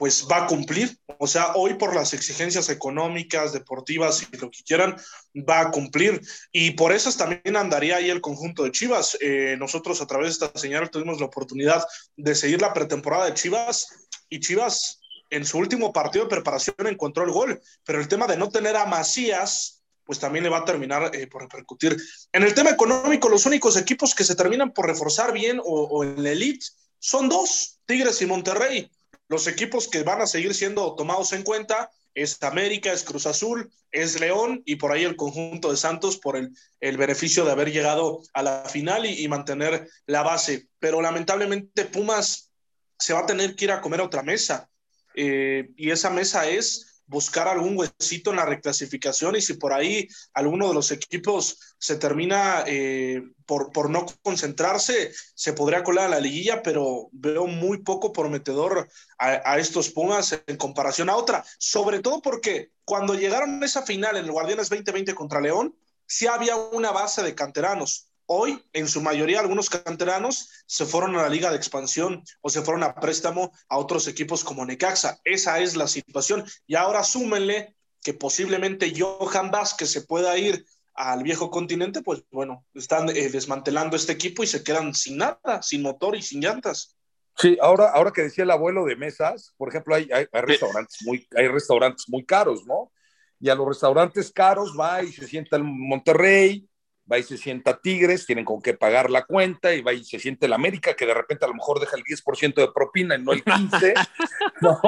pues 0.00 0.26
va 0.32 0.44
a 0.44 0.46
cumplir. 0.46 0.96
O 1.18 1.26
sea, 1.26 1.52
hoy 1.56 1.74
por 1.74 1.94
las 1.94 2.14
exigencias 2.14 2.70
económicas, 2.70 3.52
deportivas 3.52 4.26
y 4.32 4.36
lo 4.38 4.50
que 4.50 4.62
quieran, 4.64 4.96
va 5.36 5.60
a 5.60 5.70
cumplir. 5.70 6.22
Y 6.50 6.70
por 6.70 6.92
eso 6.92 7.12
también 7.12 7.54
andaría 7.54 7.96
ahí 7.96 8.08
el 8.08 8.22
conjunto 8.22 8.64
de 8.64 8.72
Chivas. 8.72 9.18
Eh, 9.20 9.56
nosotros 9.58 10.00
a 10.00 10.06
través 10.06 10.28
de 10.28 10.46
esta 10.46 10.58
señal 10.58 10.88
tuvimos 10.88 11.20
la 11.20 11.26
oportunidad 11.26 11.84
de 12.16 12.34
seguir 12.34 12.62
la 12.62 12.72
pretemporada 12.72 13.26
de 13.26 13.34
Chivas 13.34 14.08
y 14.30 14.40
Chivas 14.40 15.00
en 15.28 15.44
su 15.44 15.58
último 15.58 15.92
partido 15.92 16.24
de 16.24 16.30
preparación 16.30 16.86
encontró 16.86 17.24
el 17.24 17.30
gol. 17.30 17.60
Pero 17.84 18.00
el 18.00 18.08
tema 18.08 18.26
de 18.26 18.38
no 18.38 18.48
tener 18.48 18.76
a 18.76 18.86
Macías 18.86 19.82
pues 20.06 20.18
también 20.18 20.44
le 20.44 20.50
va 20.50 20.60
a 20.60 20.64
terminar 20.64 21.14
eh, 21.14 21.26
por 21.26 21.42
repercutir. 21.42 21.94
En 22.32 22.42
el 22.42 22.54
tema 22.54 22.70
económico, 22.70 23.28
los 23.28 23.44
únicos 23.44 23.76
equipos 23.76 24.14
que 24.14 24.24
se 24.24 24.34
terminan 24.34 24.72
por 24.72 24.86
reforzar 24.86 25.34
bien 25.34 25.60
o, 25.62 26.02
en 26.02 26.22
la 26.22 26.30
elite 26.30 26.64
son 26.98 27.28
dos, 27.28 27.78
Tigres 27.84 28.22
y 28.22 28.26
Monterrey. 28.26 28.90
Los 29.30 29.46
equipos 29.46 29.86
que 29.86 30.02
van 30.02 30.20
a 30.20 30.26
seguir 30.26 30.54
siendo 30.54 30.96
tomados 30.96 31.32
en 31.32 31.44
cuenta 31.44 31.88
es 32.14 32.42
América, 32.42 32.92
es 32.92 33.04
Cruz 33.04 33.26
Azul, 33.26 33.70
es 33.92 34.18
León 34.18 34.60
y 34.66 34.74
por 34.74 34.90
ahí 34.90 35.04
el 35.04 35.14
conjunto 35.14 35.70
de 35.70 35.76
Santos 35.76 36.16
por 36.18 36.36
el, 36.36 36.50
el 36.80 36.96
beneficio 36.96 37.44
de 37.44 37.52
haber 37.52 37.70
llegado 37.70 38.22
a 38.32 38.42
la 38.42 38.64
final 38.64 39.06
y, 39.06 39.28
mantener 39.28 39.88
la 40.06 40.24
base. 40.24 40.66
Pero 40.80 41.00
lamentablemente 41.00 41.84
Pumas 41.84 42.50
se 42.98 43.12
va 43.12 43.20
a 43.20 43.26
tener 43.26 43.54
que 43.54 43.66
ir 43.66 43.70
a 43.70 43.80
comer 43.80 44.00
a 44.00 44.04
otra 44.06 44.24
mesa. 44.24 44.68
Eh, 45.14 45.70
y 45.76 45.92
esa 45.92 46.10
mesa 46.10 46.48
es 46.48 46.89
buscar 47.10 47.48
algún 47.48 47.76
huesito 47.76 48.30
en 48.30 48.36
la 48.36 48.46
reclasificación 48.46 49.34
y 49.34 49.42
si 49.42 49.54
por 49.54 49.72
ahí 49.72 50.06
alguno 50.32 50.68
de 50.68 50.74
los 50.74 50.92
equipos 50.92 51.74
se 51.76 51.96
termina 51.96 52.62
eh, 52.68 53.20
por, 53.44 53.72
por, 53.72 53.90
no 53.90 54.06
concentrarse, 54.22 55.12
se 55.34 55.52
podría 55.52 55.82
colar 55.82 56.06
a 56.06 56.10
la 56.10 56.20
liguilla, 56.20 56.62
pero 56.62 57.08
veo 57.10 57.48
muy 57.48 57.78
poco 57.78 58.12
prometedor 58.12 58.88
a, 59.18 59.58
estos 59.58 59.90
Pumas 59.90 60.40
en 60.46 60.56
comparación 60.56 61.10
a 61.10 61.16
otra, 61.16 61.44
sobre 61.58 61.98
todo 61.98 62.22
porque 62.22 62.70
cuando 62.84 63.14
llegaron 63.14 63.60
a 63.60 63.66
esa 63.66 63.82
final 63.82 64.16
en 64.16 64.26
el 64.26 64.32
Guardianes 64.32 64.68
2020 64.70 65.14
contra 65.14 65.40
León, 65.40 65.76
sí 66.06 66.28
había 66.28 66.56
una 66.56 66.92
base 66.92 67.22
de 67.24 67.34
canteranos 67.34 68.09
Hoy, 68.32 68.64
en 68.72 68.86
su 68.86 69.02
mayoría, 69.02 69.40
algunos 69.40 69.68
canteranos 69.68 70.62
se 70.64 70.86
fueron 70.86 71.16
a 71.16 71.22
la 71.22 71.28
liga 71.28 71.50
de 71.50 71.56
expansión 71.56 72.22
o 72.42 72.48
se 72.48 72.62
fueron 72.62 72.84
a 72.84 72.94
préstamo 72.94 73.50
a 73.68 73.76
otros 73.76 74.06
equipos 74.06 74.44
como 74.44 74.64
Necaxa. 74.64 75.18
Esa 75.24 75.58
es 75.58 75.74
la 75.74 75.88
situación. 75.88 76.44
Y 76.64 76.76
ahora 76.76 77.02
súmenle 77.02 77.74
que 78.00 78.14
posiblemente 78.14 78.92
Johan 78.96 79.50
Vázquez 79.50 79.90
se 79.90 80.02
pueda 80.02 80.38
ir 80.38 80.64
al 80.94 81.24
viejo 81.24 81.50
continente, 81.50 82.02
pues 82.02 82.22
bueno, 82.30 82.64
están 82.72 83.08
eh, 83.08 83.30
desmantelando 83.30 83.96
este 83.96 84.12
equipo 84.12 84.44
y 84.44 84.46
se 84.46 84.62
quedan 84.62 84.94
sin 84.94 85.16
nada, 85.16 85.60
sin 85.60 85.82
motor 85.82 86.14
y 86.14 86.22
sin 86.22 86.40
llantas. 86.40 86.96
Sí, 87.36 87.58
ahora, 87.60 87.90
ahora 87.90 88.12
que 88.12 88.22
decía 88.22 88.44
el 88.44 88.52
abuelo 88.52 88.84
de 88.84 88.94
mesas, 88.94 89.54
por 89.56 89.70
ejemplo, 89.70 89.96
hay, 89.96 90.08
hay, 90.12 90.26
restaurantes 90.30 90.98
muy, 91.04 91.26
hay 91.36 91.48
restaurantes 91.48 92.04
muy 92.08 92.24
caros, 92.24 92.64
¿no? 92.64 92.92
Y 93.40 93.48
a 93.48 93.56
los 93.56 93.66
restaurantes 93.66 94.30
caros 94.30 94.76
va 94.78 95.02
y 95.02 95.10
se 95.10 95.26
sienta 95.26 95.56
en 95.56 95.64
Monterrey, 95.64 96.69
va 97.10 97.18
y 97.18 97.22
se 97.22 97.36
sienta 97.36 97.80
Tigres, 97.80 98.26
tienen 98.26 98.44
con 98.44 98.62
qué 98.62 98.74
pagar 98.74 99.10
la 99.10 99.24
cuenta, 99.24 99.74
y 99.74 99.80
va 99.80 99.92
y 99.92 100.04
se 100.04 100.18
siente 100.18 100.46
el 100.46 100.52
América, 100.52 100.94
que 100.94 101.06
de 101.06 101.14
repente 101.14 101.44
a 101.44 101.48
lo 101.48 101.54
mejor 101.54 101.80
deja 101.80 101.96
el 101.96 102.04
10% 102.04 102.54
de 102.54 102.72
propina 102.72 103.16
y 103.16 103.22
no 103.22 103.32
el 103.32 103.44
15%, 103.44 104.08
¿no? 104.60 104.80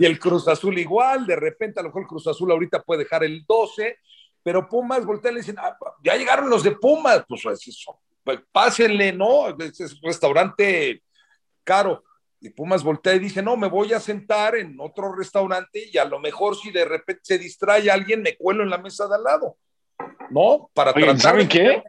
Y 0.00 0.06
el 0.06 0.18
Cruz 0.18 0.48
Azul 0.48 0.78
igual, 0.78 1.26
de 1.26 1.36
repente 1.36 1.80
a 1.80 1.82
lo 1.82 1.90
mejor 1.90 2.02
el 2.02 2.08
Cruz 2.08 2.26
Azul 2.26 2.50
ahorita 2.50 2.82
puede 2.82 3.04
dejar 3.04 3.24
el 3.24 3.46
12%, 3.46 3.96
pero 4.42 4.68
Pumas 4.68 5.04
voltea 5.04 5.30
y 5.30 5.34
le 5.34 5.40
dicen, 5.40 5.58
ah, 5.58 5.76
ya 6.02 6.16
llegaron 6.16 6.48
los 6.48 6.62
de 6.62 6.72
Pumas, 6.72 7.24
pues 7.28 7.44
eso, 7.66 8.00
pues, 8.24 8.40
pásenle, 8.50 9.12
¿no? 9.12 9.48
Es, 9.58 9.80
es 9.80 9.92
un 9.92 10.02
restaurante 10.02 11.02
caro. 11.62 12.04
Y 12.42 12.48
Pumas 12.48 12.82
voltea 12.82 13.14
y 13.14 13.18
dice, 13.18 13.42
no, 13.42 13.54
me 13.56 13.68
voy 13.68 13.92
a 13.92 14.00
sentar 14.00 14.56
en 14.56 14.74
otro 14.80 15.14
restaurante 15.14 15.90
y 15.92 15.98
a 15.98 16.06
lo 16.06 16.18
mejor 16.18 16.56
si 16.56 16.70
de 16.70 16.86
repente 16.86 17.20
se 17.22 17.38
distrae 17.38 17.90
alguien, 17.90 18.22
me 18.22 18.34
cuelo 18.36 18.62
en 18.62 18.70
la 18.70 18.78
mesa 18.78 19.06
de 19.06 19.14
al 19.14 19.24
lado. 19.24 19.58
¿No? 20.30 20.70
Para 20.74 20.92
tratar 20.92 21.20
¿saben 21.20 21.48
qué? 21.48 21.82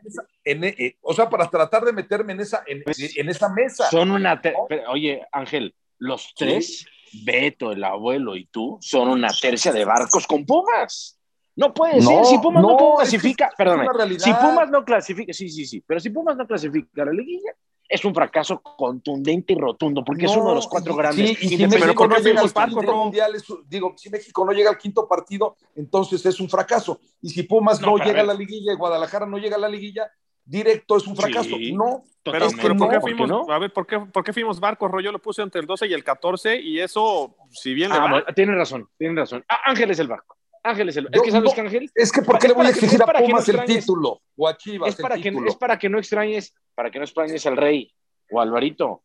Eh, 0.43 0.95
o 1.01 1.13
sea, 1.13 1.29
para 1.29 1.49
tratar 1.49 1.83
de 1.83 1.93
meterme 1.93 2.33
en 2.33 2.41
esa, 2.41 2.63
en, 2.65 2.83
pues, 2.83 2.99
esa 2.99 3.49
mesa. 3.49 3.89
Son 3.89 4.11
una. 4.11 4.41
Oye, 4.89 5.25
Ángel, 5.31 5.75
los 5.99 6.33
tres, 6.35 6.85
Beto, 7.23 7.71
el 7.71 7.83
abuelo 7.83 8.35
y 8.35 8.45
tú, 8.45 8.77
son 8.81 9.09
una 9.09 9.29
tercia 9.29 9.71
de 9.71 9.85
barcos 9.85 10.25
con 10.25 10.45
Pumas. 10.45 11.17
No 11.55 11.73
puede 11.73 12.01
ser, 12.01 12.25
si 12.25 12.37
Pumas 12.37 12.63
no, 12.63 12.95
clasifica, 12.95 13.51
perdóname, 13.57 14.17
si 14.17 14.33
Pumas 14.33 14.69
no 14.69 14.85
clasifica, 14.85 15.33
sí, 15.33 15.49
sí, 15.49 15.65
sí, 15.65 15.83
pero 15.85 15.99
si 15.99 16.09
Pumas 16.09 16.37
no 16.37 16.47
clasifica 16.47 17.05
la 17.05 17.11
liguilla, 17.11 17.51
es 17.91 18.05
un 18.05 18.15
fracaso 18.15 18.61
contundente 18.61 19.51
y 19.51 19.57
rotundo, 19.57 20.03
porque 20.03 20.25
es 20.25 20.35
uno 20.35 20.49
de 20.49 20.55
los 20.55 20.67
cuatro 20.67 20.95
grandes. 20.95 21.43
y 21.43 21.49
si 21.49 21.67
México 21.67 22.07
no 22.07 22.17
llega 22.17 22.41
al 22.41 22.53
quinto 22.53 22.95
mundial, 22.95 23.33
digo, 23.67 23.93
si 23.97 24.09
México 24.09 24.45
no 24.45 24.53
llega 24.53 24.69
al 24.69 24.77
quinto 24.77 25.07
partido, 25.07 25.57
entonces 25.75 26.25
es 26.25 26.39
un 26.39 26.49
fracaso. 26.49 27.01
Y 27.21 27.29
si 27.29 27.43
Pumas 27.43 27.81
no, 27.81 27.97
llega 27.97 28.21
a 28.21 28.25
la 28.25 28.33
liguilla 28.33 28.71
y 28.71 28.77
Guadalajara 28.77 29.25
no 29.25 29.37
llega 29.37 29.57
a 29.57 29.59
la 29.59 29.67
liguilla, 29.67 30.09
directo 30.45 30.95
es 30.95 31.05
un 31.05 31.17
fracaso. 31.17 31.57
No, 31.73 32.03
pero, 32.23 32.47
¿por, 32.77 32.89
qué 32.89 33.01
fuimos, 33.01 33.49
a 33.49 33.59
ver, 33.59 33.73
¿por 33.73 33.85
qué, 33.85 33.99
¿por 33.99 34.23
qué 34.23 34.31
fuimos 34.31 34.59
barcos? 34.59 34.89
Yo 35.03 35.11
lo 35.11 35.19
puse 35.19 35.41
entre 35.41 35.59
el 35.59 35.67
12 35.67 35.87
y 35.87 35.93
el 35.93 36.03
14 36.05 36.61
y 36.61 36.79
eso, 36.79 37.35
si 37.49 37.73
bien 37.73 37.91
le 37.91 37.97
ah, 37.97 38.23
va... 38.25 38.33
Tiene 38.33 38.55
razón, 38.55 38.87
tiene 38.97 39.19
razón. 39.19 39.43
Ah, 39.49 39.59
Ángel 39.65 39.91
es 39.91 39.99
el 39.99 40.07
barco. 40.07 40.37
Ángel 40.63 40.89
es 40.89 40.97
el 40.97 41.07
es 41.11 41.21
que 41.21 41.31
sabes 41.31 41.53
que 41.53 41.61
Ángel. 41.61 41.91
Es 41.95 42.11
que 42.11 42.21
¿por 42.21 42.37
qué 42.37 42.47
le 42.47 42.53
voy 42.53 42.67
a 42.67 42.69
exigir 42.69 43.01
a 43.01 43.05
Pumas 43.05 43.47
el 43.49 43.65
título? 43.65 44.21
O 44.35 44.47
a 44.47 44.57
es 44.85 44.95
para, 44.95 45.17
que, 45.17 45.29
es 45.47 45.55
para 45.55 45.79
que 45.79 45.89
no 45.89 45.97
extrañes 45.97 46.53
para 46.75 46.91
que 46.91 46.99
no 46.99 47.05
extrañes 47.05 47.45
al 47.45 47.57
rey 47.57 47.91
o 48.29 48.39
Alvarito. 48.39 49.03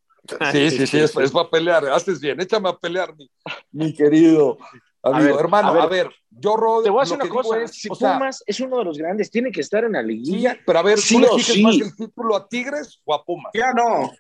Sí, 0.51 0.71
sí, 0.71 0.87
sí, 0.87 0.99
es, 0.99 1.13
para 1.31 1.49
pelear. 1.49 1.87
Haces 1.87 2.21
bien, 2.21 2.41
échame 2.41 2.69
a 2.69 2.77
pelear, 2.77 3.15
mi, 3.71 3.95
querido 3.95 4.59
amigo. 5.03 5.39
hermano, 5.39 5.81
a 5.81 5.87
ver, 5.87 6.11
yo 6.31 6.57
Rod, 6.57 6.83
Te 6.83 6.91
voy 6.91 7.01
a 7.01 7.03
decir 7.05 7.17
una 7.21 7.29
cosa. 7.29 7.63
Es, 7.63 7.73
si 7.73 7.89
Pumas 7.89 8.43
es 8.45 8.61
uno 8.61 8.79
de 8.79 8.85
los 8.85 8.99
grandes, 8.99 9.31
tiene 9.31 9.53
que 9.53 9.61
estar 9.61 9.85
en 9.85 9.93
la 9.93 10.03
liguilla. 10.03 10.59
pero 10.67 10.81
a 10.81 10.83
ver, 10.83 10.99
¿tú 10.99 11.21
le 11.21 11.27
exiges 11.27 11.63
más 11.63 11.77
el 11.77 11.97
título 11.97 12.37
a 12.37 12.49
Tigres 12.49 13.01
o 13.05 13.15
a 13.15 13.25
Pumas? 13.25 13.53
Ya 13.55 13.73
no. 13.73 14.13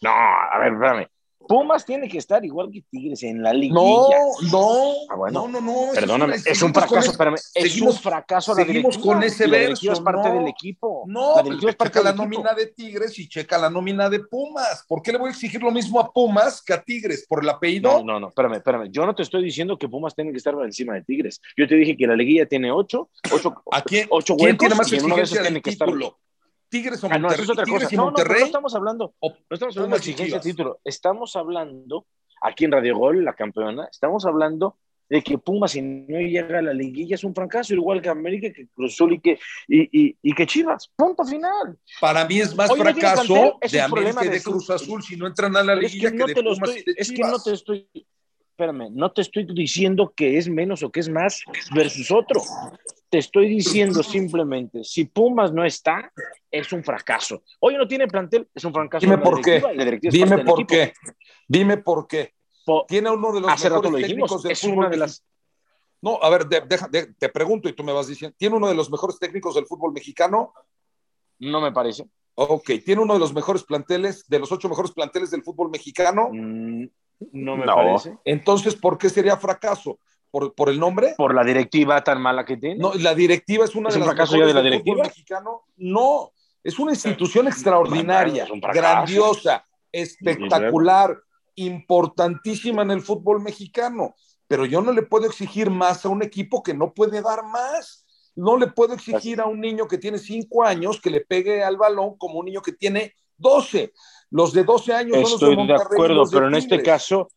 No, 0.00 0.10
a 0.10 0.58
ver, 0.58 0.72
espérame. 0.72 1.08
Pumas 1.46 1.84
tiene 1.84 2.08
que 2.08 2.18
estar 2.18 2.44
igual 2.44 2.70
que 2.70 2.82
Tigres 2.82 3.22
en 3.22 3.42
la 3.42 3.52
liga. 3.52 3.74
No, 3.74 4.08
no, 4.50 4.92
ah, 5.10 5.30
no, 5.30 5.48
no, 5.48 5.60
no. 5.60 5.74
Perdóname, 5.94 6.36
es 6.44 6.62
un 6.62 6.72
fracaso, 6.72 7.10
espérame, 7.10 7.36
es 7.54 7.80
un 7.80 7.92
fracaso 7.92 8.54
la 8.54 8.64
seguimos 8.64 8.98
con 8.98 9.22
ese 9.22 9.46
verso. 9.46 9.92
es 9.92 10.00
parte 10.00 10.30
del 10.30 10.48
equipo. 10.48 11.04
No, 11.06 11.36
la 11.36 11.42
es 11.42 11.76
parte 11.76 11.98
checa 11.98 12.02
la 12.02 12.12
nómina 12.12 12.54
de 12.54 12.66
Tigres 12.66 13.18
y 13.18 13.28
checa 13.28 13.58
la 13.58 13.70
nómina 13.70 14.08
de 14.08 14.20
Pumas. 14.20 14.84
¿Por 14.88 15.02
qué 15.02 15.12
le 15.12 15.18
voy 15.18 15.28
a 15.28 15.30
exigir 15.32 15.62
lo 15.62 15.70
mismo 15.70 16.00
a 16.00 16.12
Pumas 16.12 16.62
que 16.62 16.72
a 16.72 16.82
Tigres? 16.82 17.26
¿Por 17.28 17.42
el 17.42 17.48
apellido? 17.48 17.98
No, 17.98 18.04
no, 18.04 18.20
no, 18.20 18.28
espérame, 18.28 18.54
espérame. 18.54 18.90
Yo 18.90 19.06
no 19.06 19.14
te 19.14 19.22
estoy 19.22 19.44
diciendo 19.44 19.78
que 19.78 19.88
Pumas 19.88 20.14
tiene 20.14 20.30
que 20.30 20.38
estar 20.38 20.54
por 20.54 20.64
encima 20.64 20.94
de 20.94 21.02
Tigres. 21.02 21.40
Yo 21.56 21.66
te 21.68 21.74
dije 21.74 21.96
que 21.96 22.06
la 22.06 22.16
liguilla 22.16 22.46
tiene 22.46 22.70
ocho, 22.70 23.10
ocho, 23.32 23.54
¿A 23.70 23.82
quién, 23.82 24.06
ocho 24.10 24.36
¿quién 24.36 24.56
tiene 24.56 24.74
más 24.74 24.92
exigencia 24.92 25.42
del 25.42 25.62
título? 25.62 26.18
Tigres 26.74 27.04
o 27.04 27.08
Monterrey. 27.08 27.24
Ah, 27.24 27.28
no, 27.28 27.32
eso 27.32 27.42
es 27.44 27.50
otra 27.50 27.64
cosa. 27.64 27.88
No, 27.92 28.10
no, 28.10 28.24
no, 28.24 28.34
estamos 28.34 28.74
hablando, 28.74 29.14
no 29.22 29.36
estamos 29.48 29.76
hablando 29.76 29.96
de 29.96 30.12
de 30.12 30.40
título. 30.40 30.80
Estamos 30.82 31.36
hablando, 31.36 32.06
aquí 32.42 32.64
en 32.64 32.72
Radio 32.72 32.98
Gol, 32.98 33.24
la 33.24 33.34
campeona, 33.34 33.86
estamos 33.90 34.26
hablando 34.26 34.76
de 35.08 35.22
que 35.22 35.38
Pumas 35.38 35.72
si 35.72 35.82
no 35.82 36.18
llega 36.18 36.58
a 36.58 36.62
la 36.62 36.72
liguilla 36.72 37.14
es 37.14 37.22
un 37.22 37.34
fracaso, 37.34 37.74
igual 37.74 38.02
que 38.02 38.08
América, 38.08 38.52
que 38.52 38.66
Cruzul 38.74 39.12
y 39.12 39.20
que, 39.20 39.38
y, 39.68 40.16
y, 40.20 40.34
que 40.34 40.46
Chivas. 40.46 40.90
Punto 40.96 41.24
final. 41.24 41.78
Para 42.00 42.24
mí 42.24 42.40
es 42.40 42.56
más 42.56 42.74
fracaso 42.74 43.58
de 43.70 43.80
América 43.80 44.24
y 44.24 44.28
de 44.30 44.42
Cruz 44.42 44.68
Azul 44.70 45.02
si 45.02 45.16
no 45.16 45.28
entran 45.28 45.56
a 45.56 45.62
la 45.62 45.76
liguilla 45.76 46.10
que, 46.10 46.34
de 46.34 46.42
Pumas 46.42 46.76
y 46.76 46.82
de 46.82 46.94
Es 46.96 47.12
que 47.12 47.22
no 47.22 47.40
te 47.40 47.52
estoy, 47.52 47.86
espérame, 48.50 48.88
no 48.92 49.12
te 49.12 49.20
estoy 49.20 49.44
diciendo 49.44 50.12
que 50.16 50.38
es 50.38 50.48
menos 50.48 50.82
o 50.82 50.90
que 50.90 51.00
es 51.00 51.08
más 51.08 51.42
versus 51.74 52.10
otro. 52.10 52.42
Te 53.10 53.18
estoy 53.18 53.48
diciendo 53.48 54.02
simplemente, 54.02 54.82
si 54.82 55.04
Pumas 55.04 55.52
no 55.52 55.64
está, 55.64 56.12
es 56.58 56.72
un 56.72 56.84
fracaso. 56.84 57.42
Hoy 57.60 57.76
no 57.76 57.86
tiene 57.86 58.06
plantel, 58.06 58.48
es 58.54 58.64
un 58.64 58.72
fracaso. 58.72 59.04
Dime 59.04 59.18
por 59.18 59.40
qué. 59.40 59.62
Dime 60.10 60.44
por 60.44 60.66
qué. 60.66 60.92
Dime 61.48 61.76
por 61.78 62.06
qué. 62.06 62.34
Tiene 62.88 63.10
uno 63.10 63.32
de 63.32 63.40
los 63.40 63.50
Hace 63.50 63.68
mejores 63.68 63.84
rato 63.84 63.96
lo 63.96 64.06
técnicos 64.06 64.42
del 64.42 64.52
es 64.52 64.64
una 64.64 64.88
de 64.88 64.96
las... 64.96 65.24
No, 66.00 66.18
a 66.22 66.30
ver, 66.30 66.48
te 66.48 67.28
pregunto 67.28 67.68
y 67.68 67.72
tú 67.72 67.82
me 67.82 67.92
vas 67.92 68.06
diciendo. 68.06 68.36
¿Tiene 68.38 68.56
uno 68.56 68.68
de 68.68 68.74
los 68.74 68.90
mejores 68.90 69.18
técnicos 69.18 69.54
del 69.54 69.66
fútbol 69.66 69.92
mexicano? 69.92 70.52
No 71.38 71.60
me 71.60 71.72
parece. 71.72 72.06
Ok, 72.36 72.70
¿tiene 72.84 73.02
uno 73.02 73.14
de 73.14 73.20
los 73.20 73.32
mejores 73.32 73.62
planteles, 73.64 74.28
de 74.28 74.38
los 74.38 74.50
ocho 74.50 74.68
mejores 74.68 74.92
planteles 74.92 75.30
del 75.30 75.42
fútbol 75.42 75.70
mexicano? 75.70 76.30
Mm, 76.32 76.84
no 77.32 77.56
me 77.56 77.64
parece. 77.64 78.18
Entonces, 78.24 78.74
¿por 78.74 78.98
qué 78.98 79.08
sería 79.08 79.36
fracaso? 79.36 79.98
¿Por, 80.30 80.68
el 80.68 80.80
nombre? 80.80 81.14
¿Por 81.16 81.32
la 81.32 81.44
directiva 81.44 82.02
tan 82.02 82.20
mala 82.20 82.44
que 82.44 82.56
tiene? 82.56 82.74
No, 82.74 82.92
la 82.94 83.14
directiva 83.14 83.64
es 83.64 83.76
una 83.76 83.88
¿Es 83.88 83.94
de 83.94 84.00
un 84.00 84.06
las 84.06 84.16
fracaso 84.16 84.36
ya 84.36 84.46
de 84.46 84.54
la 84.54 84.62
directiva? 84.62 85.04
mexicano. 85.04 85.62
No, 85.76 86.32
es 86.64 86.78
una 86.78 86.92
institución 86.92 87.46
extraordinaria, 87.46 88.48
grandiosa, 88.72 89.66
espectacular, 89.92 91.16
importantísima 91.56 92.82
en 92.82 92.90
el 92.90 93.02
fútbol 93.02 93.42
mexicano. 93.42 94.14
Pero 94.48 94.64
yo 94.64 94.80
no 94.80 94.92
le 94.92 95.02
puedo 95.02 95.26
exigir 95.26 95.70
más 95.70 96.04
a 96.04 96.08
un 96.08 96.22
equipo 96.22 96.62
que 96.62 96.74
no 96.74 96.94
puede 96.94 97.20
dar 97.20 97.44
más. 97.44 98.06
No 98.34 98.56
le 98.56 98.66
puedo 98.68 98.94
exigir 98.94 99.40
a 99.40 99.46
un 99.46 99.60
niño 99.60 99.86
que 99.86 99.98
tiene 99.98 100.18
cinco 100.18 100.64
años 100.64 101.00
que 101.00 101.10
le 101.10 101.20
pegue 101.20 101.62
al 101.62 101.76
balón 101.76 102.16
como 102.16 102.40
un 102.40 102.46
niño 102.46 102.62
que 102.62 102.72
tiene 102.72 103.14
doce. 103.36 103.92
Los 104.30 104.52
de 104.52 104.64
doce 104.64 104.94
años 104.94 105.18
Estoy 105.18 105.54
son 105.54 105.56
los 105.56 105.66
de, 105.68 105.74
de 105.74 105.82
acuerdo, 105.82 106.24
pero 106.30 106.48
en 106.48 106.54
este 106.54 106.82
caso 106.82 107.28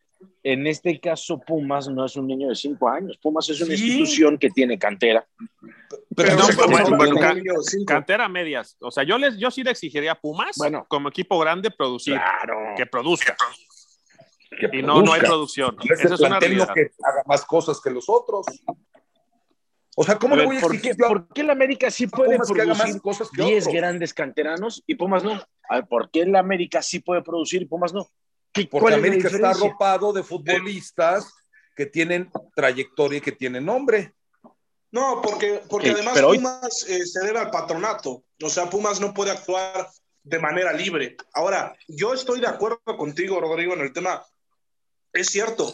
en 0.43 0.65
este 0.65 0.99
caso, 0.99 1.39
Pumas 1.39 1.87
no 1.87 2.05
es 2.05 2.15
un 2.15 2.27
niño 2.27 2.49
de 2.49 2.55
cinco 2.55 2.89
años. 2.89 3.17
Pumas 3.21 3.49
es 3.49 3.59
una 3.61 3.73
institución 3.73 4.37
que 4.37 4.49
tiene 4.49 4.79
cantera. 4.79 5.27
Pero, 6.15 6.35
no, 6.35 7.85
cantera 7.85 8.27
medias. 8.27 8.77
O 8.79 8.89
sea, 8.89 9.03
yo 9.03 9.17
les, 9.17 9.37
yo 9.37 9.51
sí 9.51 9.63
le 9.63 9.71
exigiría 9.71 10.13
a 10.13 10.19
Pumas, 10.19 10.55
bueno, 10.57 10.85
como 10.87 11.09
equipo 11.09 11.37
grande, 11.39 11.69
producir. 11.69 12.15
Claro. 12.15 12.73
Que 12.75 12.85
produzca. 12.85 13.35
y 14.71 14.81
no, 14.81 15.01
no 15.01 15.13
hay 15.13 15.21
producción. 15.21 15.75
Eso 15.83 16.15
es 16.15 16.19
una 16.21 16.39
realidad. 16.39 16.69
que 16.73 16.91
haga 17.03 17.23
más 17.25 17.45
cosas 17.45 17.79
que 17.81 17.89
los 17.89 18.05
otros. 18.07 18.45
O 19.99 20.03
sea, 20.03 20.17
¿cómo 20.17 20.35
le 20.35 20.45
voy 20.45 20.57
a 20.57 20.59
exigir? 20.59 20.95
¿Por 20.95 20.97
qué, 20.97 21.07
¿por 21.07 21.33
qué 21.33 21.41
el 21.41 21.49
América 21.49 21.89
sí 21.89 22.07
puede 22.07 22.37
producir 22.37 23.01
cosas 23.01 23.29
10 23.31 23.67
grandes 23.67 24.13
canteranos 24.13 24.83
y 24.85 24.95
Pumas 24.95 25.23
no? 25.23 25.41
A 25.69 25.75
ver, 25.75 25.87
¿por 25.87 26.09
qué 26.11 26.21
el 26.21 26.35
América 26.35 26.81
sí 26.81 26.99
puede 26.99 27.21
producir 27.23 27.63
y 27.63 27.65
Pumas 27.65 27.93
no? 27.93 28.07
Porque 28.65 28.93
América 28.93 29.27
está 29.27 29.51
arropado 29.51 30.13
de 30.13 30.23
futbolistas 30.23 31.31
que 31.75 31.85
tienen 31.85 32.31
trayectoria 32.55 33.19
y 33.19 33.21
que 33.21 33.31
tienen 33.31 33.65
nombre. 33.65 34.13
No, 34.91 35.21
porque, 35.21 35.61
porque 35.69 35.91
además 35.91 36.19
Pumas 36.19 36.85
eh, 36.87 37.05
se 37.05 37.19
debe 37.25 37.39
al 37.39 37.51
patronato. 37.51 38.23
O 38.41 38.49
sea, 38.49 38.69
Pumas 38.69 38.99
no 38.99 39.13
puede 39.13 39.31
actuar 39.31 39.89
de 40.23 40.39
manera 40.39 40.73
libre. 40.73 41.15
Ahora, 41.33 41.75
yo 41.87 42.13
estoy 42.13 42.39
de 42.39 42.47
acuerdo 42.47 42.79
contigo, 42.97 43.39
Rodrigo, 43.39 43.73
en 43.73 43.81
el 43.81 43.93
tema. 43.93 44.25
Es 45.13 45.27
cierto, 45.27 45.73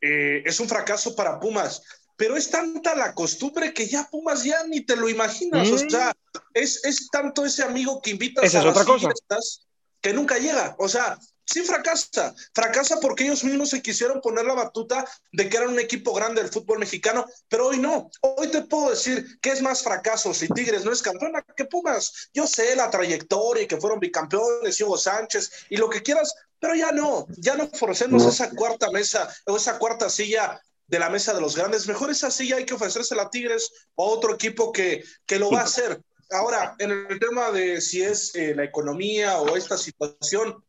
eh, 0.00 0.42
es 0.44 0.60
un 0.60 0.68
fracaso 0.68 1.14
para 1.14 1.40
Pumas, 1.40 1.82
pero 2.16 2.36
es 2.36 2.50
tanta 2.50 2.94
la 2.94 3.14
costumbre 3.14 3.74
que 3.74 3.86
ya 3.86 4.08
Pumas 4.10 4.44
ya 4.44 4.64
ni 4.64 4.80
te 4.80 4.96
lo 4.96 5.08
imaginas. 5.08 5.68
O 5.70 5.74
mm. 5.74 5.90
sea, 5.90 6.12
es, 6.54 6.84
es, 6.84 7.08
tanto 7.10 7.44
ese 7.44 7.64
amigo 7.64 8.00
que 8.00 8.10
invitas 8.10 8.54
a 8.54 8.64
las 8.64 8.84
fiestas 8.84 9.66
que 10.00 10.12
nunca 10.12 10.38
llega. 10.38 10.76
O 10.78 10.88
sea, 10.88 11.18
sí 11.44 11.62
fracasa. 11.62 12.34
Fracasa 12.52 13.00
porque 13.00 13.24
ellos 13.24 13.44
mismos 13.44 13.70
se 13.70 13.82
quisieron 13.82 14.20
poner 14.20 14.44
la 14.44 14.54
batuta 14.54 15.04
de 15.32 15.48
que 15.48 15.56
eran 15.56 15.70
un 15.70 15.78
equipo 15.78 16.12
grande 16.12 16.42
del 16.42 16.50
fútbol 16.50 16.78
mexicano, 16.78 17.24
pero 17.48 17.68
hoy 17.68 17.78
no. 17.78 18.10
Hoy 18.20 18.48
te 18.48 18.62
puedo 18.62 18.90
decir 18.90 19.38
que 19.40 19.50
es 19.50 19.62
más 19.62 19.82
fracaso 19.82 20.34
si 20.34 20.48
Tigres 20.48 20.84
no 20.84 20.92
es 20.92 21.02
campeón 21.02 21.32
que 21.56 21.64
Pumas. 21.64 22.30
Yo 22.32 22.46
sé 22.46 22.74
la 22.76 22.90
trayectoria 22.90 23.64
y 23.64 23.66
que 23.66 23.80
fueron 23.80 24.00
bicampeones, 24.00 24.80
Hugo 24.80 24.96
Sánchez 24.96 25.50
y 25.70 25.76
lo 25.76 25.88
que 25.90 26.02
quieras, 26.02 26.34
pero 26.58 26.74
ya 26.74 26.92
no. 26.92 27.26
Ya 27.36 27.56
no 27.56 27.68
forcemos 27.68 28.24
esa 28.26 28.50
cuarta 28.50 28.90
mesa 28.90 29.28
o 29.46 29.56
esa 29.56 29.78
cuarta 29.78 30.08
silla 30.08 30.60
de 30.86 30.98
la 30.98 31.10
mesa 31.10 31.34
de 31.34 31.40
los 31.40 31.56
grandes. 31.56 31.86
Mejor 31.86 32.10
esa 32.10 32.30
silla 32.30 32.56
hay 32.56 32.66
que 32.66 32.74
ofrecérsela 32.74 33.24
a 33.24 33.30
Tigres 33.30 33.70
o 33.94 34.04
a 34.06 34.10
otro 34.10 34.34
equipo 34.34 34.72
que, 34.72 35.04
que 35.26 35.38
lo 35.38 35.50
va 35.50 35.60
a 35.60 35.64
hacer. 35.64 36.00
Ahora, 36.30 36.74
en 36.78 36.90
el 36.90 37.18
tema 37.20 37.50
de 37.50 37.80
si 37.80 38.02
es 38.02 38.34
eh, 38.34 38.54
la 38.54 38.64
economía 38.64 39.38
o 39.38 39.56
esta 39.56 39.76
situación, 39.76 40.64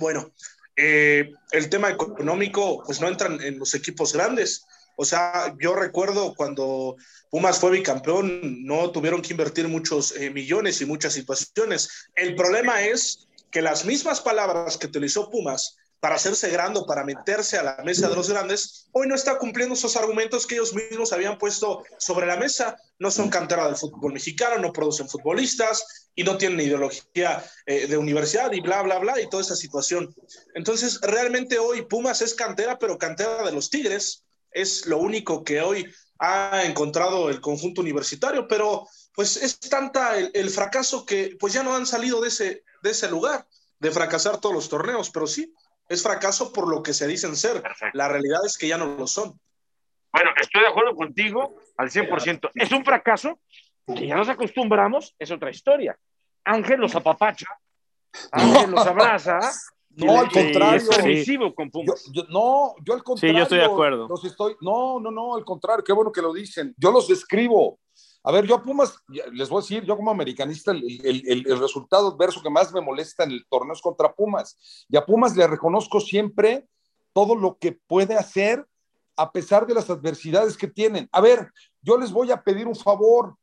bueno, 0.00 0.32
eh, 0.76 1.30
el 1.52 1.68
tema 1.68 1.90
económico, 1.90 2.82
pues 2.84 3.00
no 3.00 3.06
entran 3.06 3.40
en 3.42 3.58
los 3.58 3.74
equipos 3.74 4.14
grandes. 4.14 4.66
O 4.96 5.04
sea, 5.04 5.54
yo 5.60 5.74
recuerdo 5.74 6.34
cuando 6.34 6.96
Pumas 7.30 7.60
fue 7.60 7.70
bicampeón, 7.70 8.64
no 8.64 8.90
tuvieron 8.90 9.22
que 9.22 9.32
invertir 9.32 9.68
muchos 9.68 10.16
eh, 10.16 10.30
millones 10.30 10.80
y 10.80 10.86
muchas 10.86 11.12
situaciones. 11.12 12.08
El 12.16 12.34
problema 12.34 12.82
es 12.82 13.28
que 13.50 13.62
las 13.62 13.84
mismas 13.84 14.20
palabras 14.20 14.76
que 14.76 14.86
utilizó 14.86 15.30
Pumas 15.30 15.76
para 16.00 16.14
hacerse 16.14 16.48
grande, 16.48 16.80
para 16.86 17.04
meterse 17.04 17.58
a 17.58 17.62
la 17.62 17.76
mesa 17.84 18.08
de 18.08 18.16
los 18.16 18.30
grandes, 18.30 18.88
hoy 18.92 19.06
no 19.06 19.14
está 19.14 19.38
cumpliendo 19.38 19.74
esos 19.74 19.96
argumentos 19.96 20.46
que 20.46 20.54
ellos 20.54 20.74
mismos 20.74 21.12
habían 21.12 21.36
puesto 21.36 21.84
sobre 21.98 22.26
la 22.26 22.36
mesa. 22.36 22.76
No 22.98 23.10
son 23.10 23.28
cantera 23.28 23.66
del 23.66 23.76
fútbol 23.76 24.14
mexicano, 24.14 24.58
no 24.58 24.72
producen 24.72 25.08
futbolistas 25.08 26.10
y 26.14 26.24
no 26.24 26.38
tienen 26.38 26.60
ideología 26.60 27.44
eh, 27.66 27.86
de 27.86 27.96
universidad 27.98 28.50
y 28.52 28.60
bla, 28.60 28.82
bla, 28.82 28.98
bla, 28.98 29.20
y 29.20 29.28
toda 29.28 29.42
esa 29.42 29.56
situación. 29.56 30.14
Entonces, 30.54 31.00
realmente 31.02 31.58
hoy 31.58 31.82
Pumas 31.82 32.22
es 32.22 32.34
cantera, 32.34 32.78
pero 32.78 32.98
cantera 32.98 33.44
de 33.44 33.52
los 33.52 33.68
Tigres. 33.68 34.24
Es 34.50 34.86
lo 34.86 34.98
único 34.98 35.44
que 35.44 35.60
hoy 35.60 35.86
ha 36.18 36.62
encontrado 36.64 37.28
el 37.28 37.40
conjunto 37.40 37.82
universitario, 37.82 38.48
pero 38.48 38.86
pues 39.14 39.36
es 39.36 39.58
tanta 39.60 40.18
el, 40.18 40.30
el 40.32 40.50
fracaso 40.50 41.04
que 41.04 41.36
pues 41.38 41.52
ya 41.52 41.62
no 41.62 41.76
han 41.76 41.86
salido 41.86 42.20
de 42.20 42.28
ese, 42.28 42.64
de 42.82 42.90
ese 42.90 43.08
lugar, 43.08 43.46
de 43.78 43.90
fracasar 43.90 44.40
todos 44.40 44.54
los 44.54 44.68
torneos, 44.68 45.10
pero 45.10 45.26
sí, 45.26 45.52
es 45.90 46.04
fracaso 46.04 46.52
por 46.52 46.68
lo 46.68 46.82
que 46.82 46.94
se 46.94 47.06
dicen 47.06 47.34
ser. 47.34 47.62
La 47.94 48.08
realidad 48.08 48.40
es 48.46 48.56
que 48.56 48.68
ya 48.68 48.78
no 48.78 48.86
lo 48.96 49.06
son. 49.08 49.38
Bueno, 50.12 50.30
estoy 50.40 50.62
de 50.62 50.68
acuerdo 50.68 50.94
contigo 50.94 51.56
al 51.76 51.90
100%. 51.90 52.50
Es 52.54 52.70
un 52.70 52.84
fracaso 52.84 53.40
que 53.86 54.06
ya 54.06 54.14
nos 54.14 54.28
acostumbramos, 54.28 55.14
es 55.18 55.32
otra 55.32 55.50
historia. 55.50 55.98
Ángel 56.44 56.80
los 56.80 56.94
apapacha, 56.94 57.46
Ángel 58.32 58.70
los 58.70 58.86
abraza. 58.86 59.38
No, 59.92 60.20
al 60.20 60.30
contrario. 60.30 60.76
Es 60.76 61.26
con. 61.56 61.68
Yo, 62.12 62.22
no, 62.28 62.76
yo 62.84 62.94
al 62.94 63.02
contrario. 63.02 63.34
Sí, 63.34 63.36
yo 63.36 63.42
estoy 63.42 63.58
de 63.58 63.64
acuerdo. 63.64 64.06
Los 64.06 64.24
estoy, 64.24 64.54
no, 64.60 65.00
no, 65.00 65.10
no, 65.10 65.34
al 65.34 65.44
contrario, 65.44 65.82
qué 65.82 65.92
bueno 65.92 66.12
que 66.12 66.22
lo 66.22 66.32
dicen. 66.32 66.72
Yo 66.78 66.92
los 66.92 67.08
describo. 67.08 67.80
A 68.22 68.32
ver, 68.32 68.46
yo 68.46 68.56
a 68.56 68.62
Pumas, 68.62 68.98
les 69.32 69.48
voy 69.48 69.58
a 69.58 69.62
decir, 69.62 69.84
yo 69.84 69.96
como 69.96 70.10
americanista, 70.10 70.72
el, 70.72 71.58
resultado 71.58 72.08
adverso 72.08 72.42
que 72.42 72.50
más 72.50 72.72
me 72.72 72.82
molesta 72.82 73.24
en 73.24 73.30
el 73.30 73.46
torneo 73.46 73.72
es 73.72 73.80
contra 73.80 74.12
Pumas. 74.12 74.86
Y 74.88 74.96
a 74.96 75.06
Pumas 75.06 75.34
le 75.36 75.46
reconozco 75.46 76.00
siempre 76.00 76.68
todo 77.14 77.34
lo 77.34 77.56
que 77.58 77.72
puede 77.72 78.16
hacer 78.16 78.66
a 79.16 79.32
pesar 79.32 79.66
de 79.66 79.74
las 79.74 79.88
adversidades 79.88 80.56
que 80.56 80.68
tienen. 80.68 81.08
A 81.12 81.20
ver, 81.20 81.50
yo 81.80 81.96
les 81.96 82.12
voy 82.12 82.30
a 82.30 82.42
pedir 82.42 82.66
un 82.66 82.76
favor. 82.76 83.36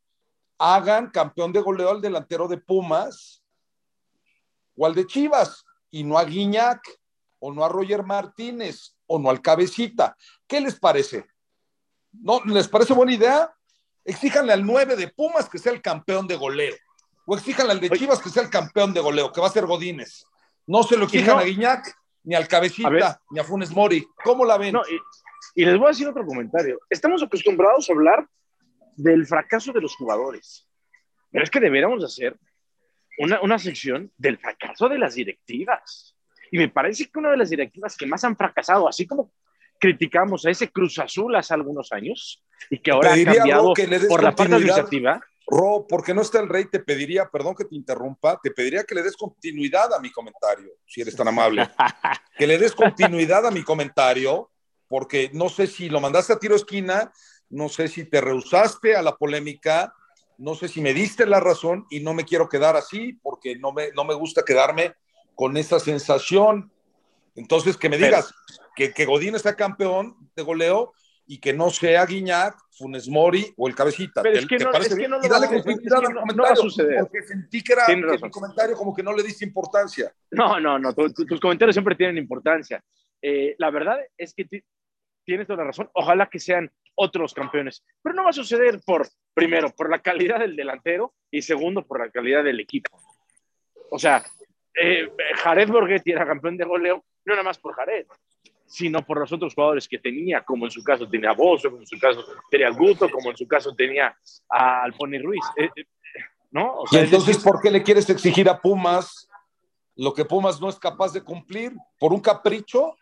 Hagan 0.58 1.10
campeón 1.10 1.52
de 1.52 1.60
goleo 1.60 1.90
al 1.90 2.00
delantero 2.00 2.46
de 2.46 2.58
Pumas 2.58 3.42
o 4.76 4.86
al 4.86 4.94
de 4.94 5.06
Chivas 5.06 5.64
y 5.90 6.04
no 6.04 6.18
a 6.18 6.24
Guiñac 6.24 6.80
o 7.40 7.52
no 7.52 7.64
a 7.64 7.68
Roger 7.68 8.04
Martínez 8.04 8.96
o 9.06 9.18
no 9.18 9.30
al 9.30 9.40
Cabecita. 9.40 10.16
¿Qué 10.46 10.60
les 10.60 10.78
parece? 10.78 11.26
¿No 12.12 12.40
les 12.44 12.68
parece 12.68 12.92
buena 12.94 13.12
idea? 13.12 13.52
Exíjanle 14.08 14.54
al 14.54 14.64
9 14.64 14.96
de 14.96 15.08
Pumas 15.08 15.48
que 15.48 15.58
sea 15.58 15.72
el 15.72 15.82
campeón 15.82 16.26
de 16.26 16.36
goleo. 16.36 16.74
O 17.26 17.36
exíjanle 17.36 17.72
al 17.72 17.80
de 17.80 17.90
Chivas 17.90 18.20
que 18.20 18.30
sea 18.30 18.42
el 18.42 18.50
campeón 18.50 18.94
de 18.94 19.00
goleo, 19.00 19.30
que 19.30 19.40
va 19.40 19.48
a 19.48 19.50
ser 19.50 19.66
Godínez. 19.66 20.24
No 20.66 20.82
se 20.82 20.96
lo 20.96 21.04
exijan 21.04 21.38
a 21.38 21.42
Guiñac, 21.42 21.94
ni 22.24 22.34
al 22.34 22.48
Cabecita, 22.48 23.20
ni 23.30 23.38
a 23.38 23.44
Funes 23.44 23.70
Mori. 23.70 24.06
¿Cómo 24.24 24.46
la 24.46 24.56
ven? 24.56 24.74
y, 25.54 25.64
les 25.64 25.76
voy 25.76 25.86
a 25.86 25.88
decir 25.90 26.08
otro 26.08 26.24
comentario. 26.24 26.80
Estamos 26.88 27.22
acostumbrados 27.22 27.88
a 27.88 27.92
hablar 27.92 28.26
del 28.96 29.26
fracaso 29.26 29.72
de 29.72 29.82
los 29.82 29.94
jugadores. 29.94 30.66
Pero 31.30 31.44
es 31.44 31.50
que 31.50 31.60
deberíamos 31.60 32.02
hacer 32.02 32.34
una, 33.18 33.42
una 33.42 33.58
sección 33.58 34.10
del 34.16 34.38
fracaso 34.38 34.88
de 34.88 34.98
las 34.98 35.14
directivas. 35.14 36.16
Y 36.50 36.56
me 36.56 36.68
parece 36.68 37.10
que 37.10 37.18
una 37.18 37.30
de 37.30 37.36
las 37.36 37.50
directivas 37.50 37.94
que 37.94 38.06
más 38.06 38.24
han 38.24 38.36
fracasado, 38.36 38.88
así 38.88 39.06
como 39.06 39.32
criticamos 39.78 40.44
a 40.46 40.50
ese 40.50 40.70
Cruz 40.70 40.98
Azul 40.98 41.34
hace 41.36 41.54
algunos 41.54 41.92
años 41.92 42.44
y 42.70 42.78
que 42.78 42.90
ahora 42.90 43.12
ha 43.12 43.24
cambiado 43.24 43.72
por 44.08 44.22
la 44.22 44.34
parte 44.34 44.54
administrativa. 44.54 45.20
Ro, 45.50 45.86
porque 45.88 46.12
no 46.12 46.20
está 46.20 46.40
el 46.40 46.48
rey, 46.48 46.66
te 46.66 46.78
pediría, 46.78 47.30
perdón 47.30 47.54
que 47.54 47.64
te 47.64 47.74
interrumpa, 47.74 48.38
te 48.42 48.50
pediría 48.50 48.84
que 48.84 48.94
le 48.94 49.02
des 49.02 49.16
continuidad 49.16 49.94
a 49.94 49.98
mi 49.98 50.10
comentario, 50.10 50.72
si 50.86 51.00
eres 51.00 51.16
tan 51.16 51.28
amable. 51.28 51.66
que 52.38 52.46
le 52.46 52.58
des 52.58 52.74
continuidad 52.74 53.46
a 53.46 53.50
mi 53.50 53.62
comentario, 53.62 54.50
porque 54.88 55.30
no 55.32 55.48
sé 55.48 55.66
si 55.66 55.88
lo 55.88 56.00
mandaste 56.00 56.34
a 56.34 56.38
tiro 56.38 56.54
esquina, 56.54 57.10
no 57.48 57.70
sé 57.70 57.88
si 57.88 58.04
te 58.04 58.20
rehusaste 58.20 58.94
a 58.94 59.00
la 59.00 59.16
polémica, 59.16 59.94
no 60.36 60.54
sé 60.54 60.68
si 60.68 60.82
me 60.82 60.92
diste 60.92 61.24
la 61.24 61.40
razón 61.40 61.86
y 61.90 62.00
no 62.00 62.12
me 62.12 62.24
quiero 62.24 62.48
quedar 62.48 62.76
así, 62.76 63.14
porque 63.22 63.56
no 63.56 63.72
me, 63.72 63.90
no 63.92 64.04
me 64.04 64.14
gusta 64.14 64.44
quedarme 64.44 64.94
con 65.34 65.56
esa 65.56 65.80
sensación. 65.80 66.70
Entonces, 67.34 67.76
que 67.76 67.88
me 67.88 67.96
digas, 67.96 68.34
que, 68.78 68.92
que 68.92 69.04
Godín 69.04 69.36
sea 69.40 69.56
campeón 69.56 70.14
de 70.36 70.42
goleo 70.44 70.92
y 71.26 71.38
que 71.38 71.52
no 71.52 71.68
sea 71.68 72.06
Guiñac, 72.06 72.54
Funes 72.70 73.08
Mori 73.08 73.52
o 73.56 73.66
el 73.66 73.74
Cabecita. 73.74 74.22
Pero 74.22 74.38
es 74.38 74.46
que, 74.46 74.56
no, 74.56 74.72
es 74.72 74.94
que 74.94 75.08
no, 75.08 75.20
dale 75.20 75.48
continuidad 75.48 75.98
al 75.98 76.14
comentario, 76.14 76.42
va 76.42 76.50
a 76.50 76.56
suceder. 76.56 77.00
porque 77.00 77.22
sentí 77.22 77.62
que 77.62 77.72
era 77.72 77.86
que 77.86 77.96
mi 77.96 78.30
comentario 78.30 78.76
como 78.76 78.94
que 78.94 79.02
no 79.02 79.12
le 79.12 79.24
diste 79.24 79.44
importancia. 79.44 80.12
No, 80.30 80.60
no, 80.60 80.78
no, 80.78 80.94
tus 80.94 81.40
comentarios 81.40 81.74
siempre 81.74 81.96
tienen 81.96 82.18
importancia. 82.18 82.80
Eh, 83.20 83.56
la 83.58 83.70
verdad 83.70 83.98
es 84.16 84.32
que 84.32 84.46
tienes 85.24 85.46
toda 85.48 85.58
la 85.58 85.64
razón. 85.64 85.90
Ojalá 85.94 86.30
que 86.30 86.38
sean 86.38 86.70
otros 86.94 87.34
campeones, 87.34 87.84
pero 88.00 88.14
no 88.14 88.24
va 88.24 88.30
a 88.30 88.32
suceder 88.32 88.80
por, 88.86 89.08
primero, 89.34 89.70
por 89.70 89.90
la 89.90 90.00
calidad 90.00 90.38
del 90.38 90.54
delantero 90.54 91.14
y 91.32 91.42
segundo, 91.42 91.84
por 91.84 91.98
la 91.98 92.10
calidad 92.12 92.44
del 92.44 92.60
equipo. 92.60 92.96
O 93.90 93.98
sea, 93.98 94.24
eh, 94.80 95.08
Jared 95.42 95.68
Borghetti 95.68 96.12
era 96.12 96.26
campeón 96.26 96.56
de 96.56 96.64
goleo, 96.64 97.04
no 97.24 97.34
nada 97.34 97.42
más 97.42 97.58
por 97.58 97.74
Jared, 97.74 98.06
sino 98.68 99.04
por 99.04 99.18
los 99.18 99.32
otros 99.32 99.54
jugadores 99.54 99.88
que 99.88 99.98
tenía, 99.98 100.44
como 100.44 100.66
en 100.66 100.70
su 100.70 100.84
caso 100.84 101.08
tenía 101.08 101.32
Bozo, 101.32 101.70
como 101.70 101.82
en 101.82 101.86
su 101.86 101.98
caso 101.98 102.24
tenía 102.50 102.70
Guto, 102.70 103.10
como 103.10 103.30
en 103.30 103.36
su 103.36 103.48
caso 103.48 103.74
tenía 103.74 104.14
a 104.48 104.82
Alponi 104.82 105.18
Ruiz. 105.18 105.44
Eh, 105.56 105.70
eh, 105.74 105.84
¿no? 106.50 106.82
y 106.90 106.98
entonces, 106.98 107.38
¿por 107.38 107.60
qué 107.60 107.70
le 107.70 107.82
quieres 107.82 108.08
exigir 108.10 108.48
a 108.48 108.60
Pumas 108.60 109.28
lo 109.96 110.14
que 110.14 110.24
Pumas 110.24 110.60
no 110.60 110.68
es 110.68 110.78
capaz 110.78 111.12
de 111.12 111.22
cumplir? 111.22 111.72
¿Por 111.98 112.12
un 112.12 112.20
capricho? 112.20 112.94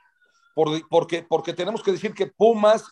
Por, 0.54 0.88
porque, 0.88 1.26
porque 1.28 1.52
tenemos 1.52 1.82
que 1.82 1.92
decir 1.92 2.14
que 2.14 2.28
Pumas, 2.28 2.84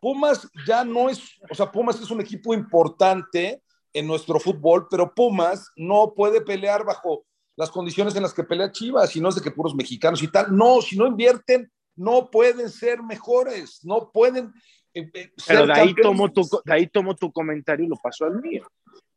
Pumas 0.00 0.48
ya 0.66 0.84
no 0.84 1.08
es, 1.08 1.40
o 1.48 1.54
sea, 1.54 1.70
Pumas 1.70 2.00
es 2.00 2.10
un 2.10 2.20
equipo 2.20 2.52
importante 2.52 3.62
en 3.92 4.06
nuestro 4.06 4.40
fútbol, 4.40 4.88
pero 4.90 5.14
Pumas 5.14 5.70
no 5.76 6.12
puede 6.14 6.40
pelear 6.40 6.84
bajo 6.84 7.24
las 7.56 7.70
condiciones 7.70 8.14
en 8.16 8.22
las 8.22 8.34
que 8.34 8.44
pelea 8.44 8.70
Chivas, 8.72 9.10
si 9.10 9.20
no 9.20 9.30
es 9.30 9.36
de 9.36 9.40
que 9.40 9.50
puros 9.50 9.74
mexicanos 9.74 10.22
y 10.22 10.28
tal. 10.28 10.54
No, 10.54 10.82
si 10.82 10.98
no 10.98 11.06
invierten 11.06 11.70
no 11.96 12.30
pueden 12.30 12.70
ser 12.70 13.02
mejores, 13.02 13.80
no 13.84 14.10
pueden 14.12 14.52
eh, 14.96 15.10
eh, 15.12 15.30
Pero 15.46 15.66
de 15.66 15.72
ahí, 15.74 15.94
tomo 15.94 16.32
tu, 16.32 16.42
de 16.64 16.72
ahí 16.72 16.86
tomo 16.86 17.14
tu 17.14 17.30
comentario 17.30 17.84
y 17.84 17.88
lo 17.88 17.96
paso 17.96 18.24
al 18.24 18.40
mío. 18.40 18.66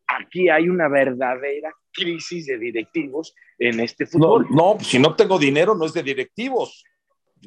Aquí 0.08 0.50
hay 0.50 0.68
una 0.68 0.90
verdadera 0.90 1.72
crisis 1.94 2.48
de 2.48 2.58
directivos 2.58 3.34
en 3.58 3.80
este 3.80 4.06
fútbol. 4.06 4.48
No, 4.50 4.74
no 4.74 4.80
si 4.80 5.00
no 5.00 5.16
tengo 5.16 5.40
dinero 5.40 5.76
no 5.76 5.86
es 5.86 5.94
de 5.94 6.04
directivos. 6.04 6.84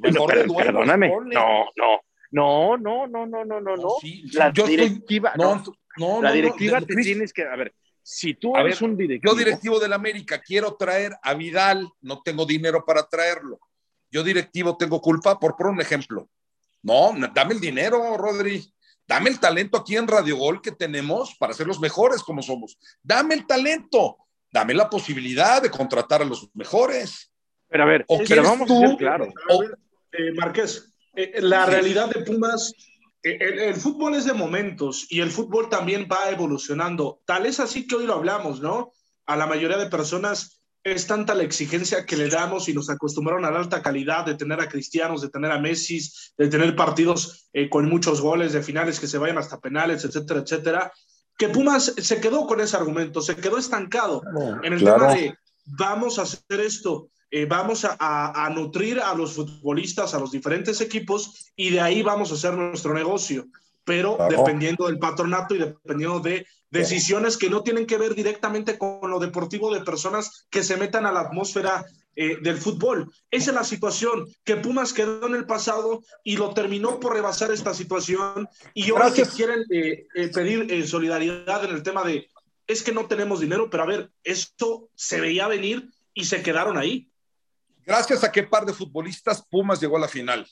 perdóname. 0.01 1.09
No, 1.09 1.67
no. 1.77 2.01
No, 2.31 2.79
no, 2.79 3.07
no, 3.07 3.27
no, 3.27 3.45
no, 3.45 3.61
no, 3.61 3.77
no. 3.77 3.97
la 4.33 4.51
directiva, 4.51 5.35
no, 5.37 5.63
no, 5.99 6.23
la 6.23 6.33
directiva 6.33 6.81
te 6.81 6.95
tienes 6.95 7.31
que, 7.31 7.43
a 7.43 7.55
ver, 7.57 7.75
si 8.01 8.33
tú 8.33 8.57
eres 8.57 8.81
un 8.81 8.97
directivo. 8.97 9.35
Yo 9.35 9.39
directivo 9.39 9.79
del 9.79 9.93
América 9.93 10.41
quiero 10.41 10.75
traer 10.77 11.13
a 11.23 11.35
Vidal, 11.35 11.87
no 12.01 12.23
tengo 12.23 12.47
dinero 12.47 12.87
para 12.87 13.07
traerlo 13.07 13.61
yo 14.13 14.23
directivo 14.23 14.77
tengo 14.77 15.01
culpa, 15.01 15.41
por 15.41 15.57
poner 15.57 15.73
un 15.73 15.81
ejemplo. 15.81 16.29
No, 16.83 17.15
dame 17.35 17.55
el 17.55 17.61
dinero, 17.61 18.17
Rodri. 18.17 18.73
Dame 19.09 19.31
el 19.31 19.41
talento 19.41 19.79
aquí 19.79 19.97
en 19.97 20.07
Radio 20.07 20.37
Gol 20.37 20.61
que 20.61 20.71
tenemos 20.71 21.35
para 21.39 21.55
ser 21.55 21.67
los 21.67 21.81
mejores 21.81 22.23
como 22.23 22.43
somos. 22.43 22.79
Dame 23.03 23.35
el 23.35 23.47
talento. 23.47 24.19
Dame 24.51 24.75
la 24.75 24.89
posibilidad 24.91 25.63
de 25.63 25.71
contratar 25.71 26.23
a 26.23 26.27
los 26.27 26.49
mejores. 26.55 27.33
Pero 27.69 27.85
a 27.85 27.87
ver, 27.87 28.05
pero 28.29 28.43
vamos 28.43 28.71
a 28.71 28.79
ser 28.79 28.97
claro. 28.97 29.33
Eh, 30.13 30.33
Marqués, 30.37 30.93
eh, 31.15 31.41
la 31.41 31.65
realidad 31.65 32.11
de 32.11 32.23
Pumas, 32.23 32.75
eh, 33.23 33.39
el, 33.41 33.77
fútbol 33.77 34.15
es 34.15 34.27
de 34.27 34.35
momentos 34.35 35.07
y 35.09 35.21
el 35.21 35.31
fútbol 35.31 35.71
también 35.71 36.07
va 36.11 36.31
evolucionando. 36.31 37.23
Tal 37.25 37.47
es 37.47 37.61
así 37.61 37.87
que 37.87 37.97
hoy 37.97 38.07
lo 38.07 38.15
hablamos, 38.15 38.61
¿no? 38.61 38.93
A 39.25 39.37
la 39.37 39.47
mayoría 39.47 39.79
de 39.79 39.87
personas 39.87 40.62
es 40.85 41.07
tanta 41.07 41.35
la 41.35 41.45
exigencia 41.45 42.05
que 42.05 42.17
le 42.17 42.29
damos 42.29 42.69
y 42.69 42.75
nos 42.75 42.91
acostumbraron 42.91 43.45
a 43.45 43.51
la 43.51 43.59
alta 43.59 43.83
calidad 43.83 44.27
de 44.27 44.35
tener 44.35 44.61
a 44.61 44.69
cristianos, 44.69 45.23
de 45.23 45.29
tener 45.29 45.51
a 45.51 45.59
Messi, 45.59 46.01
de 46.37 46.49
tener 46.49 46.75
partidos 46.75 47.49
con 47.71 47.89
muchos 47.89 48.21
goles, 48.21 48.53
de 48.53 48.63
finales 48.63 48.99
que 48.99 49.07
se 49.07 49.19
vayan 49.19 49.39
hasta 49.39 49.61
penales, 49.61 50.05
etcétera, 50.05 50.41
etcétera, 50.41 50.93
que 51.39 51.49
Pumas 51.49 51.95
se 51.97 52.21
quedó 52.21 52.47
con 52.47 52.61
ese 52.61 52.77
argumento, 52.77 53.21
se 53.21 53.37
quedó 53.37 53.59
estancado 53.59 54.23
en 54.63 54.73
el 54.73 54.79
tema 54.85 55.15
de 55.15 55.35
vamos 55.65 56.19
a 56.19 56.23
hacer 56.23 56.61
esto. 56.61 57.09
Eh, 57.35 57.47
vamos 57.47 57.87
a, 57.89 58.51
nutrir 58.55 59.01
a 59.01 59.15
los 59.15 59.33
futbolistas, 59.33 60.13
a 60.13 60.21
los 60.21 60.33
diferentes 60.33 60.83
equipos, 60.83 61.53
y 61.57 61.71
de 61.71 61.81
ahí 61.81 62.03
vamos 62.03 62.31
a 62.31 62.35
hacer 62.35 62.55
nuestro 62.55 62.93
negocio, 62.93 63.47
pero 63.85 64.19
dependiendo 64.29 64.87
del 64.87 64.99
patronato 64.99 65.55
y 65.55 65.59
dependiendo 65.59 66.21
de 66.21 66.47
decisiones 66.73 67.37
que 67.37 67.51
no 67.51 67.63
tienen 67.63 67.87
que 67.87 67.99
ver 67.99 68.15
directamente 68.15 68.79
con 68.79 69.11
lo 69.11 69.21
deportivo 69.21 69.73
de 69.73 69.85
personas 69.85 70.47
que 70.51 70.65
se 70.65 70.77
metan 70.77 71.05
a 71.07 71.13
la 71.13 71.21
atmósfera 71.21 71.85
eh, 72.17 72.39
del 72.41 72.57
fútbol. 72.57 73.13
Esa 73.31 73.51
es 73.51 73.55
la 73.55 73.65
situación, 73.65 74.27
que 74.43 74.57
Pumas 74.57 74.93
quedó 74.93 75.27
en 75.27 75.35
el 75.35 75.47
pasado 75.47 76.03
y 76.25 76.37
lo 76.37 76.55
terminó 76.55 76.99
por 76.99 77.13
rebasar 77.13 77.53
esta 77.53 77.75
situación, 77.75 78.49
y 78.75 78.91
ahora 78.91 79.13
que 79.13 79.25
quieren 79.25 79.65
eh, 79.71 80.07
pedir 80.35 80.89
solidaridad 80.89 81.65
en 81.65 81.75
el 81.75 81.83
tema 81.83 82.05
de, 82.05 82.29
es 82.67 82.83
que 82.83 82.93
no 82.93 83.07
tenemos 83.07 83.41
dinero, 83.41 83.69
pero 83.71 83.83
a 83.83 83.87
ver, 83.87 84.11
esto 84.25 84.89
se 84.95 85.21
veía 85.21 85.49
venir 85.49 85.91
y 86.15 86.25
se 86.25 86.43
quedaron 86.43 86.79
ahí. 86.79 87.09
Gracias 87.85 88.25
a 88.25 88.33
qué 88.33 88.45
par 88.45 88.65
de 88.65 88.73
futbolistas 88.73 89.45
Pumas 89.47 89.81
llegó 89.81 89.97
a 89.97 90.01
la 90.01 90.09
final. 90.09 90.47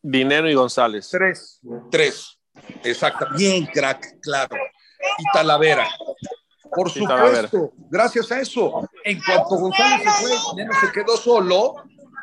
Dinero 0.00 0.50
y 0.50 0.54
González. 0.54 1.08
Tres. 1.10 1.60
Tres. 1.90 2.38
Exacto. 2.82 3.26
Bien, 3.36 3.66
crack, 3.66 4.20
claro. 4.20 4.56
Y 5.18 5.24
Talavera. 5.32 5.88
Por 6.74 6.90
supuesto, 6.90 7.72
gracias 7.88 8.32
a 8.32 8.40
eso. 8.40 8.88
En 9.04 9.20
cuanto 9.22 9.56
González 9.56 10.02
se 10.02 10.10
fue, 10.22 10.30
Dinero 10.56 10.72
se 10.80 10.92
quedó 10.92 11.16
solo, 11.16 11.74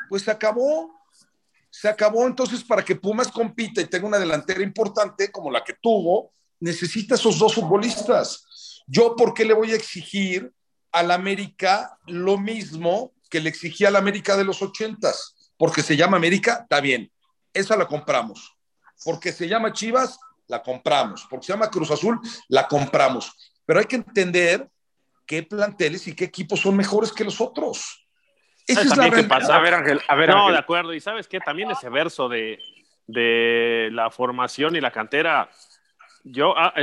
pues 0.10 0.24
se 0.24 0.32
acabó. 0.32 1.00
Se 1.70 1.88
acabó 1.88 2.28
entonces 2.28 2.64
para 2.66 2.84
que 2.84 2.98
Pumas 2.98 3.30
compita 3.30 3.80
y 3.80 3.86
tenga 3.86 4.06
una 4.06 4.20
delantera 4.20 4.62
importante 4.62 5.32
como 5.32 5.50
la 5.50 5.64
que 5.64 5.74
tuvo, 5.82 6.34
necesita 6.60 7.16
esos 7.16 7.40
dos 7.40 7.56
futbolistas. 7.56 8.84
Yo, 8.88 9.16
¿por 9.16 9.34
qué 9.34 9.46
le 9.46 9.54
voy 9.54 9.72
a 9.72 9.76
exigir 9.76 10.52
al 10.92 11.12
América 11.12 11.98
lo 12.08 12.38
mismo 12.38 13.14
que 13.30 13.40
le 13.40 13.50
exigía 13.50 13.88
a 13.88 13.92
la 13.92 14.00
América 14.00 14.36
de 14.36 14.44
los 14.44 14.62
ochentas, 14.62 15.52
porque 15.58 15.82
se 15.82 15.96
llama 15.96 16.18
América, 16.18 16.60
está 16.64 16.82
bien, 16.82 17.12
esa 17.54 17.78
la 17.78 17.88
compramos. 17.88 18.58
Porque 19.04 19.32
se 19.32 19.48
llama 19.48 19.74
Chivas, 19.74 20.20
la 20.48 20.62
compramos. 20.62 21.28
Porque 21.30 21.46
se 21.46 21.54
llama 21.54 21.70
Cruz 21.70 21.92
Azul, 21.92 22.20
la 22.50 22.68
compramos. 22.68 23.32
Pero 23.66 23.80
hay 23.80 23.86
que 23.86 23.96
entender 23.98 24.70
qué 25.26 25.44
planteles 25.44 26.08
y 26.08 26.16
qué 26.16 26.26
equipos 26.26 26.60
son 26.60 26.76
mejores 26.76 27.12
que 27.12 27.24
los 27.24 27.40
otros. 27.40 28.06
Esa 28.68 28.82
es 28.82 28.98
la 28.98 29.06
A 29.06 29.60
ver, 29.60 29.74
Ángel, 29.74 30.02
a 30.08 30.16
ver, 30.16 30.30
No, 30.30 30.52
de 30.52 30.58
acuerdo. 30.58 30.94
Y 30.94 31.00
sabes 31.00 31.28
qué, 31.28 31.40
también 31.40 31.72
ese 31.72 31.90
verso 31.90 32.30
de, 32.30 32.60
de 33.08 33.90
la 33.92 34.10
formación 34.12 34.76
y 34.76 34.82
la 34.82 34.92
cantera, 34.92 35.50
yo 36.24 36.54
ah, 36.58 36.74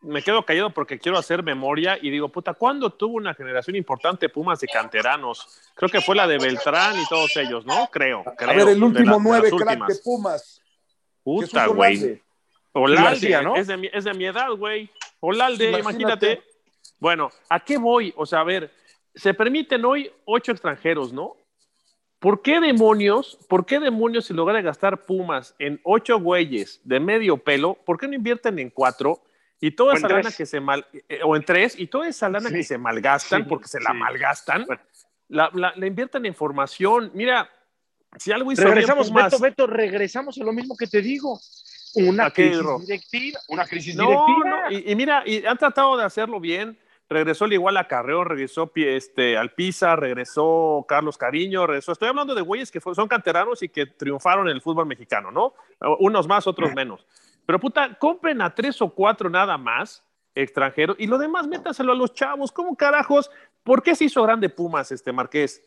me 0.00 0.22
quedo 0.22 0.44
callado 0.44 0.70
porque 0.70 0.98
quiero 0.98 1.18
hacer 1.18 1.42
memoria 1.42 1.98
y 2.00 2.10
digo, 2.10 2.28
puta, 2.28 2.54
¿cuándo 2.54 2.90
tuvo 2.90 3.16
una 3.16 3.34
generación 3.34 3.76
importante 3.76 4.28
Pumas 4.28 4.60
de 4.60 4.68
canteranos? 4.68 5.46
Creo 5.74 5.90
que 5.90 6.00
fue 6.00 6.14
la 6.14 6.26
de 6.26 6.38
Beltrán 6.38 6.98
y 7.00 7.06
todos 7.08 7.36
ellos, 7.36 7.64
¿no? 7.66 7.88
Creo. 7.88 8.22
creo 8.36 8.50
a 8.50 8.54
ver, 8.54 8.68
el 8.68 8.82
último 8.82 9.18
nueve 9.20 9.50
crack 9.50 9.86
de 9.86 9.96
Pumas. 9.96 10.57
Puta, 11.22 11.66
güey. 11.66 12.22
Olalde, 12.72 13.42
¿no? 13.42 13.56
Es 13.56 13.66
de, 13.66 13.90
es 13.92 14.04
de 14.04 14.14
mi 14.14 14.26
edad, 14.26 14.50
güey. 14.50 14.90
Olalde, 15.20 15.78
imagínate. 15.78 16.42
Bueno, 16.98 17.30
¿a 17.48 17.60
qué 17.60 17.78
voy? 17.78 18.12
O 18.16 18.26
sea, 18.26 18.40
a 18.40 18.44
ver, 18.44 18.72
se 19.14 19.34
permiten 19.34 19.84
hoy 19.84 20.10
ocho 20.24 20.52
extranjeros, 20.52 21.12
¿no? 21.12 21.36
¿Por 22.18 22.42
qué 22.42 22.60
demonios, 22.60 23.38
por 23.48 23.64
qué 23.64 23.78
demonios 23.78 24.26
se 24.26 24.34
logra 24.34 24.60
gastar 24.60 25.06
Pumas 25.06 25.54
en 25.58 25.80
ocho 25.84 26.18
güeyes 26.18 26.80
de 26.82 26.98
medio 26.98 27.36
pelo? 27.36 27.74
¿Por 27.74 27.98
qué 27.98 28.08
no 28.08 28.14
invierten 28.14 28.58
en 28.58 28.70
cuatro? 28.70 29.22
Y 29.60 29.72
toda 29.72 29.94
esa 29.94 30.08
lana 30.08 30.30
que 30.30 30.46
se 30.46 30.60
mal, 30.60 30.86
eh, 31.08 31.20
o 31.24 31.36
en 31.36 31.44
tres, 31.44 31.78
y 31.78 31.86
toda 31.86 32.08
esa 32.08 32.28
lana 32.28 32.50
que 32.50 32.62
se 32.62 32.78
malgastan, 32.78 33.46
porque 33.46 33.68
se 33.68 33.80
la 33.80 33.92
malgastan, 33.92 34.66
la, 35.28 35.50
la, 35.52 35.86
invierten 35.86 36.26
en 36.26 36.34
formación. 36.34 37.10
Mira, 37.14 37.50
si 38.16 38.32
algo 38.32 38.52
hizo 38.52 38.62
regresamos, 38.62 39.12
bien, 39.12 39.24
Beto, 39.24 39.38
Beto, 39.38 39.66
regresamos 39.66 40.38
a 40.38 40.44
lo 40.44 40.52
mismo 40.52 40.76
que 40.76 40.86
te 40.86 41.02
digo. 41.02 41.38
Una 41.94 42.30
crisis 42.30 42.62
directiva, 42.86 43.40
una 43.48 43.64
crisis 43.64 43.96
directiva. 43.96 44.66
y, 44.70 44.94
mira, 44.94 45.22
y 45.26 45.44
han 45.44 45.56
tratado 45.58 45.96
de 45.96 46.04
hacerlo 46.04 46.38
bien. 46.38 46.78
Regresó 47.10 47.46
el 47.46 47.54
igual 47.54 47.78
a 47.78 47.88
Carreón, 47.88 48.26
regresó 48.26 48.70
este, 48.74 49.38
Alpiza, 49.38 49.96
regresó 49.96 50.84
Carlos 50.86 51.16
Cariño, 51.16 51.66
regresó. 51.66 51.92
Estoy 51.92 52.08
hablando 52.08 52.34
de 52.34 52.42
güeyes 52.42 52.70
que 52.70 52.80
son 52.80 53.08
canteranos 53.08 53.62
y 53.62 53.70
que 53.70 53.86
triunfaron 53.86 54.46
en 54.48 54.54
el 54.54 54.60
fútbol 54.60 54.84
mexicano, 54.84 55.30
¿no? 55.30 55.54
Unos 56.00 56.28
más, 56.28 56.46
otros 56.46 56.74
menos. 56.74 57.06
Pero 57.46 57.58
puta, 57.58 57.98
compren 57.98 58.42
a 58.42 58.54
tres 58.54 58.82
o 58.82 58.90
cuatro 58.90 59.30
nada 59.30 59.56
más 59.56 60.04
extranjeros 60.34 60.96
y 60.98 61.06
lo 61.06 61.16
demás 61.16 61.46
métaselo 61.46 61.92
a 61.92 61.96
los 61.96 62.12
chavos. 62.12 62.52
¿Cómo 62.52 62.76
carajos? 62.76 63.30
¿Por 63.62 63.82
qué 63.82 63.94
se 63.94 64.04
hizo 64.04 64.22
grande 64.22 64.50
Pumas, 64.50 64.92
este 64.92 65.10
Marqués? 65.10 65.62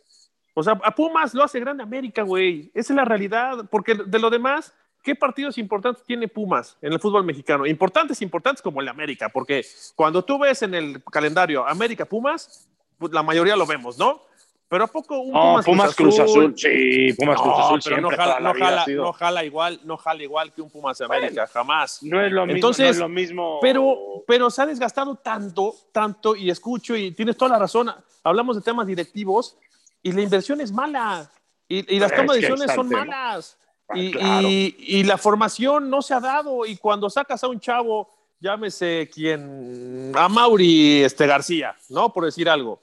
O 0.53 0.63
sea, 0.63 0.79
a 0.83 0.93
Pumas 0.93 1.33
lo 1.33 1.43
hace 1.43 1.59
grande 1.59 1.83
América, 1.83 2.23
güey. 2.23 2.71
Esa 2.73 2.93
es 2.93 2.97
la 2.97 3.05
realidad. 3.05 3.65
Porque 3.69 3.95
de 3.95 4.19
lo 4.19 4.29
demás, 4.29 4.73
¿qué 5.01 5.15
partidos 5.15 5.57
importantes 5.57 6.03
tiene 6.03 6.27
Pumas 6.27 6.77
en 6.81 6.93
el 6.93 6.99
fútbol 6.99 7.23
mexicano? 7.23 7.65
Importantes, 7.65 8.21
importantes 8.21 8.61
como 8.61 8.81
el 8.81 8.87
América. 8.87 9.29
Porque 9.29 9.65
cuando 9.95 10.23
tú 10.23 10.39
ves 10.39 10.61
en 10.63 10.73
el 10.73 11.03
calendario 11.05 11.67
América-Pumas, 11.67 12.69
pues 12.97 13.13
la 13.13 13.23
mayoría 13.23 13.55
lo 13.55 13.65
vemos, 13.65 13.97
¿no? 13.97 14.23
Pero 14.71 14.85
¿a 14.85 14.87
poco 14.87 15.19
un 15.19 15.61
Pumas, 15.65 15.93
Cruz, 15.93 16.17
Azul? 16.17 16.53
Sí, 16.55 17.11
Pumas 17.17 17.41
Cruz 17.41 17.55
Azul 17.57 17.81
pero 17.83 17.99
no 17.99 18.09
jala, 18.09 18.39
no, 18.39 19.11
jala, 19.11 19.43
igual, 19.43 19.81
no 19.83 19.97
jala 19.97 20.23
igual 20.23 20.53
que 20.53 20.61
un 20.61 20.69
Pumas 20.69 21.01
América, 21.01 21.45
jamás. 21.47 22.01
No 22.01 22.23
es 22.23 22.31
lo 22.31 22.45
mismo. 22.45 22.55
Entonces, 22.55 22.97
lo 22.97 23.09
mismo. 23.09 23.59
Pero, 23.61 24.23
pero 24.25 24.49
se 24.49 24.61
ha 24.61 24.65
desgastado 24.65 25.15
tanto, 25.15 25.75
tanto, 25.91 26.37
y 26.37 26.49
escucho, 26.49 26.95
y 26.95 27.11
tienes 27.11 27.35
toda 27.35 27.51
la 27.51 27.59
razón. 27.59 27.91
Hablamos 28.23 28.55
de 28.55 28.61
temas 28.61 28.87
directivos, 28.87 29.57
y 30.03 30.11
la 30.11 30.21
inversión 30.21 30.61
es 30.61 30.71
mala. 30.71 31.29
Y, 31.67 31.99
las 31.99 32.11
tomas 32.13 32.35
de 32.35 32.41
decisiones 32.41 32.75
son 32.75 32.89
malas. 32.89 33.57
Ah, 33.87 33.97
y, 33.97 34.75
y, 34.77 35.03
la 35.03 35.17
formación 35.17 35.89
no 35.89 36.01
se 36.01 36.13
ha 36.13 36.19
dado. 36.19 36.65
Y 36.65 36.75
cuando 36.77 37.09
sacas 37.09 37.43
a 37.43 37.47
un 37.47 37.59
chavo, 37.59 38.09
llámese 38.39 39.09
quien, 39.13 40.11
a 40.15 40.27
Mauri 40.27 41.03
este, 41.03 41.27
García, 41.27 41.75
¿no? 41.89 42.11
Por 42.11 42.25
decir 42.25 42.49
algo 42.49 42.81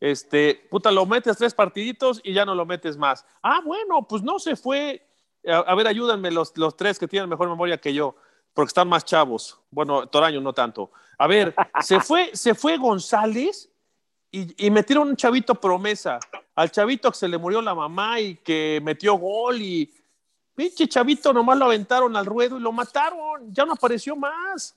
este, 0.00 0.66
puta, 0.70 0.90
lo 0.90 1.06
metes 1.06 1.36
tres 1.36 1.54
partiditos 1.54 2.20
y 2.22 2.32
ya 2.32 2.44
no 2.44 2.54
lo 2.54 2.64
metes 2.64 2.96
más. 2.96 3.24
Ah, 3.42 3.60
bueno, 3.64 4.06
pues 4.06 4.22
no 4.22 4.38
se 4.38 4.56
fue. 4.56 5.04
A, 5.46 5.74
ver, 5.74 5.86
ayúdenme 5.86 6.30
los, 6.30 6.56
los 6.56 6.76
tres 6.76 6.98
que 6.98 7.08
tienen 7.08 7.28
mejor 7.28 7.48
memoria 7.48 7.78
que 7.78 7.94
yo, 7.94 8.14
porque 8.52 8.68
están 8.68 8.88
más 8.88 9.04
chavos. 9.04 9.58
Bueno, 9.70 10.06
Toraño 10.06 10.40
no 10.40 10.52
tanto. 10.52 10.90
A 11.16 11.26
ver, 11.26 11.54
se 11.80 12.00
fue, 12.00 12.30
se 12.34 12.54
fue 12.54 12.76
González 12.76 13.70
y, 14.30 14.66
y, 14.66 14.70
metieron 14.70 15.08
un 15.08 15.16
chavito 15.16 15.54
promesa. 15.54 16.18
Al 16.54 16.70
chavito 16.70 17.10
que 17.10 17.16
se 17.16 17.28
le 17.28 17.38
murió 17.38 17.62
la 17.62 17.74
mamá 17.74 18.20
y 18.20 18.36
que 18.36 18.80
metió 18.82 19.14
gol 19.14 19.60
y 19.62 19.90
pinche 20.54 20.88
chavito 20.88 21.32
nomás 21.32 21.56
lo 21.56 21.66
aventaron 21.66 22.16
al 22.16 22.26
ruedo 22.26 22.58
y 22.58 22.60
lo 22.60 22.72
mataron. 22.72 23.52
Ya 23.52 23.64
no 23.64 23.72
apareció 23.72 24.16
más. 24.16 24.76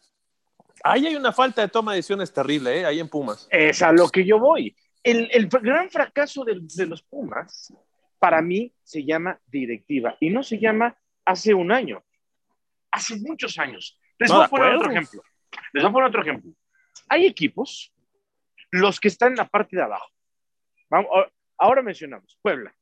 Ahí 0.84 1.08
hay 1.08 1.16
una 1.16 1.32
falta 1.32 1.62
de 1.62 1.68
toma 1.68 1.92
de 1.92 1.98
decisiones 1.98 2.32
terrible, 2.32 2.82
¿eh? 2.82 2.86
ahí 2.86 3.00
en 3.00 3.10
Pumas. 3.10 3.48
Es 3.52 3.82
a 3.82 3.92
lo 3.92 4.10
que 4.10 4.26
yo 4.26 4.40
voy 4.40 4.76
el, 5.04 5.48
gran 5.48 5.90
fracaso 5.90 6.46
de, 6.46 6.86
los 6.86 7.02
Pumas, 7.02 7.74
para 8.20 8.42
mí, 8.42 8.72
se 8.84 9.04
llama 9.04 9.40
directiva 9.48 10.16
y 10.20 10.30
no 10.30 10.44
se 10.44 10.60
llama 10.60 10.96
hace 11.26 11.54
un 11.54 11.72
año, 11.72 12.04
hace 12.92 13.16
muchos 13.18 13.58
años. 13.58 14.00
Les 14.20 14.32
voy 14.32 14.44
a 14.44 14.48
poner 14.48 14.76
otro 14.76 14.92
ejemplo. 14.92 15.24
Les 15.74 15.84
voy 15.84 15.90
a 15.90 15.94
poner 15.94 16.10
otro 16.10 16.22
ejemplo. 16.22 16.52
Hay 17.10 17.26
equipos, 17.26 17.92
los 18.72 19.00
que 19.00 19.10
están 19.10 19.34
en 19.34 19.38
la 19.38 19.48
parte 19.48 19.76
de 19.76 19.84
abajo. 19.84 20.08
ahora 21.58 21.82
mencionamos 21.82 22.38
Puebla, 22.42 22.74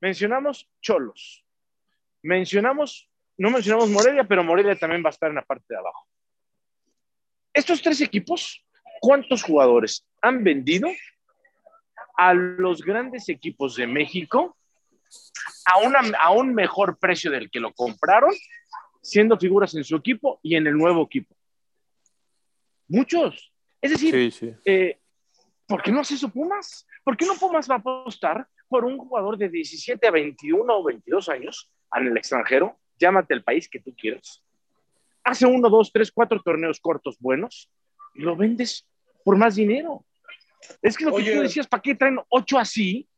mencionamos 0.00 0.68
Cholos, 0.80 1.44
mencionamos, 2.22 3.10
no 3.38 3.50
mencionamos 3.50 3.88
Morelia, 3.90 4.24
pero 4.24 4.44
Morelia 4.44 4.76
también 4.76 5.02
va 5.02 5.08
a 5.08 5.10
estar 5.10 5.30
en 5.30 5.36
la 5.36 5.44
parte 5.44 5.66
de 5.68 5.78
abajo. 5.78 6.06
Estos 7.52 7.82
tres 7.82 8.00
equipos, 8.00 8.64
¿cuántos 9.00 9.42
jugadores 9.42 10.06
han 10.20 10.44
vendido 10.44 10.88
a 12.16 12.34
los 12.34 12.82
grandes 12.82 13.28
equipos 13.28 13.76
de 13.76 13.86
México 13.86 14.56
a, 15.66 15.78
una, 15.78 16.00
a 16.18 16.30
un 16.30 16.54
mejor 16.54 16.98
precio 16.98 17.30
del 17.30 17.50
que 17.50 17.60
lo 17.60 17.72
compraron, 17.72 18.32
siendo 19.02 19.38
figuras 19.38 19.74
en 19.74 19.84
su 19.84 19.96
equipo 19.96 20.40
y 20.42 20.56
en 20.56 20.66
el 20.66 20.76
nuevo 20.76 21.02
equipo. 21.02 21.34
Muchos. 22.88 23.52
Es 23.80 23.90
decir, 23.90 24.60
eh, 24.64 25.00
¿por 25.72 25.82
qué 25.82 25.90
no 25.90 26.00
hace 26.00 26.16
eso 26.16 26.28
Pumas? 26.28 26.86
¿Por 27.02 27.16
qué 27.16 27.24
no 27.24 27.34
Pumas 27.34 27.68
va 27.70 27.76
a 27.76 27.78
apostar 27.78 28.46
por 28.68 28.84
un 28.84 28.98
jugador 28.98 29.38
de 29.38 29.48
17 29.48 30.06
a 30.06 30.10
21 30.10 30.70
o 30.70 30.84
22 30.84 31.30
años 31.30 31.72
en 31.94 32.08
el 32.08 32.16
extranjero? 32.18 32.78
Llámate 32.98 33.32
el 33.32 33.42
país 33.42 33.70
que 33.70 33.80
tú 33.80 33.94
quieras. 33.96 34.44
Hace 35.24 35.46
uno, 35.46 35.70
dos, 35.70 35.90
tres, 35.90 36.12
cuatro 36.12 36.42
torneos 36.42 36.78
cortos 36.78 37.16
buenos 37.18 37.70
y 38.14 38.20
lo 38.20 38.36
vendes 38.36 38.86
por 39.24 39.38
más 39.38 39.54
dinero. 39.54 40.04
Es 40.82 40.94
que 40.94 41.06
lo 41.06 41.16
que 41.16 41.32
tú 41.32 41.40
decías, 41.40 41.66
¿para 41.66 41.80
qué 41.80 41.94
traen 41.94 42.20
ocho 42.28 42.58
así 42.58 43.08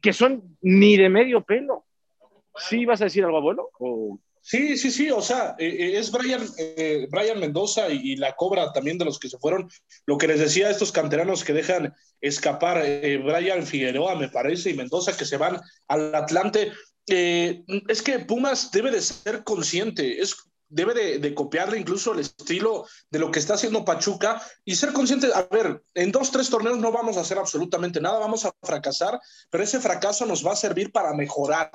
que 0.00 0.12
son 0.12 0.56
ni 0.60 0.96
de 0.96 1.08
medio 1.08 1.42
pelo? 1.42 1.84
¿Sí 2.54 2.84
vas 2.84 3.00
a 3.00 3.04
decir 3.04 3.24
algo, 3.24 3.38
abuelo? 3.38 3.68
¿O 3.80 4.20
Sí, 4.44 4.76
sí, 4.76 4.90
sí, 4.90 5.08
o 5.08 5.22
sea, 5.22 5.54
eh, 5.56 5.68
eh, 5.68 5.98
es 5.98 6.10
Brian, 6.10 6.44
eh, 6.58 7.06
Mendoza 7.36 7.88
y, 7.88 8.16
la 8.16 8.34
cobra 8.34 8.72
también 8.72 8.98
de 8.98 9.04
los 9.04 9.20
que 9.20 9.28
se 9.28 9.38
fueron. 9.38 9.70
Lo 10.04 10.18
que 10.18 10.26
les 10.26 10.40
decía 10.40 10.66
a 10.66 10.70
estos 10.70 10.90
canteranos 10.90 11.44
que 11.44 11.52
dejan 11.52 11.94
escapar, 12.20 12.82
Brian 12.82 13.64
Figueroa, 13.64 14.16
me 14.16 14.28
parece, 14.28 14.70
y 14.70 14.74
Mendoza 14.74 15.16
que 15.16 15.24
se 15.24 15.36
van 15.36 15.60
al 15.86 16.12
Atlante. 16.14 16.72
es 17.06 18.02
que 18.02 18.18
Pumas 18.18 18.72
debe 18.72 18.90
de 18.90 19.00
ser 19.00 19.44
consciente, 19.44 20.20
es, 20.20 20.34
debe 20.68 20.94
de, 20.94 21.18
de, 21.20 21.34
copiarle 21.34 21.78
incluso 21.78 22.12
el 22.12 22.20
estilo 22.20 22.86
de 23.10 23.20
lo 23.20 23.30
que 23.30 23.38
está 23.38 23.54
haciendo 23.54 23.84
Pachuca 23.84 24.42
y 24.64 24.74
ser 24.74 24.92
consciente, 24.92 25.28
a 25.32 25.42
ver, 25.50 25.84
en 25.94 26.10
dos, 26.10 26.32
tres 26.32 26.50
torneos 26.50 26.78
no 26.78 26.90
vamos 26.90 27.16
a 27.16 27.20
hacer 27.20 27.38
absolutamente 27.38 28.00
nada, 28.00 28.18
vamos 28.18 28.44
a 28.44 28.52
fracasar, 28.60 29.20
pero 29.50 29.62
ese 29.62 29.80
fracaso 29.80 30.26
nos 30.26 30.44
va 30.44 30.52
a 30.52 30.56
servir 30.56 30.90
para 30.90 31.14
mejorar 31.14 31.70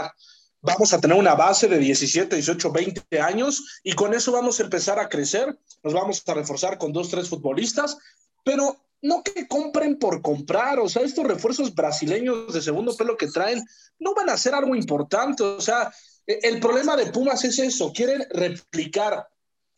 vamos 0.61 0.93
a 0.93 0.99
tener 0.99 1.17
una 1.17 1.35
base 1.35 1.67
de 1.67 1.77
17, 1.77 2.35
18, 2.35 2.71
20 2.71 3.21
años 3.21 3.81
y 3.83 3.93
con 3.93 4.13
eso 4.13 4.31
vamos 4.31 4.59
a 4.59 4.63
empezar 4.63 4.99
a 4.99 5.09
crecer, 5.09 5.57
nos 5.83 5.93
vamos 5.93 6.23
a 6.25 6.33
reforzar 6.33 6.77
con 6.77 6.91
dos, 6.91 7.09
tres 7.09 7.29
futbolistas, 7.29 7.97
pero 8.43 8.77
no 9.01 9.23
que 9.23 9.47
compren 9.47 9.99
por 9.99 10.21
comprar, 10.21 10.79
o 10.79 10.89
sea, 10.89 11.03
estos 11.03 11.25
refuerzos 11.25 11.73
brasileños 11.73 12.51
de 12.51 12.61
segundo 12.61 12.95
pelo 12.95 13.15
que 13.15 13.27
traen 13.27 13.63
no 13.99 14.13
van 14.15 14.29
a 14.29 14.37
ser 14.37 14.55
algo 14.55 14.75
importante, 14.75 15.43
o 15.43 15.61
sea, 15.61 15.91
e, 16.25 16.39
el 16.43 16.59
problema 16.59 16.95
de 16.95 17.11
Pumas 17.11 17.43
es 17.43 17.59
eso, 17.59 17.93
quieren 17.93 18.25
replicar 18.31 19.27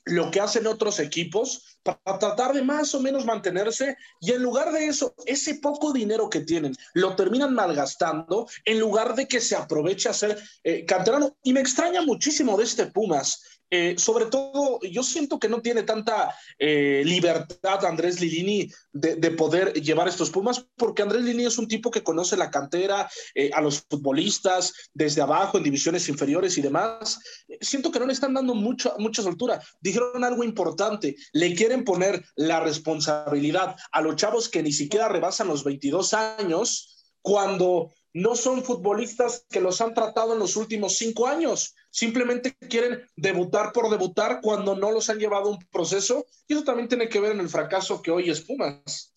lo 0.05 0.31
que 0.31 0.39
hacen 0.39 0.67
otros 0.67 0.99
equipos 0.99 1.77
para 1.83 2.19
tratar 2.19 2.53
de 2.53 2.61
más 2.61 2.93
o 2.95 2.99
menos 2.99 3.25
mantenerse 3.25 3.97
y 4.19 4.31
en 4.31 4.41
lugar 4.41 4.71
de 4.71 4.87
eso, 4.87 5.13
ese 5.25 5.55
poco 5.55 5.93
dinero 5.93 6.29
que 6.29 6.41
tienen 6.41 6.75
lo 6.93 7.15
terminan 7.15 7.53
malgastando 7.53 8.47
en 8.65 8.79
lugar 8.79 9.15
de 9.15 9.27
que 9.27 9.39
se 9.39 9.55
aproveche 9.55 10.09
a 10.09 10.13
ser 10.13 10.41
eh, 10.63 10.85
canterano. 10.85 11.37
Y 11.43 11.53
me 11.53 11.61
extraña 11.61 12.01
muchísimo 12.01 12.57
de 12.57 12.63
este 12.63 12.87
Pumas 12.87 13.58
eh, 13.71 13.95
sobre 13.97 14.25
todo, 14.25 14.79
yo 14.81 15.03
siento 15.03 15.39
que 15.39 15.49
no 15.49 15.61
tiene 15.61 15.83
tanta 15.83 16.35
eh, 16.57 17.03
libertad 17.05 17.85
Andrés 17.85 18.19
Lilini 18.19 18.69
de, 18.91 19.31
poder 19.31 19.73
llevar 19.73 20.07
estos 20.07 20.31
Pumas, 20.31 20.65
porque 20.75 21.03
Andrés 21.03 21.23
Lilini 21.23 21.45
es 21.45 21.57
un 21.57 21.67
tipo 21.67 21.91
que 21.91 22.03
conoce 22.03 22.35
la 22.35 22.49
cantera, 22.49 23.09
eh, 23.35 23.51
a 23.53 23.61
los 23.61 23.85
futbolistas 23.89 24.73
desde 24.93 25.21
abajo, 25.21 25.57
en 25.57 25.63
divisiones 25.63 26.09
inferiores 26.09 26.57
y 26.57 26.61
demás. 26.61 27.19
Siento 27.61 27.91
que 27.91 27.99
no 27.99 28.07
le 28.07 28.13
están 28.13 28.33
dando 28.33 28.55
mucha, 28.55 28.93
mucha 28.97 29.21
soltura. 29.21 29.61
Dijeron 29.79 30.23
algo 30.23 30.43
importante, 30.43 31.15
le 31.33 31.53
quieren 31.53 31.83
poner 31.83 32.23
la 32.35 32.59
responsabilidad 32.59 33.75
a 33.91 34.01
los 34.01 34.15
chavos 34.15 34.49
que 34.49 34.63
ni 34.63 34.71
siquiera 34.71 35.09
rebasan 35.09 35.47
los 35.47 35.63
22 35.63 36.13
años 36.13 36.95
cuando 37.21 37.91
no 38.13 38.35
son 38.35 38.63
futbolistas 38.63 39.45
que 39.49 39.61
los 39.61 39.81
han 39.81 39.93
tratado 39.93 40.33
en 40.33 40.39
los 40.39 40.55
últimos 40.55 40.97
cinco 40.97 41.27
años. 41.27 41.75
Simplemente 41.91 42.55
quieren 42.55 43.07
debutar 43.15 43.71
por 43.73 43.89
debutar 43.89 44.41
cuando 44.41 44.75
no 44.75 44.91
los 44.91 45.09
han 45.09 45.17
llevado 45.17 45.49
un 45.49 45.59
proceso. 45.71 46.25
Y 46.47 46.53
eso 46.53 46.63
también 46.63 46.87
tiene 46.87 47.09
que 47.09 47.19
ver 47.19 47.31
en 47.31 47.39
el 47.39 47.49
fracaso 47.49 48.01
que 48.01 48.11
hoy 48.11 48.29
es 48.29 48.41
Pumas. 48.41 49.13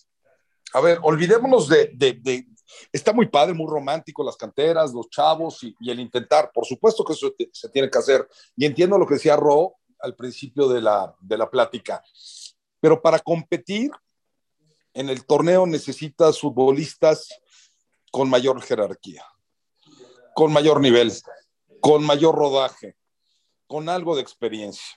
A 0.72 0.80
ver, 0.80 0.98
olvidémonos 1.02 1.68
de, 1.68 2.46
está 2.92 3.12
muy 3.12 3.28
padre, 3.28 3.52
muy 3.52 3.70
romántico 3.70 4.24
las 4.24 4.36
canteras, 4.36 4.92
los 4.92 5.10
chavos 5.10 5.62
y, 5.62 5.90
el 5.90 6.00
intentar. 6.00 6.50
Por 6.52 6.64
supuesto 6.64 7.04
que 7.04 7.12
eso 7.12 7.34
se 7.52 7.68
tiene 7.68 7.90
que 7.90 7.98
hacer. 7.98 8.26
Y 8.56 8.64
entiendo 8.64 8.98
lo 8.98 9.06
que 9.06 9.14
decía 9.14 9.36
Ro 9.36 9.76
al 10.00 10.16
principio 10.16 10.68
de 10.68 10.80
la, 10.80 11.14
de 11.20 11.36
la 11.36 11.50
plática. 11.50 12.02
Pero 12.80 13.00
para 13.00 13.18
competir 13.18 13.90
en 14.94 15.08
el 15.08 15.24
torneo 15.24 15.66
necesitas 15.66 16.40
futbolistas 16.40 17.28
con 18.10 18.28
mayor 18.28 18.60
jerarquía, 18.60 19.24
con 20.34 20.52
mayor 20.52 20.80
nivel, 20.80 21.12
con 21.82 22.04
mayor 22.06 22.36
rodaje, 22.36 22.96
con 23.66 23.88
algo 23.88 24.14
de 24.14 24.22
experiencia. 24.22 24.94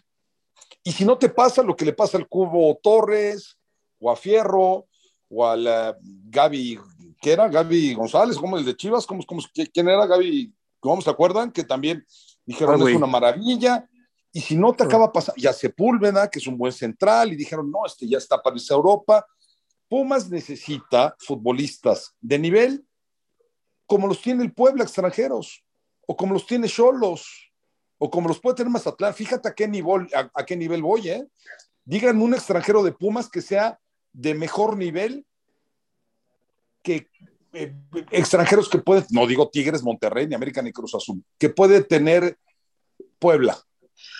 Y 0.84 0.92
si 0.92 1.04
no 1.04 1.18
te 1.18 1.30
pasa 1.30 1.64
lo 1.64 1.76
que 1.76 1.84
le 1.84 1.94
pasa 1.94 2.20
al 2.20 2.28
Cubo 2.28 2.80
Torres, 2.82 3.58
o 4.00 4.12
a 4.12 4.16
Fierro, 4.16 4.88
o 5.28 5.46
a 5.48 5.58
la 5.58 5.98
Gaby, 6.00 6.80
¿qué 7.20 7.32
era? 7.32 7.50
Gaby 7.50 7.96
González, 7.96 8.38
como 8.38 8.56
el 8.56 8.64
de 8.64 8.76
Chivas, 8.76 9.08
¿cómo, 9.08 9.26
cómo, 9.26 9.42
quién 9.74 9.90
era 9.90 10.06
Gaby? 10.06 10.54
¿Cómo 10.80 11.02
se 11.02 11.10
acuerdan? 11.10 11.52
Que 11.52 11.64
también 11.64 12.06
dijeron, 12.46 12.88
es 12.88 12.96
una 12.96 13.08
maravilla. 13.08 13.90
Y 14.32 14.42
si 14.42 14.56
no 14.56 14.72
te 14.72 14.84
acaba 14.84 15.12
pasando, 15.12 15.42
ya 15.42 15.54
Sepúlveda, 15.54 16.30
que 16.30 16.38
es 16.38 16.46
un 16.46 16.56
buen 16.56 16.72
central, 16.72 17.34
y 17.34 17.36
dijeron, 17.36 17.72
no, 17.72 17.84
este 17.84 18.08
ya 18.08 18.20
está 18.20 18.40
para 18.40 18.56
irse 18.56 18.72
a 18.72 18.78
Europa. 18.78 19.26
Pumas 19.90 20.30
necesita 20.30 21.16
futbolistas 21.18 22.14
de 22.22 22.38
nivel 22.38 22.86
como 23.88 24.08
los 24.08 24.22
tiene 24.22 24.44
el 24.44 24.54
Puebla 24.54 24.84
extranjeros, 24.84 25.65
o 26.08 26.16
como 26.16 26.34
los 26.34 26.46
tiene 26.46 26.68
Cholos, 26.68 27.52
o 27.98 28.10
como 28.10 28.28
los 28.28 28.40
puede 28.40 28.58
tener 28.58 28.72
Mazatlán. 28.72 29.14
Fíjate 29.14 29.50
a 29.50 29.54
qué 29.54 29.68
nivel, 29.68 30.08
a, 30.14 30.46
qué 30.46 30.56
nivel 30.56 30.82
voy, 30.82 31.10
¿eh? 31.10 31.26
Díganme 31.84 32.24
un 32.24 32.34
extranjero 32.34 32.84
de 32.84 32.92
Pumas 32.92 33.30
que 33.30 33.42
sea 33.42 33.80
de 34.12 34.34
mejor 34.34 34.78
nivel 34.78 35.26
que 36.82 37.08
eh, 37.54 37.74
extranjeros 38.12 38.70
que 38.70 38.80
puede, 38.80 39.06
no 39.12 39.26
digo 39.28 39.50
Tigres, 39.50 39.84
Monterrey, 39.84 40.28
ni 40.28 40.36
América, 40.36 40.62
ni 40.62 40.72
Cruz 40.72 40.94
Azul, 40.96 41.24
que 41.38 41.50
puede 41.50 41.84
tener 41.84 42.38
Puebla. 43.20 43.58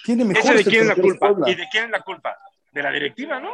Tiene 0.06 0.26
mejor. 0.26 0.56
de 0.56 0.64
quién 0.64 0.82
es 0.82 0.88
la 0.88 0.96
culpa? 0.96 1.36
¿Y 1.46 1.56
de 1.56 1.68
quién 1.70 1.86
es 1.86 1.92
la 1.92 2.02
culpa? 2.02 2.38
De 2.72 2.84
la 2.84 2.92
directiva, 2.92 3.40
¿no? 3.40 3.52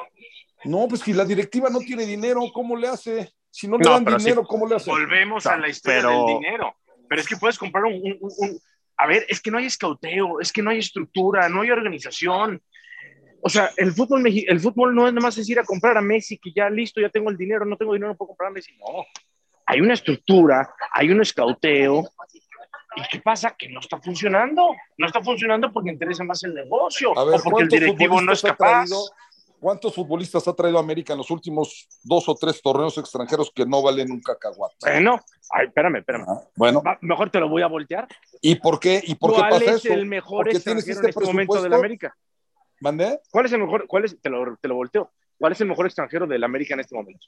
No, 0.64 0.88
pues 0.88 1.02
si 1.02 1.14
la 1.14 1.26
directiva 1.26 1.70
no 1.70 1.80
tiene 1.80 2.06
dinero, 2.06 2.42
¿cómo 2.54 2.76
le 2.76 2.88
hace? 2.88 3.34
Si 3.50 3.68
no 3.68 3.78
le 3.78 3.90
dan 3.90 4.06
dinero, 4.06 4.44
¿cómo 4.46 4.68
le 4.68 4.76
hacen? 4.76 4.94
Volvemos 4.94 5.46
a 5.46 5.58
la 5.58 5.68
historia 5.68 6.08
del 6.10 6.26
dinero. 6.26 6.76
Pero 7.12 7.24
es 7.24 7.28
que 7.28 7.36
puedes 7.36 7.58
comprar 7.58 7.84
un, 7.84 8.18
A 8.96 9.06
ver, 9.06 9.26
es 9.28 9.42
que 9.42 9.52
no 9.52 9.58
hay 9.58 9.66
escauteo, 9.66 10.40
es 10.40 10.54
que 10.54 10.62
no 10.62 10.70
hay 10.70 10.78
estructura, 10.78 11.50
no 11.50 11.60
hay 11.60 11.70
organización. 11.70 12.62
O 13.42 13.50
sea, 13.50 13.70
el 13.76 13.92
fútbol, 13.92 14.26
el 14.26 14.60
fútbol 14.62 14.96
no 14.96 15.06
es 15.06 15.14
nada 15.14 15.26
más 15.26 15.38
es 15.38 15.50
ir 15.50 15.60
a 15.60 15.66
comprar 15.66 15.98
a 15.98 16.02
Messi, 16.02 16.38
que 16.38 16.54
ya 16.54 16.70
listo, 16.70 17.02
ya 17.02 17.10
tengo 17.10 17.30
el 17.30 17.36
dinero, 17.36 17.66
no 17.66 17.76
tengo 17.76 17.92
dinero, 17.92 18.14
no 18.14 18.18
puedo 18.18 18.30
comprar 18.30 18.50
a 18.50 18.54
Messi. 18.54 18.78
No. 18.78 19.06
Hay 19.66 19.82
una 19.82 19.96
estructura, 19.96 20.74
hay 20.94 21.12
un 21.12 21.22
escauteo. 21.22 22.06
¿Y 22.96 23.02
qué 23.12 23.20
pasa? 23.20 23.58
Que 23.60 23.68
no 23.68 23.82
está 23.82 24.00
funcionando. 24.00 24.70
No 24.98 25.06
está 25.06 25.22
funcionando 25.22 25.70
porque 25.74 25.90
interesa 25.90 26.24
más 26.24 26.42
el 26.46 26.54
negocio 26.54 27.12
o 27.12 27.44
porque 27.44 27.64
el 27.64 27.70
directivo 27.70 28.22
no 28.22 28.32
es 28.32 28.42
capaz. 28.42 28.88
¿Cuántos 29.62 29.94
futbolistas 29.94 30.48
ha 30.48 30.56
traído 30.56 30.80
América 30.80 31.14
en 31.14 31.20
los 31.20 31.30
últimos 31.30 31.88
dos 32.02 32.28
o 32.28 32.34
tres 32.34 32.60
torneos 32.64 32.98
extranjeros 32.98 33.52
que 33.54 33.64
no 33.64 33.84
valen 33.84 34.12
un 34.12 34.20
cacahuate? 34.20 34.76
Bueno, 34.82 35.20
ay, 35.52 35.68
espérame, 35.68 35.98
espérame. 35.98 36.26
bueno. 36.56 36.82
mejor 37.02 37.30
te 37.30 37.40
lo 37.40 37.48
voy 37.48 37.62
a 37.62 37.68
voltear. 37.68 38.08
¿Y 38.42 38.56
por 38.56 38.80
qué? 38.80 39.00
¿Y 39.06 39.14
por 39.14 39.36
qué 39.36 39.42
pasa 39.42 39.74
es 39.74 39.86
el 39.86 40.08
mejor 40.08 40.50
extranjero 40.50 41.00
en 41.00 41.10
este 41.10 41.24
momento 41.24 41.62
del 41.62 41.74
América? 41.74 42.18
¿Mandé? 42.80 43.20
¿Cuál 43.30 43.46
es 43.46 43.54
el 43.54 43.60
mejor? 43.60 43.86
Cuál 43.86 44.06
es, 44.06 44.20
te, 44.20 44.32
lo, 44.32 44.58
te 44.58 44.68
lo 44.68 44.74
volteo. 44.74 45.12
¿Cuál 45.38 45.52
es 45.52 45.62
el 45.62 45.68
mejor 45.68 45.86
extranjero 45.86 46.26
del 46.26 46.44
América 46.44 46.74
en 46.74 46.80
este 46.80 46.96
momento? 46.96 47.28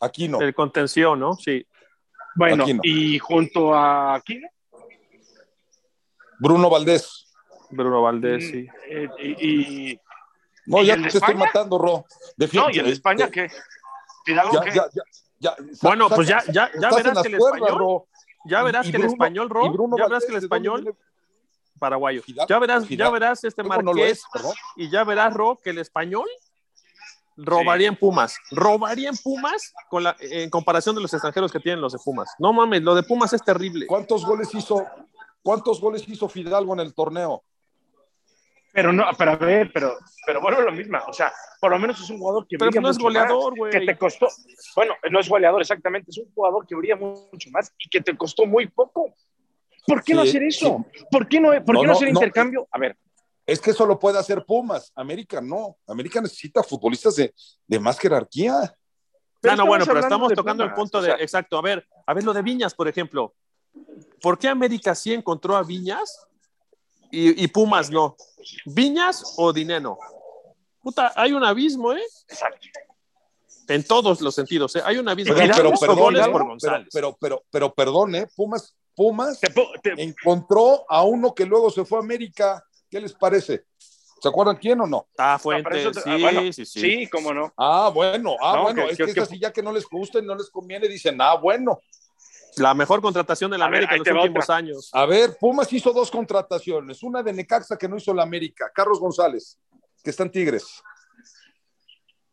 Aquí 0.00 0.26
no. 0.26 0.40
El 0.40 0.52
contención, 0.56 1.20
¿no? 1.20 1.34
Sí. 1.34 1.64
Bueno, 2.34 2.64
y 2.82 3.16
junto 3.20 3.72
a 3.72 4.16
Aquino. 4.16 4.48
Bruno 6.40 6.68
Valdés. 6.68 7.32
Bruno 7.70 8.02
Valdés, 8.02 8.44
mm, 8.44 8.50
sí. 8.50 8.68
Eh, 8.88 9.08
y 9.40 10.00
no, 10.66 10.82
ya 10.82 10.96
te 10.96 11.08
estoy 11.08 11.34
matando, 11.34 11.78
Ro. 11.78 12.06
no, 12.52 12.70
¿y 12.70 12.78
en 12.78 12.86
España 12.86 13.30
qué? 13.30 13.48
bueno, 15.82 16.08
pues 16.08 16.28
ya, 16.28 16.42
ya, 16.52 16.70
ya 16.80 16.90
verás 16.90 17.22
que 17.22 17.28
el 17.28 17.34
español. 17.34 18.02
Ya 18.46 18.62
verás 18.62 18.90
que 18.90 18.96
el 18.96 19.04
español, 19.04 19.50
Ro. 19.50 19.62
Ya 19.96 20.04
verás 20.04 20.24
que 20.24 20.32
el 20.32 20.38
español. 20.38 20.96
Paraguayo. 21.78 22.22
Ya 22.48 22.58
verás, 22.58 22.88
ya 22.88 23.10
verás 23.10 23.44
este 23.44 23.62
Marqués. 23.62 24.22
y 24.76 24.88
ya 24.90 25.04
verás, 25.04 25.34
Ro, 25.34 25.60
que 25.62 25.70
el 25.70 25.78
español 25.78 26.28
robaría 27.36 27.88
en 27.88 27.96
Pumas. 27.96 28.38
Robaría 28.50 29.08
en 29.08 29.16
Pumas 29.16 29.72
con 29.90 30.04
la, 30.04 30.16
en 30.20 30.50
comparación 30.50 30.94
de 30.94 31.02
los 31.02 31.12
extranjeros 31.12 31.52
que 31.52 31.60
tienen 31.60 31.80
los 31.80 31.92
de 31.92 31.98
Pumas. 31.98 32.30
No 32.38 32.52
mames, 32.52 32.82
lo 32.82 32.94
de 32.94 33.02
Pumas 33.02 33.32
es 33.32 33.42
terrible. 33.42 33.86
¿Cuántos 33.86 34.24
goles 34.24 34.54
hizo, 34.54 34.86
cuántos 35.42 35.80
goles 35.80 36.08
hizo 36.08 36.28
Fidalgo 36.28 36.74
en 36.74 36.80
el 36.80 36.94
torneo? 36.94 37.42
Pero 38.74 38.92
no, 38.92 39.04
pero 39.16 39.30
a 39.30 39.36
ver, 39.36 39.70
pero, 39.72 39.96
pero 40.26 40.40
bueno, 40.40 40.60
lo 40.60 40.72
mismo. 40.72 40.98
O 41.06 41.12
sea, 41.12 41.32
por 41.60 41.70
lo 41.70 41.78
menos 41.78 42.00
es 42.00 42.10
un 42.10 42.18
jugador 42.18 42.44
que 42.48 42.58
pero 42.58 42.72
no 42.80 42.90
es 42.90 42.98
goleador, 42.98 43.56
güey. 43.56 43.70
Que 43.70 43.86
te 43.86 43.96
costó, 43.96 44.26
bueno, 44.74 44.94
no 45.12 45.20
es 45.20 45.28
goleador 45.28 45.60
exactamente, 45.60 46.10
es 46.10 46.18
un 46.18 46.28
jugador 46.34 46.66
que 46.66 46.74
brilla 46.74 46.96
mucho 46.96 47.50
más 47.52 47.72
y 47.78 47.88
que 47.88 48.00
te 48.00 48.16
costó 48.16 48.46
muy 48.46 48.66
poco. 48.66 49.14
¿Por 49.86 50.02
qué 50.02 50.14
no 50.14 50.22
hacer 50.22 50.42
eso? 50.42 50.84
¿Por 51.08 51.28
qué 51.28 51.40
no, 51.40 51.50
por 51.64 51.78
qué 51.78 51.86
no, 51.86 51.92
hacer 51.92 52.08
intercambio? 52.08 52.66
A 52.72 52.80
ver. 52.80 52.96
Es 53.46 53.60
que 53.60 53.70
eso 53.70 53.86
lo 53.86 53.96
puede 53.96 54.18
hacer 54.18 54.44
Pumas. 54.44 54.90
América 54.96 55.40
no. 55.40 55.76
América 55.86 56.20
necesita 56.20 56.60
futbolistas 56.64 57.14
de, 57.14 57.32
de 57.68 57.78
más 57.78 57.96
jerarquía. 58.00 58.74
no, 59.40 59.56
no, 59.56 59.66
bueno, 59.66 59.86
pero 59.86 60.00
estamos 60.00 60.32
tocando 60.32 60.64
el 60.64 60.72
punto 60.72 61.00
de. 61.00 61.12
exacto. 61.12 61.58
A 61.58 61.62
ver, 61.62 61.86
a 62.04 62.12
ver 62.12 62.24
lo 62.24 62.32
de 62.32 62.42
Viñas, 62.42 62.74
por 62.74 62.88
ejemplo. 62.88 63.34
¿Por 64.20 64.36
qué 64.36 64.48
América 64.48 64.96
sí 64.96 65.12
encontró 65.12 65.54
a 65.54 65.62
Viñas 65.62 66.26
y, 67.14 67.48
Pumas 67.48 67.90
no? 67.90 68.16
¿Viñas 68.66 69.34
o 69.36 69.52
Dineno? 69.52 69.98
Puta, 70.82 71.12
hay 71.16 71.32
un 71.32 71.44
abismo, 71.44 71.92
¿eh? 71.92 72.02
Exacto. 72.28 72.68
En 73.68 73.82
todos 73.84 74.20
los 74.20 74.34
sentidos, 74.34 74.76
¿eh? 74.76 74.82
Hay 74.84 74.98
un 74.98 75.08
abismo. 75.08 75.34
Pero, 75.34 75.54
pero, 75.56 75.96
perdón, 75.96 76.14
pero, 76.92 77.16
pero, 77.18 77.44
pero, 77.50 77.74
perdón, 77.74 78.14
¿eh? 78.14 78.26
Pumas, 78.36 78.76
Pumas 78.94 79.40
encontró 79.96 80.84
a 80.88 81.02
uno 81.02 81.34
que 81.34 81.46
luego 81.46 81.70
se 81.70 81.84
fue 81.84 81.98
a 81.98 82.02
América. 82.02 82.62
¿Qué 82.90 83.00
les 83.00 83.12
parece? 83.14 83.64
¿Se 84.24 84.28
acuerdan 84.28 84.56
quién 84.56 84.80
o 84.80 84.86
no? 84.86 85.06
Ah, 85.18 85.38
Fuentes, 85.38 85.96
sí, 86.02 86.24
ah, 86.24 86.40
sí, 86.50 86.64
sí. 86.64 86.80
Sí, 86.80 87.08
cómo 87.08 87.34
no. 87.34 87.52
Ah, 87.58 87.90
bueno, 87.92 88.36
ah, 88.40 88.62
bueno, 88.62 88.88
es 88.88 88.96
que, 88.96 89.04
es 89.04 89.18
así 89.18 89.38
ya 89.38 89.52
que 89.52 89.62
no 89.62 89.70
les 89.70 89.84
gusta 89.84 90.18
y 90.18 90.22
no 90.22 90.34
les 90.34 90.48
conviene, 90.48 90.88
dicen, 90.88 91.20
ah, 91.20 91.34
bueno. 91.34 91.80
La 92.56 92.74
mejor 92.74 93.00
contratación 93.00 93.50
de 93.50 93.58
la 93.58 93.66
América 93.66 93.94
en 93.94 94.04
los 94.04 94.24
últimos 94.24 94.50
años. 94.50 94.90
A 94.92 95.06
ver, 95.06 95.36
Pumas 95.38 95.72
hizo 95.72 95.92
dos 95.92 96.10
contrataciones. 96.10 97.02
Una 97.02 97.22
de 97.22 97.32
Necaxa 97.32 97.76
que 97.76 97.88
no 97.88 97.96
hizo 97.96 98.14
la 98.14 98.22
América, 98.22 98.70
Carlos 98.74 99.00
González, 99.00 99.58
que 100.02 100.10
está 100.10 100.22
en 100.22 100.30
Tigres. 100.30 100.82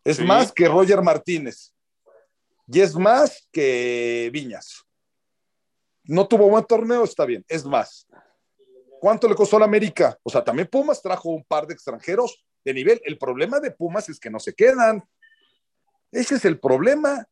Es 0.04 0.20
más 0.20 0.52
que 0.52 0.68
Roger 0.68 1.02
Martínez. 1.02 1.74
Y 2.68 2.80
es 2.80 2.96
más 2.96 3.48
que 3.52 4.30
Viñas. 4.32 4.86
No 6.04 6.28
tuvo 6.28 6.50
buen 6.50 6.66
torneo, 6.66 7.04
está 7.04 7.26
bien. 7.26 7.46
Es 7.48 7.66
más. 7.66 8.08
¿Cuánto 9.00 9.28
le 9.28 9.36
costó 9.36 9.58
a 9.58 9.60
la 9.60 9.66
América? 9.66 10.18
O 10.24 10.30
sea, 10.30 10.44
también 10.44 10.68
Pumas 10.68 11.02
trajo 11.02 11.30
un 11.30 11.44
par 11.44 11.68
de 11.68 11.74
extranjeros 11.74 12.46
de 12.64 12.74
nivel. 12.74 13.02
El 13.04 13.18
problema 13.18 13.60
de 13.60 13.72
Pumas 13.72 14.08
es 14.10 14.20
que 14.20 14.30
no 14.30 14.40
se 14.40 14.54
quedan. 14.54 15.04
Ese 16.12 16.36
es 16.36 16.46
el 16.46 16.60
problema. 16.60 17.28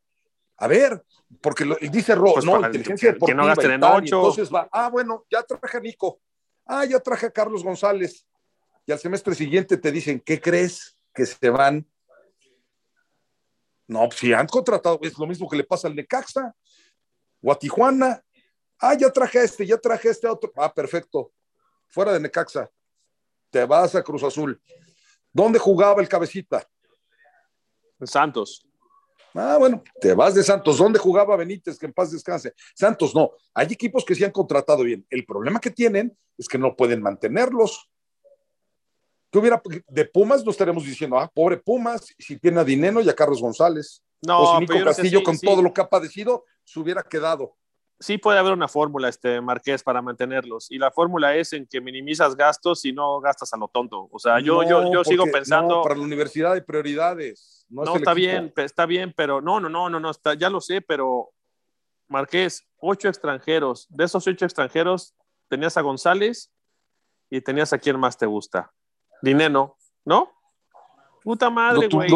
A 0.59 0.67
ver, 0.67 1.03
porque 1.41 1.63
lo, 1.63 1.77
dice 1.77 2.15
Ro, 2.15 2.33
pues 2.33 2.45
no, 2.45 2.57
inteligencia 2.59 3.13
deportiva. 3.13 3.37
Que 3.37 3.41
no 3.41 3.47
gasten 3.47 3.71
en 3.71 3.83
ocho. 3.83 4.17
Entonces 4.17 4.53
va, 4.53 4.67
ah, 4.71 4.89
bueno, 4.89 5.25
ya 5.29 5.43
traje 5.43 5.77
a 5.77 5.79
Nico. 5.79 6.19
Ah, 6.65 6.85
ya 6.85 6.99
traje 6.99 7.27
a 7.27 7.31
Carlos 7.31 7.63
González. 7.63 8.25
Y 8.85 8.91
al 8.91 8.99
semestre 8.99 9.33
siguiente 9.35 9.77
te 9.77 9.91
dicen, 9.91 10.19
¿qué 10.19 10.41
crees? 10.41 10.97
Que 11.13 11.25
se 11.25 11.49
van. 11.49 11.87
No, 13.87 14.07
pues 14.07 14.19
si 14.19 14.33
han 14.33 14.47
contratado, 14.47 14.99
es 15.01 15.17
lo 15.17 15.25
mismo 15.25 15.47
que 15.49 15.57
le 15.57 15.63
pasa 15.63 15.87
al 15.87 15.95
Necaxa 15.95 16.53
o 17.41 17.51
a 17.51 17.57
Tijuana. 17.57 18.23
Ah, 18.79 18.93
ya 18.93 19.09
traje 19.11 19.39
a 19.39 19.43
este, 19.43 19.65
ya 19.65 19.77
traje 19.77 20.09
a 20.09 20.11
este 20.11 20.27
otro. 20.27 20.51
Ah, 20.55 20.73
perfecto. 20.73 21.31
Fuera 21.87 22.13
de 22.13 22.19
Necaxa. 22.19 22.69
Te 23.49 23.65
vas 23.65 23.95
a 23.95 24.03
Cruz 24.03 24.23
Azul. 24.23 24.61
¿Dónde 25.31 25.57
jugaba 25.57 26.01
el 26.01 26.09
cabecita? 26.09 26.67
En 27.99 28.07
Santos. 28.07 28.68
Ah, 29.33 29.57
bueno, 29.57 29.83
te 30.01 30.13
vas 30.13 30.33
de 30.33 30.43
Santos. 30.43 30.77
¿Dónde 30.77 30.99
jugaba 30.99 31.35
Benítez? 31.35 31.77
Que 31.77 31.85
en 31.85 31.93
paz 31.93 32.11
descanse. 32.11 32.53
Santos 32.73 33.13
no. 33.13 33.31
Hay 33.53 33.67
equipos 33.71 34.03
que 34.03 34.15
sí 34.15 34.23
han 34.23 34.31
contratado 34.31 34.83
bien. 34.83 35.05
El 35.09 35.25
problema 35.25 35.59
que 35.59 35.71
tienen 35.71 36.17
es 36.37 36.47
que 36.47 36.57
no 36.57 36.75
pueden 36.75 37.01
mantenerlos. 37.01 37.89
¿Qué 39.31 39.37
hubiera 39.37 39.61
de 39.87 40.05
Pumas? 40.05 40.43
No 40.43 40.51
estaremos 40.51 40.83
diciendo, 40.83 41.19
ah, 41.19 41.29
pobre 41.31 41.57
Pumas, 41.57 42.13
si 42.17 42.37
tiene 42.39 42.59
a 42.59 42.63
Dineno 42.63 43.01
y 43.01 43.09
a 43.09 43.15
Carlos 43.15 43.41
González. 43.41 44.03
No, 44.21 44.41
o 44.41 44.53
si 44.55 44.61
Nico 44.61 44.83
Castillo, 44.83 45.23
con 45.23 45.37
todo 45.37 45.61
lo 45.61 45.73
que 45.73 45.81
ha 45.81 45.89
padecido, 45.89 46.45
se 46.63 46.79
hubiera 46.79 47.03
quedado. 47.03 47.55
Sí 47.99 48.17
puede 48.17 48.39
haber 48.39 48.53
una 48.53 48.67
fórmula, 48.67 49.09
este 49.09 49.41
Marqués, 49.41 49.83
para 49.83 50.01
mantenerlos. 50.01 50.71
Y 50.71 50.77
la 50.77 50.89
fórmula 50.89 51.35
es 51.35 51.51
en 51.53 51.67
que 51.67 51.81
minimizas 51.81 52.35
gastos 52.35 52.85
y 52.85 52.93
no 52.93 53.19
gastas 53.19 53.53
a 53.53 53.57
lo 53.57 53.67
tonto. 53.67 54.07
O 54.11 54.19
sea, 54.19 54.39
yo, 54.39 54.63
yo, 54.63 54.91
yo 54.91 55.03
sigo 55.03 55.25
pensando. 55.25 55.81
para 55.81 55.95
la 55.95 56.01
universidad 56.01 56.53
hay 56.53 56.61
prioridades. 56.61 57.65
No, 57.69 57.95
está 57.95 58.13
bien, 58.13 58.53
está 58.55 58.85
bien, 58.85 59.13
pero 59.15 59.41
no, 59.41 59.59
no, 59.59 59.69
no, 59.69 59.89
no, 59.89 59.99
no, 59.99 60.09
está, 60.09 60.33
ya 60.33 60.49
lo 60.49 60.61
sé, 60.61 60.81
pero 60.81 61.31
Marqués, 62.07 62.65
ocho 62.79 63.09
extranjeros. 63.09 63.85
De 63.89 64.05
esos 64.05 64.25
ocho 64.25 64.45
extranjeros, 64.45 65.13
tenías 65.49 65.77
a 65.77 65.81
González 65.81 66.51
y 67.29 67.41
tenías 67.41 67.73
a 67.73 67.77
quien 67.77 67.99
más 67.99 68.17
te 68.17 68.25
gusta. 68.25 68.71
Dineno, 69.21 69.77
¿no? 70.05 70.31
Puta 71.21 71.49
madre, 71.49 71.87
güey. 71.89 72.09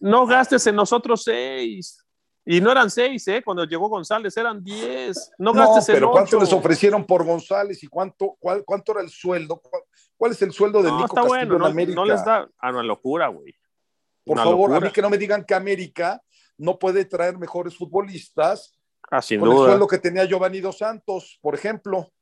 No, 0.00 0.26
gastes 0.26 0.66
en 0.66 0.76
nosotros 0.76 1.22
seis. 1.24 2.05
Y 2.48 2.60
no 2.60 2.70
eran 2.70 2.88
seis, 2.88 3.26
¿eh? 3.26 3.42
Cuando 3.44 3.64
llegó 3.64 3.88
González 3.88 4.36
eran 4.36 4.62
diez. 4.62 5.32
No 5.36 5.52
gastes 5.52 5.86
pero 5.86 6.12
¿cuánto 6.12 6.38
les 6.38 6.52
ofrecieron 6.52 7.04
por 7.04 7.24
González 7.24 7.82
y 7.82 7.88
cuánto, 7.88 8.36
cuál, 8.38 8.64
cuánto 8.64 8.92
era 8.92 9.00
el 9.00 9.10
sueldo? 9.10 9.60
¿Cuál, 10.16 10.30
es 10.30 10.40
el 10.42 10.52
sueldo 10.52 10.80
de 10.80 10.88
no, 10.88 10.96
Nico 10.96 11.06
está 11.06 11.22
bueno, 11.22 11.58
no, 11.58 11.66
América? 11.66 11.96
No 11.96 12.04
les 12.04 12.24
da. 12.24 12.48
Ah, 12.58 12.70
una 12.70 12.84
locura, 12.84 13.26
güey. 13.26 13.52
Por 14.24 14.38
favor, 14.38 14.72
a 14.74 14.80
mí 14.80 14.92
que 14.92 15.02
no 15.02 15.10
me 15.10 15.18
digan 15.18 15.44
que 15.44 15.54
América 15.54 16.22
no 16.56 16.78
puede 16.78 17.04
traer 17.04 17.36
mejores 17.36 17.76
futbolistas 17.76 18.78
ah, 19.10 19.20
sin 19.20 19.40
con 19.40 19.50
duda. 19.50 19.62
el 19.62 19.66
sueldo 19.70 19.88
que 19.88 19.98
tenía 19.98 20.24
Giovanni 20.24 20.60
Dos 20.60 20.78
Santos, 20.78 21.40
por 21.42 21.56
ejemplo. 21.56 22.12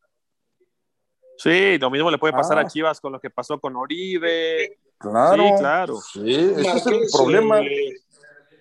Sí, 1.36 1.76
lo 1.78 1.90
mismo 1.90 2.10
le 2.10 2.16
puede 2.16 2.32
pasar 2.32 2.58
a 2.58 2.62
ah. 2.62 2.66
Chivas 2.66 2.98
con 2.98 3.12
lo 3.12 3.20
que 3.20 3.28
pasó 3.28 3.60
con 3.60 3.76
Oribe. 3.76 4.78
Claro. 4.96 5.42
Sí, 5.42 5.52
claro. 5.58 6.00
Sí, 6.00 6.34
ese 6.56 6.76
es 6.78 6.86
el 6.86 7.00
problema. 7.12 7.60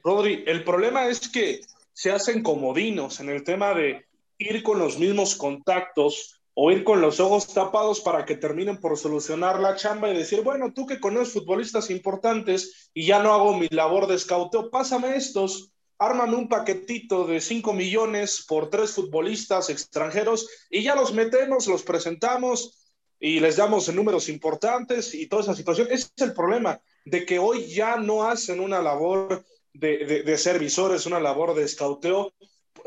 Rodri, 0.03 0.43
el 0.47 0.63
problema 0.63 1.07
es 1.07 1.29
que 1.29 1.61
se 1.93 2.11
hacen 2.11 2.43
comodinos 2.43 3.19
en 3.21 3.29
el 3.29 3.43
tema 3.43 3.73
de 3.73 4.05
ir 4.37 4.61
con 4.61 4.77
los 4.79 4.99
mismos 4.99 5.35
contactos 5.35 6.41
o 6.55 6.71
ir 6.71 6.83
con 6.83 7.01
los 7.01 7.19
ojos 7.19 7.53
tapados 7.53 8.01
para 8.01 8.25
que 8.25 8.35
terminen 8.35 8.79
por 8.79 8.97
solucionar 8.97 9.59
la 9.59 9.75
chamba 9.75 10.09
y 10.09 10.17
decir, 10.17 10.41
bueno, 10.41 10.73
tú 10.73 10.85
que 10.85 10.99
conoces 10.99 11.33
futbolistas 11.33 11.89
importantes 11.89 12.91
y 12.93 13.05
ya 13.05 13.23
no 13.23 13.33
hago 13.33 13.57
mi 13.57 13.67
labor 13.69 14.07
de 14.07 14.15
escauteo, 14.15 14.69
pásame 14.69 15.15
estos, 15.15 15.71
ármame 15.97 16.35
un 16.35 16.49
paquetito 16.49 17.25
de 17.25 17.39
5 17.39 17.73
millones 17.73 18.45
por 18.47 18.69
tres 18.69 18.91
futbolistas 18.91 19.69
extranjeros 19.69 20.49
y 20.69 20.83
ya 20.83 20.95
los 20.95 21.13
metemos, 21.13 21.67
los 21.67 21.83
presentamos 21.83 22.91
y 23.19 23.39
les 23.39 23.55
damos 23.55 23.91
números 23.93 24.27
importantes 24.27 25.15
y 25.15 25.27
toda 25.27 25.43
esa 25.43 25.55
situación. 25.55 25.87
Ese 25.89 26.09
es 26.13 26.23
el 26.23 26.33
problema, 26.33 26.81
de 27.05 27.25
que 27.25 27.39
hoy 27.39 27.67
ya 27.67 27.95
no 27.95 28.25
hacen 28.25 28.59
una 28.59 28.81
labor 28.81 29.43
de, 29.73 30.05
de, 30.05 30.23
de 30.23 30.37
ser 30.37 30.59
visores, 30.59 31.05
una 31.05 31.19
labor 31.19 31.55
de 31.55 31.63
escauteo, 31.63 32.33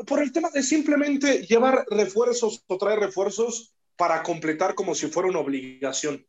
por 0.05 0.21
el 0.21 0.31
tema 0.31 0.49
de 0.51 0.63
simplemente 0.63 1.45
llevar 1.45 1.85
refuerzos 1.89 2.63
o 2.67 2.77
traer 2.77 2.99
refuerzos 2.99 3.73
para 3.95 4.21
completar 4.23 4.75
como 4.75 4.93
si 4.93 5.07
fuera 5.07 5.29
una 5.29 5.39
obligación. 5.39 6.25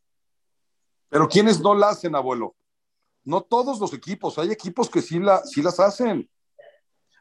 Pero 1.08 1.28
¿quiénes 1.28 1.60
no 1.60 1.74
la 1.74 1.90
hacen, 1.90 2.14
abuelo? 2.14 2.54
No 3.24 3.42
todos 3.42 3.78
los 3.78 3.92
equipos, 3.92 4.38
hay 4.38 4.50
equipos 4.50 4.88
que 4.88 5.02
sí, 5.02 5.18
la, 5.18 5.44
sí 5.44 5.62
las 5.62 5.78
hacen. 5.80 6.28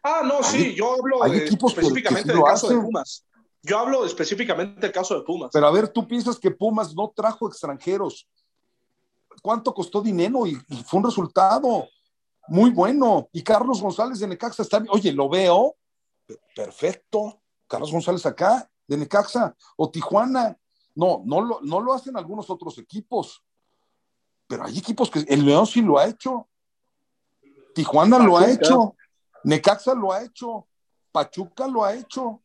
Ah, 0.04 0.22
no, 0.24 0.42
sí, 0.42 0.74
yo 0.74 0.94
hablo 0.94 1.26
específicamente 1.26 2.32
del 2.32 2.44
caso 2.44 2.70
de 2.70 2.78
Pumas. 2.78 3.26
Yo 3.62 3.80
hablo 3.80 4.06
específicamente 4.06 4.80
del 4.80 4.92
caso 4.92 5.16
de 5.16 5.26
Pumas. 5.26 5.50
Pero 5.52 5.68
a 5.68 5.72
ver, 5.72 5.90
tú 5.90 6.08
piensas 6.08 6.40
que 6.40 6.52
Pumas 6.52 6.96
no 6.96 7.12
trajo 7.14 7.48
extranjeros. 7.48 8.28
¿Cuánto 9.42 9.74
costó 9.74 10.02
dinero? 10.02 10.48
Y, 10.48 10.58
y 10.70 10.84
fue 10.84 11.00
un 11.00 11.06
resultado 11.06 11.88
muy 12.48 12.72
bueno. 12.72 13.30
Y 13.32 13.44
Carlos 13.44 13.82
González 13.82 14.20
de 14.20 14.28
Necaxa 14.28 14.64
está 14.64 14.84
Oye, 14.90 15.12
lo 15.12 15.30
veo 15.30 15.76
perfecto. 16.56 17.42
Carlos 17.68 17.92
González 17.92 18.26
acá, 18.26 18.70
de 18.88 18.98
Necaxa, 18.98 19.56
o 19.76 19.90
Tijuana. 19.90 20.58
No, 20.96 21.22
no 21.26 21.42
lo, 21.42 21.60
no 21.62 21.80
lo 21.80 21.94
hacen 21.94 22.18
algunos 22.18 22.50
otros 22.50 22.78
equipos, 22.80 23.44
pero 24.48 24.66
hay 24.66 24.80
equipos 24.80 25.12
que 25.12 25.20
el 25.20 25.46
León 25.46 25.68
sí 25.68 25.82
lo 25.82 26.00
ha 26.00 26.08
hecho. 26.08 26.48
Tijuana 27.76 28.18
lo 28.18 28.38
ha 28.38 28.50
hecho, 28.50 28.96
Necaxa 29.44 29.94
lo 29.94 30.12
ha 30.12 30.24
hecho, 30.24 30.68
Pachuca 31.12 31.68
lo 31.68 31.84
ha 31.84 31.94
hecho. 31.94 32.42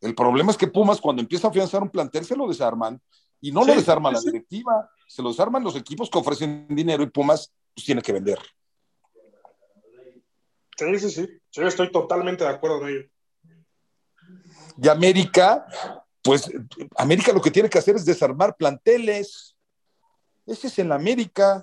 El 0.00 0.14
problema 0.14 0.50
es 0.50 0.56
que 0.56 0.66
Pumas, 0.66 1.00
cuando 1.00 1.22
empieza 1.22 1.46
a 1.46 1.50
afianzar 1.50 1.82
un 1.82 1.90
plantel, 1.90 2.24
se 2.24 2.36
lo 2.36 2.48
desarman. 2.48 3.00
Y 3.44 3.52
no 3.52 3.62
lo 3.62 3.74
desarma 3.74 4.10
la 4.10 4.22
directiva, 4.22 4.90
se 5.06 5.20
lo 5.20 5.28
desarman 5.28 5.62
los 5.62 5.76
equipos 5.76 6.08
que 6.08 6.16
ofrecen 6.16 6.66
dinero 6.70 7.02
y 7.02 7.10
Pumas 7.10 7.52
pues, 7.74 7.84
tiene 7.84 8.00
que 8.00 8.14
vender. 8.14 8.38
Sí, 10.78 10.98
sí, 10.98 11.10
sí. 11.10 11.28
Yo 11.52 11.66
estoy 11.66 11.92
totalmente 11.92 12.42
de 12.42 12.48
acuerdo 12.48 12.78
con 12.78 12.88
ello. 12.88 13.02
Y 14.82 14.88
América, 14.88 15.66
pues 16.22 16.50
América 16.96 17.34
lo 17.34 17.42
que 17.42 17.50
tiene 17.50 17.68
que 17.68 17.76
hacer 17.76 17.96
es 17.96 18.06
desarmar 18.06 18.56
planteles. 18.56 19.54
Ese 20.46 20.68
es 20.68 20.78
en 20.78 20.90
América. 20.90 21.62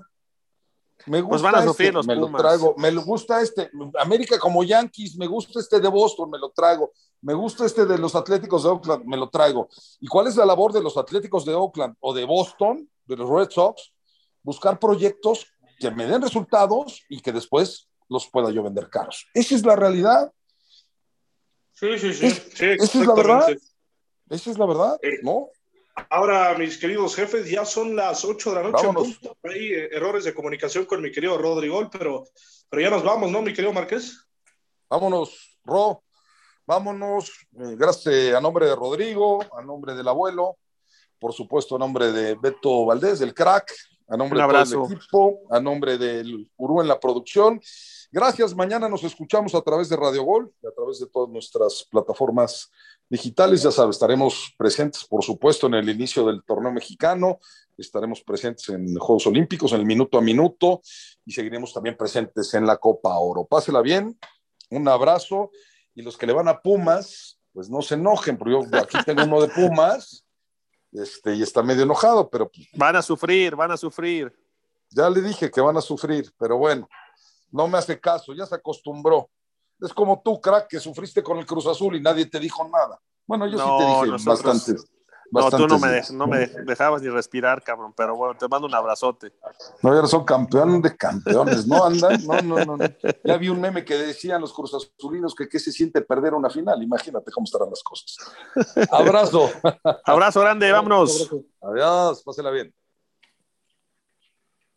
Me 1.08 1.24
pues 1.24 1.42
gusta 1.42 1.66
este, 1.66 1.92
me 2.04 2.16
lo 2.16 2.32
traigo. 2.32 2.76
Me 2.78 2.92
gusta 2.92 3.42
este. 3.42 3.72
América 4.00 4.38
como 4.38 4.64
Yankees, 4.64 5.18
me 5.18 5.26
gusta 5.26 5.60
este 5.60 5.80
de 5.80 5.88
Boston, 5.88 6.30
me 6.30 6.38
lo 6.38 6.52
traigo. 6.52 6.92
Me 7.22 7.34
gusta 7.34 7.66
este 7.66 7.86
de 7.86 7.98
los 7.98 8.16
Atléticos 8.16 8.64
de 8.64 8.70
Oakland, 8.70 9.06
me 9.06 9.18
lo 9.18 9.30
traigo. 9.30 9.70
¿Y 10.00 10.08
cuál 10.08 10.28
es 10.28 10.36
la 10.36 10.46
labor 10.46 10.74
de 10.74 10.82
los 10.82 10.98
Atléticos 10.98 11.46
de 11.46 11.54
Oakland 11.54 11.96
o 12.00 12.14
de 12.14 12.26
Boston, 12.26 12.90
de 13.06 13.16
los 13.16 13.30
Red 13.30 13.50
Sox? 13.52 13.94
Buscar 14.42 14.80
proyectos 14.80 15.46
que 15.80 15.92
me 15.92 16.08
den 16.08 16.22
resultados 16.22 17.04
y 17.10 17.22
que 17.22 17.32
después 17.32 17.88
los 18.10 18.28
pueda 18.28 18.52
yo 18.52 18.64
vender 18.64 18.90
caros. 18.90 19.28
Esa 19.34 19.56
es 19.56 19.66
la 19.66 19.76
realidad. 19.76 20.34
Sí, 21.74 21.98
sí, 22.00 22.14
sí. 22.14 22.26
esa 22.26 23.00
es 23.00 23.08
la 23.08 23.14
verdad. 23.14 23.58
Esa 24.30 24.52
es 24.52 24.58
la 24.58 24.66
verdad, 24.66 25.00
¿no? 25.24 25.50
Ahora, 26.10 26.58
mis 26.58 26.78
queridos 26.78 27.16
jefes, 27.16 27.50
ya 27.50 27.66
son 27.66 27.96
las 27.96 28.24
8 28.26 28.50
de 28.50 28.56
la 28.56 28.70
noche. 28.70 28.88
Hay 29.44 29.74
eh, 29.74 29.90
errores 29.92 30.24
de 30.24 30.34
comunicación 30.34 30.86
con 30.86 31.02
mi 31.02 31.12
querido 31.12 31.38
Rodrigo, 31.38 31.90
pero, 31.92 32.26
pero 32.70 32.82
ya 32.82 32.90
nos 32.90 33.04
vamos, 33.04 33.30
¿no, 33.30 33.42
mi 33.42 33.54
querido 33.54 33.74
Márquez? 33.74 34.18
Vámonos, 34.90 35.60
Ro. 35.64 36.04
Vámonos. 36.66 37.32
Eh, 37.58 37.76
gracias 37.78 38.36
a 38.36 38.42
nombre 38.42 38.68
de 38.68 38.76
Rodrigo, 38.76 39.44
a 39.58 39.62
nombre 39.62 39.96
del 39.96 40.08
abuelo, 40.08 40.58
por 41.20 41.34
supuesto 41.34 41.76
a 41.76 41.80
nombre 41.80 42.12
de 42.12 42.36
Beto 42.36 42.86
Valdés, 42.86 43.20
del 43.20 43.34
crack, 43.34 43.74
a 44.08 44.18
nombre 44.18 44.42
de 44.42 44.48
todo 44.48 44.86
el 44.86 44.94
equipo, 44.94 45.40
a 45.50 45.60
nombre 45.60 45.98
del 45.98 46.50
Urú 46.58 46.82
en 46.82 46.88
la 46.88 47.00
producción. 47.00 47.60
Gracias. 48.12 48.54
Mañana 48.54 48.90
nos 48.90 49.04
escuchamos 49.06 49.56
a 49.56 49.62
través 49.62 49.88
de 49.88 49.96
Radio 49.96 50.24
Gol, 50.24 50.54
a 50.68 50.72
través 50.76 51.00
de 51.00 51.08
todas 51.08 51.30
nuestras 51.30 51.88
plataformas 51.90 52.70
digitales. 53.10 53.64
Ya 53.64 53.72
sabes, 53.72 53.96
estaremos 53.96 54.54
presentes, 54.58 55.06
por 55.06 55.24
supuesto, 55.24 55.68
en 55.68 55.76
el 55.76 55.90
inicio 55.90 56.26
del 56.26 56.44
torneo 56.44 56.74
mexicano, 56.74 57.40
estaremos 57.78 58.22
presentes 58.22 58.68
en 58.70 58.96
Juegos 58.96 59.28
Olímpicos, 59.28 59.72
en 59.72 59.80
el 59.80 59.86
minuto 59.86 60.18
a 60.18 60.22
minuto, 60.22 60.82
y 61.26 61.32
seguiremos 61.32 61.74
también 61.74 61.96
presentes 61.96 62.54
en 62.54 62.66
la 62.66 62.78
Copa 62.78 63.18
Oro. 63.18 63.46
Pásela 63.46 63.82
bien, 63.82 64.18
un 64.70 64.88
abrazo, 64.88 65.52
y 65.94 66.02
los 66.02 66.18
que 66.18 66.26
le 66.26 66.34
van 66.34 66.48
a 66.48 66.60
Pumas, 66.60 67.40
pues 67.54 67.70
no 67.70 67.82
se 67.82 67.96
enojen, 67.96 68.38
porque 68.38 68.54
yo 68.54 68.80
aquí 68.80 68.98
tengo 69.06 69.24
uno 69.24 69.42
de 69.42 69.50
Pumas, 69.50 70.26
este, 70.92 71.36
y 71.36 71.42
está 71.42 71.64
medio 71.64 71.84
enojado, 71.84 72.30
pero... 72.30 72.50
Van 72.74 72.96
a 72.96 73.02
sufrir, 73.02 73.56
van 73.56 73.72
a 73.72 73.78
sufrir. 73.78 74.34
Ya 74.90 75.10
le 75.10 75.22
dije 75.22 75.50
que 75.50 75.62
van 75.62 75.78
a 75.78 75.82
sufrir, 75.82 76.34
pero 76.38 76.58
bueno, 76.58 76.88
no 77.52 77.68
me 77.68 77.78
hace 77.78 78.00
caso, 78.00 78.34
ya 78.34 78.46
se 78.46 78.56
acostumbró. 78.56 79.30
Es 79.80 79.94
como 79.94 80.22
tú, 80.24 80.40
crack, 80.40 80.68
que 80.68 80.80
sufriste 80.80 81.24
con 81.24 81.38
el 81.38 81.46
Cruz 81.46 81.66
Azul 81.66 81.96
y 81.96 82.02
nadie 82.02 82.26
te 82.26 82.40
dijo 82.40 82.68
nada. 82.68 83.00
Bueno, 83.26 83.48
yo 83.48 83.58
sí 83.58 83.64
te 83.78 83.86
dije 83.86 84.26
bastante. 84.26 84.82
No, 85.32 85.50
tú 85.50 85.68
no 85.68 85.80
me, 85.80 86.02
no 86.12 86.28
me, 86.28 86.48
dejabas 86.66 87.02
ni 87.02 87.10
respirar, 87.10 87.64
cabrón, 87.64 87.94
pero 87.96 88.16
bueno, 88.16 88.38
te 88.38 88.48
mando 88.50 88.68
un 88.68 88.76
abrazote. 88.76 89.32
No, 89.82 90.00
ya 90.00 90.06
son 90.08 90.26
campeones 90.26 90.82
de 90.82 90.96
campeones, 90.98 91.66
¿no? 91.66 91.86
Andan, 91.86 92.26
no, 92.26 92.42
no, 92.42 92.78
no, 92.78 92.86
Ya 93.24 93.38
vi 93.38 93.48
un 93.48 93.62
meme 93.62 93.86
que 93.86 93.96
decían 93.96 94.42
los 94.42 94.52
Cruz 94.54 94.74
Azulinos 94.74 95.34
que 95.34 95.48
qué 95.48 95.60
se 95.60 95.72
siente 95.72 96.02
perder 96.02 96.34
una 96.34 96.50
final. 96.50 96.84
Imagínate 96.84 97.32
cómo 97.32 97.46
estarán 97.46 97.70
las 97.70 97.82
cosas. 97.82 98.18
Abrazo. 98.92 99.50
Abrazo 100.06 100.42
grande, 100.42 100.72
vámonos. 100.72 101.30
Adiós, 101.62 102.24
pásela 102.24 102.52
bien. 102.52 102.74